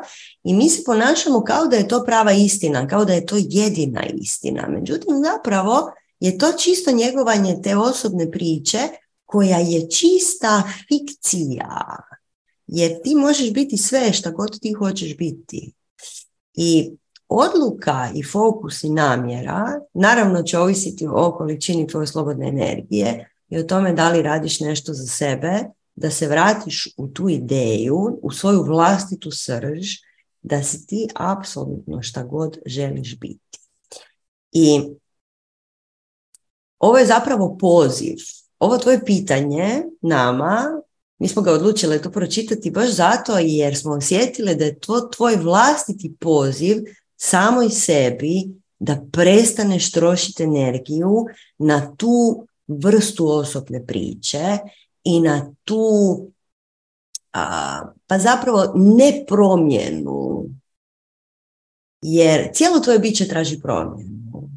[0.46, 4.02] i mi se ponašamo kao da je to prava istina, kao da je to jedina
[4.14, 4.68] istina.
[4.68, 8.78] Međutim, zapravo je to čisto njegovanje te osobne priče
[9.24, 11.96] koja je čista fikcija.
[12.66, 15.72] Jer ti možeš biti sve što god ti hoćeš biti.
[16.54, 16.90] I
[17.28, 19.64] odluka i fokus i namjera
[19.94, 24.92] naravno će ovisiti o količini tvoje slobodne energije i o tome da li radiš nešto
[24.92, 25.64] za sebe,
[25.94, 30.05] da se vratiš u tu ideju, u svoju vlastitu srž,
[30.46, 33.58] da si ti apsolutno šta god želiš biti.
[34.52, 34.80] I
[36.78, 38.16] ovo je zapravo poziv.
[38.58, 40.64] Ovo tvoje pitanje nama
[41.18, 45.36] mi smo ga odlučili to pročitati baš zato jer smo osjetili da je to tvoj
[45.36, 46.76] vlastiti poziv
[47.16, 48.42] samoj sebi
[48.78, 51.24] da prestaneš trošiti energiju
[51.58, 54.58] na tu vrstu osobne priče
[55.04, 55.80] i na tu
[57.32, 60.44] a, pa zapravo ne promjenu
[62.02, 64.50] jer cijelo tvoje biće traži promjenu.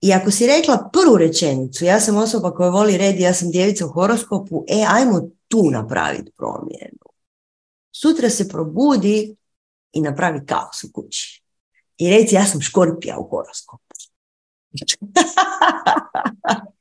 [0.00, 3.86] I ako si rekla prvu rečenicu, ja sam osoba koja voli red, ja sam djevica
[3.86, 6.98] u horoskopu, e, ajmo tu napraviti promjenu.
[7.92, 9.36] Sutra se probudi
[9.92, 11.42] i napravi kaos u kući.
[11.98, 13.84] I reci, ja sam škorpija u horoskopu.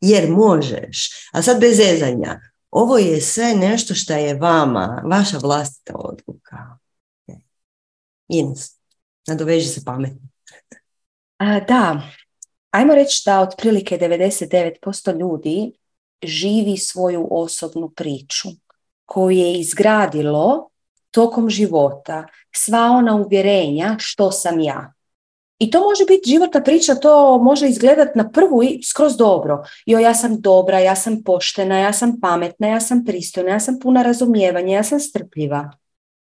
[0.00, 1.10] Jer možeš.
[1.32, 2.40] A sad bez zezanja.
[2.70, 6.78] Ovo je sve nešto što je vama, vaša vlastita odluka.
[8.28, 8.78] Ines,
[9.26, 10.28] nadoveži se pametno.
[11.38, 12.02] A, da,
[12.70, 15.72] ajmo reći da otprilike 99% ljudi
[16.22, 18.48] živi svoju osobnu priču
[19.04, 20.68] koju je izgradilo
[21.10, 24.92] tokom života sva ona uvjerenja što sam ja.
[25.58, 29.64] I to može biti životna priča, to može izgledati na prvu i skroz dobro.
[29.86, 33.78] Jo, ja sam dobra, ja sam poštena, ja sam pametna, ja sam pristojna, ja sam
[33.80, 35.70] puna razumijevanja, ja sam strpljiva.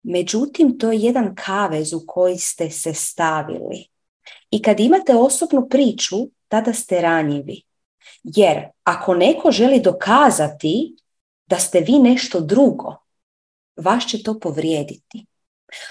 [0.02, 3.86] Međutim, to je jedan kavez u koji ste se stavili.
[4.50, 6.16] I kad imate osobnu priču,
[6.48, 7.62] tada ste ranjivi.
[8.22, 10.96] Jer ako neko želi dokazati
[11.46, 12.96] da ste vi nešto drugo,
[13.76, 15.26] vas će to povrijediti.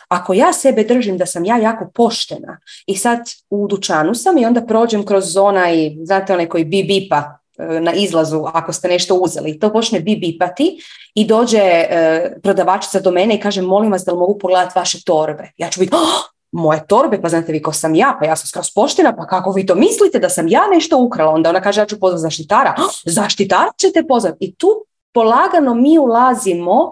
[0.07, 4.45] Ako ja sebe držim da sam ja jako poštena i sad u dućanu sam i
[4.45, 8.87] onda prođem kroz zona i znate onaj koji bi bipa e, na izlazu ako ste
[8.87, 9.59] nešto uzeli.
[9.59, 10.81] To počne bi bipati
[11.15, 15.03] i dođe e, prodavačica do mene i kaže molim vas da li mogu pogledati vaše
[15.05, 15.51] torbe.
[15.57, 18.47] Ja ću biti, oh, moje torbe, pa znate vi ko sam ja, pa ja sam
[18.47, 21.31] skroz poštena, pa kako vi to mislite da sam ja nešto ukrala?
[21.31, 22.75] Onda ona kaže ja ću pozvati zaštitara.
[22.77, 24.37] Oh, zaštitara ćete pozvati.
[24.39, 26.91] I tu polagano mi ulazimo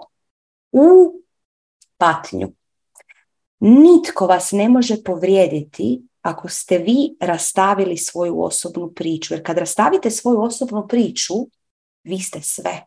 [0.72, 1.12] u
[1.98, 2.48] patnju.
[3.60, 9.34] Nitko vas ne može povrijediti ako ste vi rastavili svoju osobnu priču.
[9.34, 11.34] Jer kad rastavite svoju osobnu priču,
[12.04, 12.86] vi ste sve.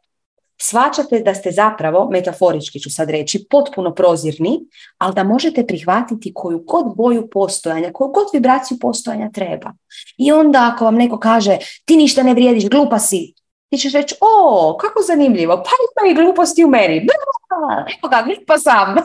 [0.58, 4.60] Svačate da ste zapravo, metaforički ću sad reći, potpuno prozirni,
[4.98, 9.74] ali da možete prihvatiti koju god boju postojanja, koju god vibraciju postojanja treba.
[10.18, 13.34] I onda ako vam neko kaže ti ništa ne vrijediš, glupa si,
[13.70, 15.70] ti ćeš reći, o, kako zanimljivo, pa
[16.04, 16.95] ima i gluposti u meni.
[16.95, 18.95] Evo ga, glupa sam.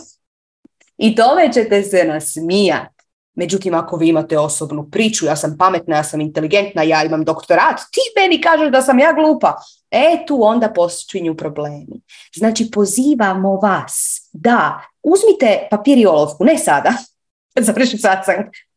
[0.98, 3.04] I tome ćete se nasmijati.
[3.34, 7.76] Međutim, ako vi imate osobnu priču, ja sam pametna, ja sam inteligentna, ja imam doktorat,
[7.92, 9.54] ti meni kažeš da sam ja glupa.
[9.90, 12.00] E, tu onda počinju problemi.
[12.34, 16.92] Znači, pozivamo vas da uzmite papir i olovku, ne sada,
[17.66, 18.34] završim sad sam,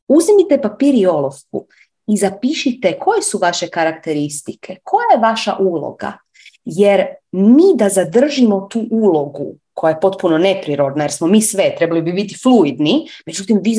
[0.07, 1.67] uzmite papir i olovku
[2.07, 6.17] i zapišite koje su vaše karakteristike, koja je vaša uloga.
[6.65, 12.01] Jer mi da zadržimo tu ulogu koja je potpuno neprirodna, jer smo mi sve, trebali
[12.01, 13.75] bi biti fluidni, međutim vi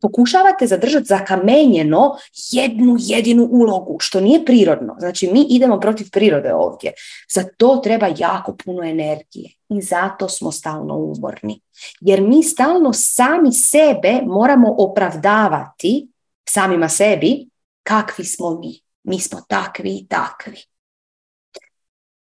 [0.00, 2.16] pokušavate zadržati zakamenjeno
[2.52, 4.96] jednu jedinu ulogu, što nije prirodno.
[4.98, 6.92] Znači mi idemo protiv prirode ovdje.
[7.34, 11.60] Za to treba jako puno energije i zato smo stalno umorni.
[12.00, 16.08] Jer mi stalno sami sebe moramo opravdavati
[16.48, 17.48] samima sebi
[17.82, 18.80] kakvi smo mi.
[19.02, 20.56] Mi smo takvi i takvi.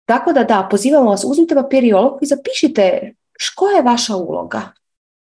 [0.05, 3.15] Tako da da, pozivamo vas, uzmite papir i olovku i zapišite
[3.57, 4.73] koja je vaša uloga.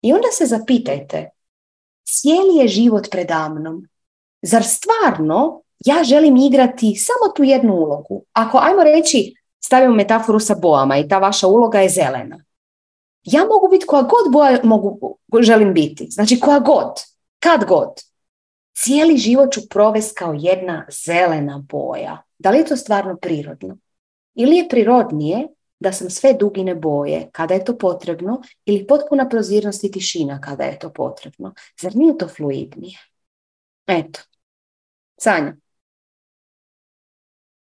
[0.03, 1.31] I onda se zapitajte,
[2.05, 3.89] cijeli je život predamnom.
[4.43, 8.25] Zar stvarno ja želim igrati samo tu jednu ulogu?
[8.33, 9.35] Ako, ajmo reći,
[9.65, 12.45] stavimo metaforu sa boama i ta vaša uloga je zelena.
[13.23, 16.07] Ja mogu biti koja god boja mogu, želim biti.
[16.11, 16.93] Znači koja god,
[17.39, 17.89] kad god.
[18.77, 22.23] Cijeli život ću provesti kao jedna zelena boja.
[22.39, 23.77] Da li je to stvarno prirodno?
[24.35, 25.49] Ili je prirodnije
[25.81, 30.65] da sam sve dugine boje kada je to potrebno ili potpuna prozirnost i tišina kada
[30.65, 31.55] je to potrebno.
[31.81, 32.99] Zar nije to fluidnije?
[33.87, 34.21] Eto.
[35.21, 35.57] Sanja.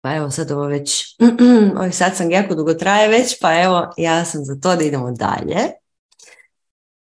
[0.02, 1.16] Pa evo sad ovo već,
[1.76, 5.12] ovaj sad sam jako dugo traje već, pa evo ja sam za to da idemo
[5.12, 5.58] dalje.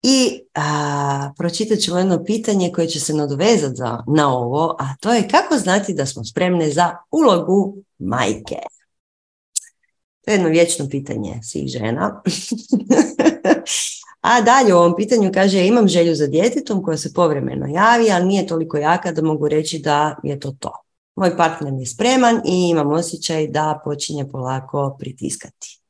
[0.02, 3.80] I a, pročitat ćemo jedno pitanje koje će se nadovezati
[4.16, 8.56] na ovo, a to je kako znati da smo spremne za ulogu majke.
[10.26, 12.22] To je jedno vječno pitanje svih žena.
[14.20, 18.26] A dalje u ovom pitanju kaže imam želju za djetetom koja se povremeno javi, ali
[18.26, 20.72] nije toliko jaka da mogu reći da je to to.
[21.16, 25.80] Moj partner je spreman i imam osjećaj da počinje polako pritiskati.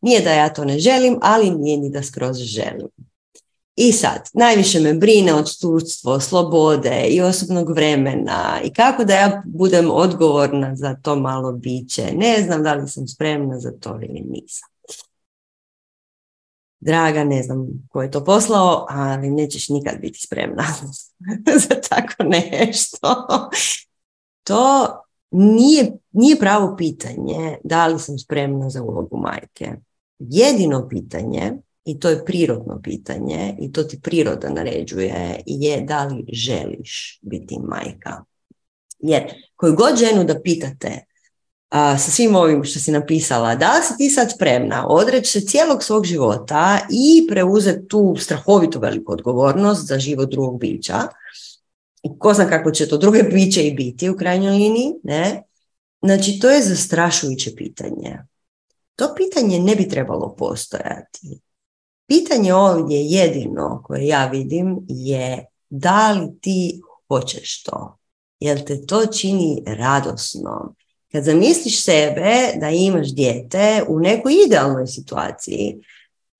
[0.00, 2.88] Nije da ja to ne želim, ali nije ni da skroz želim.
[3.82, 9.90] I sad, najviše me brine odstudstvo, slobode i osobnog vremena i kako da ja budem
[9.90, 12.12] odgovorna za to malo biće.
[12.16, 14.68] Ne znam da li sam spremna za to ili nisam.
[16.80, 20.64] draga, ne znam ko je to poslao, ali nećeš nikad biti spremna
[21.68, 23.28] za tako nešto.
[24.44, 24.88] To
[25.30, 29.72] nije, nije pravo pitanje da li sam spremna za ulogu majke.
[30.18, 31.52] Jedino pitanje,
[31.90, 37.58] i to je prirodno pitanje, i to ti priroda naređuje, je da li želiš biti
[37.62, 38.24] majka.
[38.98, 39.22] Jer
[39.56, 41.04] koju god ženu da pitate
[41.68, 45.46] a, sa svim ovim što si napisala, da li si ti sad spremna odreći se
[45.46, 50.98] cijelog svog života i preuzeti tu strahovitu veliku odgovornost za život drugog bića,
[52.18, 55.42] ko zna kako će to druge biće i biti u krajnjoj liniji, ne?
[56.02, 58.18] Znači, to je zastrašujuće pitanje.
[58.96, 61.40] To pitanje ne bi trebalo postojati.
[62.10, 67.98] Pitanje ovdje jedino koje ja vidim je da li ti hoćeš to?
[68.40, 70.74] Jel te to čini radosno?
[71.12, 75.80] Kad zamisliš sebe da imaš dijete u nekoj idealnoj situaciji,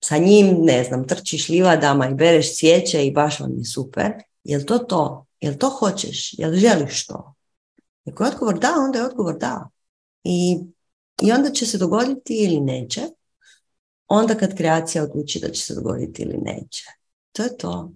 [0.03, 4.61] sa njim, ne znam, trčiš livadama i bereš cvijeće i baš vam je super, jel
[4.65, 5.25] to to?
[5.41, 6.33] Jel to hoćeš?
[6.37, 7.33] Jel želiš to?
[8.05, 9.69] Ako je odgovor da, onda je odgovor da.
[10.23, 10.59] I,
[11.21, 13.01] I onda će se dogoditi ili neće.
[14.13, 16.83] Onda kad kreacija odluči da će se dogoditi ili neće.
[17.31, 17.91] To je to.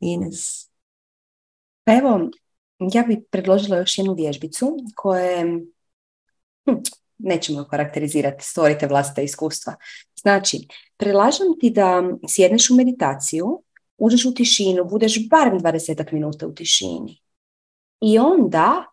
[0.00, 0.70] Ines.
[1.84, 2.30] Pa evo,
[2.92, 5.42] ja bih predložila još jednu vježbicu koje
[6.64, 6.76] hm,
[7.18, 9.74] nećemo karakterizirati, stvorite vlastite iskustva.
[10.20, 13.62] Znači, predlažem ti da sjedneš u meditaciju,
[13.98, 17.20] uđeš u tišinu, budeš barem 20 minuta u tišini.
[18.00, 18.84] I onda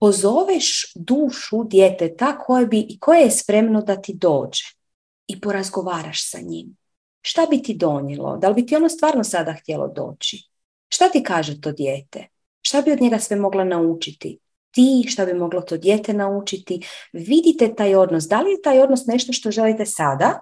[0.00, 4.83] pozoveš dušu djeteta koje, bi, koje je spremno da ti dođe
[5.26, 6.76] i porazgovaraš sa njim.
[7.22, 8.36] Šta bi ti donijelo?
[8.36, 10.48] Da li bi ti ono stvarno sada htjelo doći?
[10.88, 12.28] Šta ti kaže to dijete?
[12.62, 14.38] Šta bi od njega sve mogla naučiti?
[14.70, 16.86] Ti, šta bi moglo to dijete naučiti?
[17.12, 18.24] Vidite taj odnos.
[18.24, 20.40] Da li je taj odnos nešto što želite sada?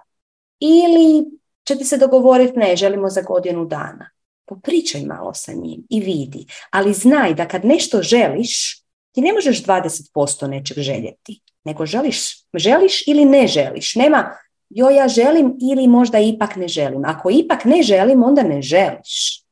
[0.59, 1.25] Ili
[1.67, 4.09] ćete se dogovoriti ne, želimo za godinu dana.
[4.45, 6.45] Popričaj malo sa njim i vidi.
[6.71, 11.41] Ali znaj da kad nešto želiš, ti ne možeš 20% nečeg željeti.
[11.63, 13.95] Nego želiš, želiš ili ne želiš.
[13.95, 14.37] Nema
[14.75, 17.05] jo ja želim ili možda ipak ne želim.
[17.05, 19.43] Ako ipak ne želim, onda ne želiš.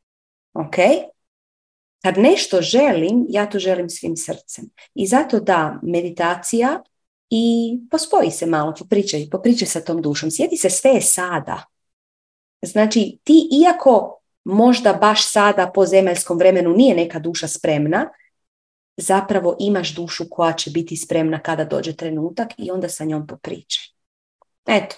[0.54, 0.76] Ok?
[2.04, 4.70] Kad nešto želim, ja to želim svim srcem.
[4.96, 6.84] I zato da meditacija
[7.30, 10.32] i pospoji se malo, popričaj, popričaj sa tom dušom.
[10.32, 11.64] Sjeti se sve je sada.
[12.62, 18.10] Znači, ti iako možda baš sada po zemaljskom vremenu nije neka duša spremna,
[18.98, 23.84] zapravo imaš dušu koja će biti spremna kada dođe trenutak i onda sa njom popričaj.
[24.66, 24.96] Eto.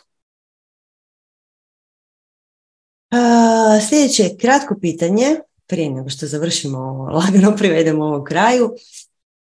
[3.90, 8.76] Sljedeće kratko pitanje prije nego što završimo ovo, lagano privedemo ovo kraju,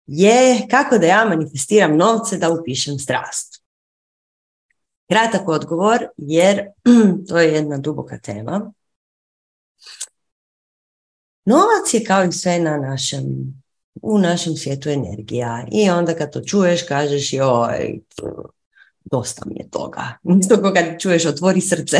[0.06, 3.62] je kako da ja manifestiram novce da upišem strast.
[5.08, 6.66] Kratak odgovor, jer
[7.28, 8.72] to je jedna duboka tema.
[11.44, 13.24] Novac je kao i sve na našem,
[14.02, 15.66] u našem svijetu energija.
[15.72, 18.00] I onda kad to čuješ, kažeš joj,
[19.10, 20.18] dosta mi je toga.
[20.40, 21.98] Isto ko kad čuješ otvori srce,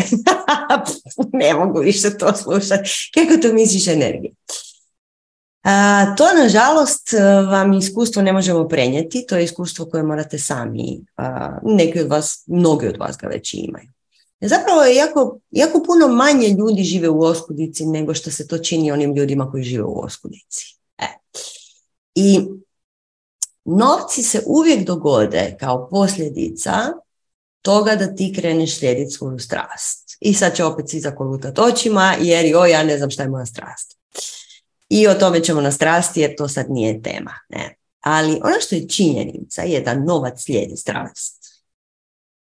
[1.40, 3.10] ne mogu više to slušati.
[3.14, 4.32] Kako to misliš energije?
[5.62, 7.12] A, to, nažalost,
[7.50, 9.26] vam iskustvo ne možemo prenijeti.
[9.28, 11.04] To je iskustvo koje morate sami.
[11.16, 13.88] A, neki od vas, mnogi od vas ga već imaju.
[14.40, 18.92] Zapravo je jako, jako puno manje ljudi žive u oskudici nego što se to čini
[18.92, 20.78] onim ljudima koji žive u oskudici.
[20.98, 21.06] E.
[22.14, 22.40] I
[23.66, 26.72] novci se uvijek dogode kao posljedica
[27.62, 30.16] toga da ti kreneš slijediti svoju strast.
[30.20, 33.46] I sad će opet svi zakolutati očima jer joj, ja ne znam šta je moja
[33.46, 33.98] strast.
[34.88, 37.32] I o tome ćemo na strasti jer to sad nije tema.
[37.48, 37.76] Ne.
[38.00, 41.44] Ali ono što je činjenica je da novac slijedi strast.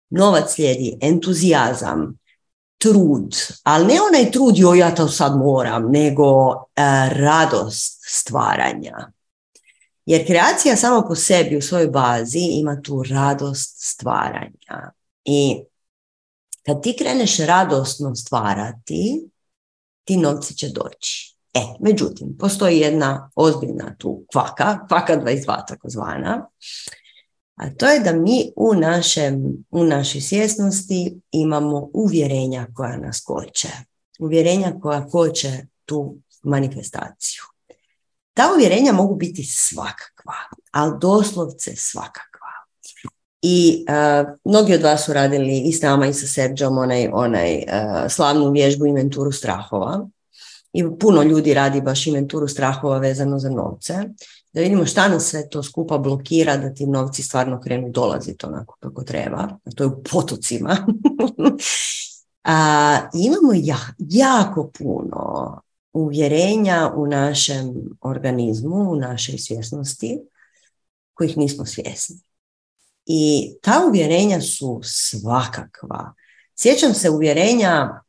[0.10, 2.19] Novac slijedi entuzijazam,
[2.77, 9.11] trud, ali ne onaj trud joj ja to sad moram, nego e, radost stvaranja.
[10.10, 14.91] Jer kreacija samo po sebi u svojoj bazi ima tu radost stvaranja.
[15.26, 15.60] I
[16.65, 19.30] kad ti kreneš radosno stvarati,
[20.03, 21.36] ti novci će doći.
[21.53, 26.49] E, međutim, postoji jedna ozbiljna tu kvaka, kvaka 22 takozvana,
[27.56, 33.69] a to je da mi u, našem, u našoj svjesnosti imamo uvjerenja koja nas koče.
[34.19, 37.48] Uvjerenja koja koče tu manifestaciju.
[38.40, 40.34] Ta uvjerenja mogu biti svakakva,
[40.72, 42.48] ali doslovce svakakva.
[43.41, 47.57] I uh, mnogi od vas su radili i s nama i sa Serđom onaj, onaj
[47.57, 47.64] uh,
[48.10, 50.07] slavnu vježbu inventuru strahova.
[50.74, 53.94] I puno ljudi radi baš inventuru strahova vezano za novce.
[54.53, 58.78] Da vidimo šta nas sve to skupa blokira da ti novci stvarno krenu dolaziti onako
[58.80, 59.48] kako treba.
[59.66, 60.78] A to je u potocima.
[62.44, 65.61] A, imamo jako puno
[65.94, 70.20] uvjerenja u našem organizmu, u našoj svjesnosti,
[71.14, 72.20] kojih nismo svjesni.
[73.06, 76.14] I ta uvjerenja su svakakva.
[76.56, 78.02] Sjećam se uvjerenja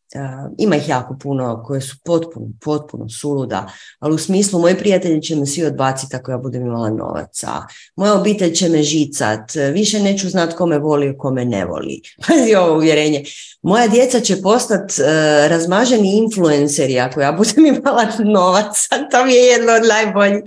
[0.59, 5.37] ima ih jako puno koje su potpuno, potpuno suluda, ali u smislu moji prijatelji će
[5.37, 7.49] me svi odbaciti ako ja budem imala novaca.
[7.97, 12.01] Moja obitelj će me žicat, više neću znat kome voli, kome ne voli.
[12.29, 13.25] Pazi ovo uvjerenje.
[13.63, 15.07] Moja djeca će postati uh,
[15.49, 18.89] razmaženi influenceri ako ja budem imala novaca.
[19.11, 20.43] To mi je jedno od najboljih.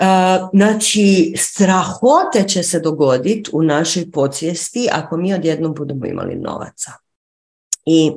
[0.00, 6.92] Uh, znači, strahote će se dogoditi u našoj podsvijesti ako mi odjednom budemo imali novaca.
[7.86, 8.12] I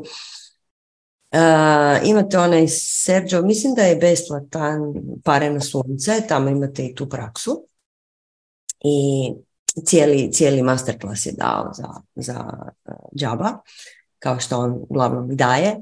[1.36, 4.82] Uh, imate onaj Sergio, mislim da je besplatan
[5.24, 7.68] pare na sunce, tamo imate i tu praksu.
[8.84, 9.32] I
[9.86, 12.46] cijeli, cijeli masterclass je dao za, za
[12.86, 13.52] uh, džaba,
[14.20, 15.76] kao što on uglavnom i daje.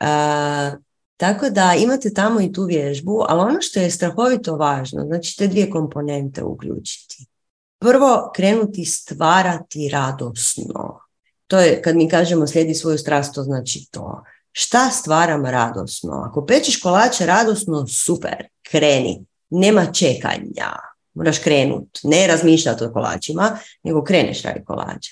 [0.00, 0.80] Uh,
[1.16, 5.46] tako da imate tamo i tu vježbu, ali ono što je strahovito važno, znači te
[5.46, 7.26] dvije komponente uključiti.
[7.78, 11.00] Prvo, krenuti stvarati radosno.
[11.46, 14.22] To je, kad mi kažemo slijedi svoju strast, to znači to
[14.52, 16.24] Šta stvaram radosno?
[16.30, 19.24] Ako pečeš kolače radosno, super, kreni.
[19.50, 20.76] Nema čekanja.
[21.14, 21.98] Moraš krenut.
[22.02, 25.10] Ne razmišljati o kolačima, nego kreneš radi kolače.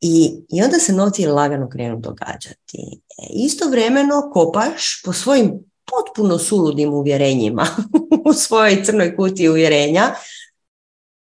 [0.00, 2.78] I, I onda se novci lagano krenu događati.
[3.18, 7.66] E, istovremeno kopaš po svojim potpuno suludim uvjerenjima
[8.28, 10.14] u svojoj crnoj kutiji uvjerenja.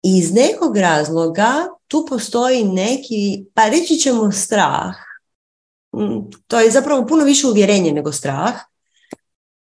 [0.04, 1.54] Iz nekog razloga
[1.88, 4.96] tu postoji neki, pa reći ćemo strah,
[6.48, 8.54] to je zapravo puno više uvjerenje nego strah,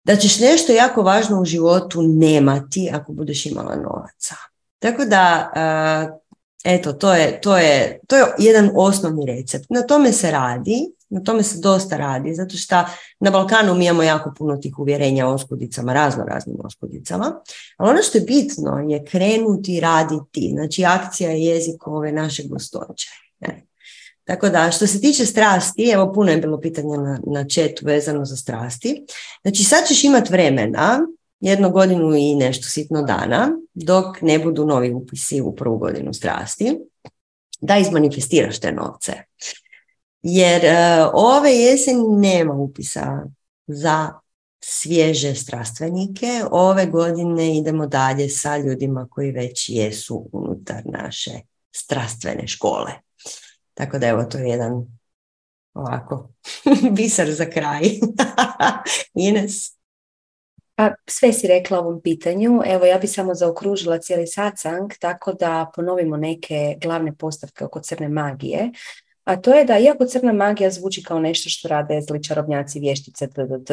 [0.03, 4.35] da ćeš nešto jako važno u životu nemati ako budeš imala novaca.
[4.79, 5.51] Tako da,
[6.63, 9.65] eto, to je, to, je, to je jedan osnovni recept.
[9.69, 12.75] Na tome se radi, na tome se dosta radi, zato što
[13.19, 17.41] na Balkanu mi imamo jako puno tih uvjerenja o oskudicama, razno raznim oskudicama,
[17.77, 23.09] ali ono što je bitno je krenuti raditi, znači akcija je jezik ove naše gostoće.
[24.25, 28.25] Tako da, što se tiče strasti, evo puno je bilo pitanja na, na četu vezano
[28.25, 29.05] za strasti.
[29.41, 30.99] Znači sad ćeš imati vremena,
[31.39, 36.79] jednu godinu i nešto sitno dana, dok ne budu novi upisi u prvu godinu strasti,
[37.61, 39.13] da izmanifestiraš te novce.
[40.21, 43.23] Jer uh, ove jeseni nema upisa
[43.67, 44.13] za
[44.63, 46.43] svježe strastvenike.
[46.51, 51.31] Ove godine idemo dalje sa ljudima koji već jesu unutar naše
[51.71, 52.91] strastvene škole.
[53.73, 54.85] Tako da evo, to je jedan
[55.73, 56.29] ovako
[56.97, 57.81] biser za kraj.
[59.27, 59.77] Ines?
[60.75, 62.61] Pa sve si rekla ovom pitanju.
[62.65, 68.09] Evo ja bi samo zaokružila cijeli satsang tako da ponovimo neke glavne postavke oko crne
[68.09, 68.71] magije.
[69.23, 73.27] A to je da iako crna magija zvuči kao nešto što rade zli čarobnjaci vještice
[73.27, 73.71] DDD,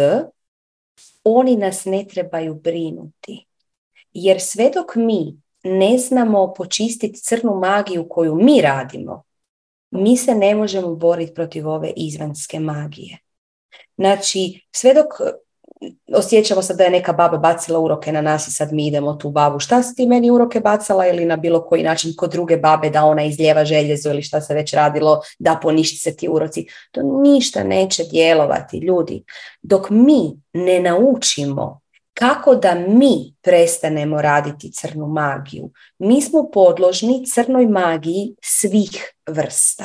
[1.25, 3.47] oni nas ne trebaju brinuti.
[4.13, 9.23] Jer sve dok mi ne znamo počistiti crnu magiju koju mi radimo,
[9.91, 13.19] mi se ne možemo boriti protiv ove izvanjske magije.
[13.97, 15.07] Znači, sve dok
[16.15, 19.31] osjećamo se da je neka baba bacila uroke na nas i sad mi idemo tu
[19.31, 19.59] babu.
[19.59, 23.05] Šta si ti meni uroke bacala ili na bilo koji način kod druge babe da
[23.05, 26.67] ona izljeva željezo ili šta se već radilo da poništi se ti uroci.
[26.91, 29.25] To ništa neće djelovati ljudi.
[29.63, 31.80] Dok mi ne naučimo
[32.21, 35.71] kako da mi prestanemo raditi crnu magiju.
[35.99, 39.85] Mi smo podložni crnoj magiji svih vrsta.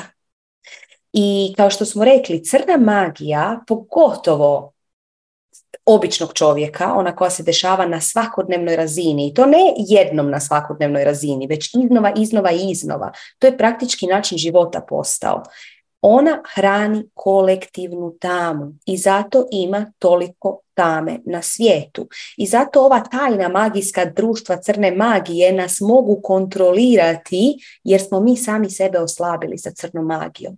[1.12, 4.72] I kao što smo rekli, crna magija, pogotovo
[5.84, 11.04] običnog čovjeka, ona koja se dešava na svakodnevnoj razini i to ne jednom na svakodnevnoj
[11.04, 13.12] razini, već iznova, iznova i iznova.
[13.38, 15.42] To je praktički način života postao.
[16.00, 22.08] Ona hrani kolektivnu tamu i zato ima toliko tame na svijetu.
[22.36, 28.70] I zato ova tajna magijska društva crne magije nas mogu kontrolirati jer smo mi sami
[28.70, 30.56] sebe oslabili sa crnom magijom.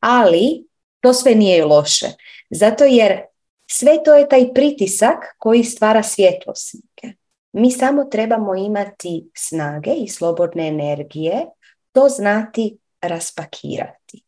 [0.00, 0.66] Ali
[1.00, 2.06] to sve nije loše.
[2.50, 3.22] Zato jer
[3.70, 7.12] sve to je taj pritisak koji stvara svjetlosnike.
[7.52, 11.46] Mi samo trebamo imati snage i slobodne energije
[11.92, 14.23] to znati raspakirati.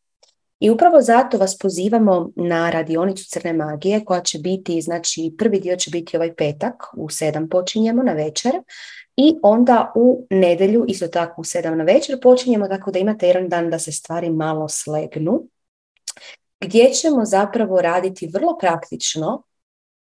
[0.59, 5.75] I upravo zato vas pozivamo na radionicu crne magije koja će biti, znači prvi dio
[5.75, 8.51] će biti ovaj petak, u sedam počinjemo na večer.
[9.15, 13.49] I onda u nedjelju isto tako u sedam na večer počinjemo tako da imate jedan
[13.49, 15.47] dan da se stvari malo slegnu
[16.59, 19.43] gdje ćemo zapravo raditi vrlo praktično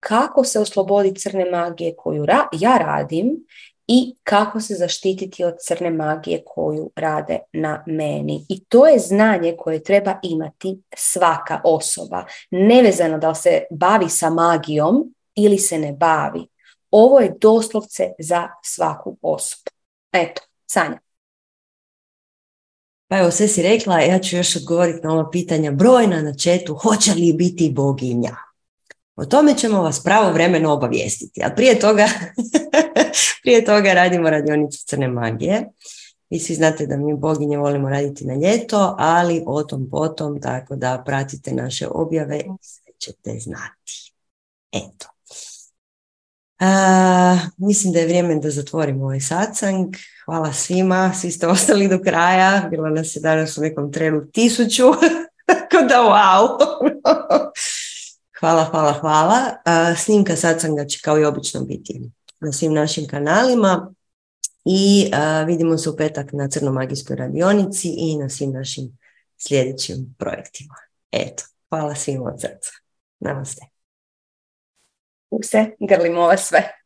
[0.01, 3.47] kako se oslobodi crne magije koju ja radim
[3.87, 8.47] i kako se zaštititi od crne magije koju rade na meni.
[8.49, 14.31] I to je znanje koje treba imati svaka osoba, nevezano da li se bavi sa
[14.31, 16.47] magijom ili se ne bavi.
[16.91, 19.71] Ovo je doslovce za svaku osobu.
[20.13, 20.99] Eto, Sanja.
[23.09, 26.75] Pa evo, sve si rekla, ja ću još odgovoriti na ova pitanja brojna na četu,
[26.75, 28.37] hoće li biti boginja?
[29.17, 32.09] O tome ćemo vas pravo vremeno obavijestiti, a prije toga,
[33.43, 35.65] prije toga radimo radionicu crne magije.
[36.31, 40.77] Vi svi znate da mi boginje volimo raditi na ljeto, ali o tom potom, tako
[40.77, 44.13] da pratite naše objave i sve ćete znati.
[44.73, 45.07] Eto.
[46.61, 49.95] A, mislim da je vrijeme da zatvorimo ovaj satsang.
[50.25, 52.69] Hvala svima, svi ste ostali do kraja.
[52.71, 54.85] Bilo nas je danas u nekom trenu tisuću.
[55.47, 56.59] Tako da wow.
[58.41, 59.41] hvala, hvala, hvala.
[59.97, 63.95] snimka satsanga će kao i obično biti na svim našim kanalima.
[64.65, 65.11] I
[65.47, 68.99] vidimo se u petak na Crnomagijskoj radionici i na svim našim
[69.39, 70.75] sljedećim projektima.
[71.13, 72.71] Eto, hvala svima od srca.
[73.21, 73.75] Namaste
[75.43, 76.84] se grlimo ove sve.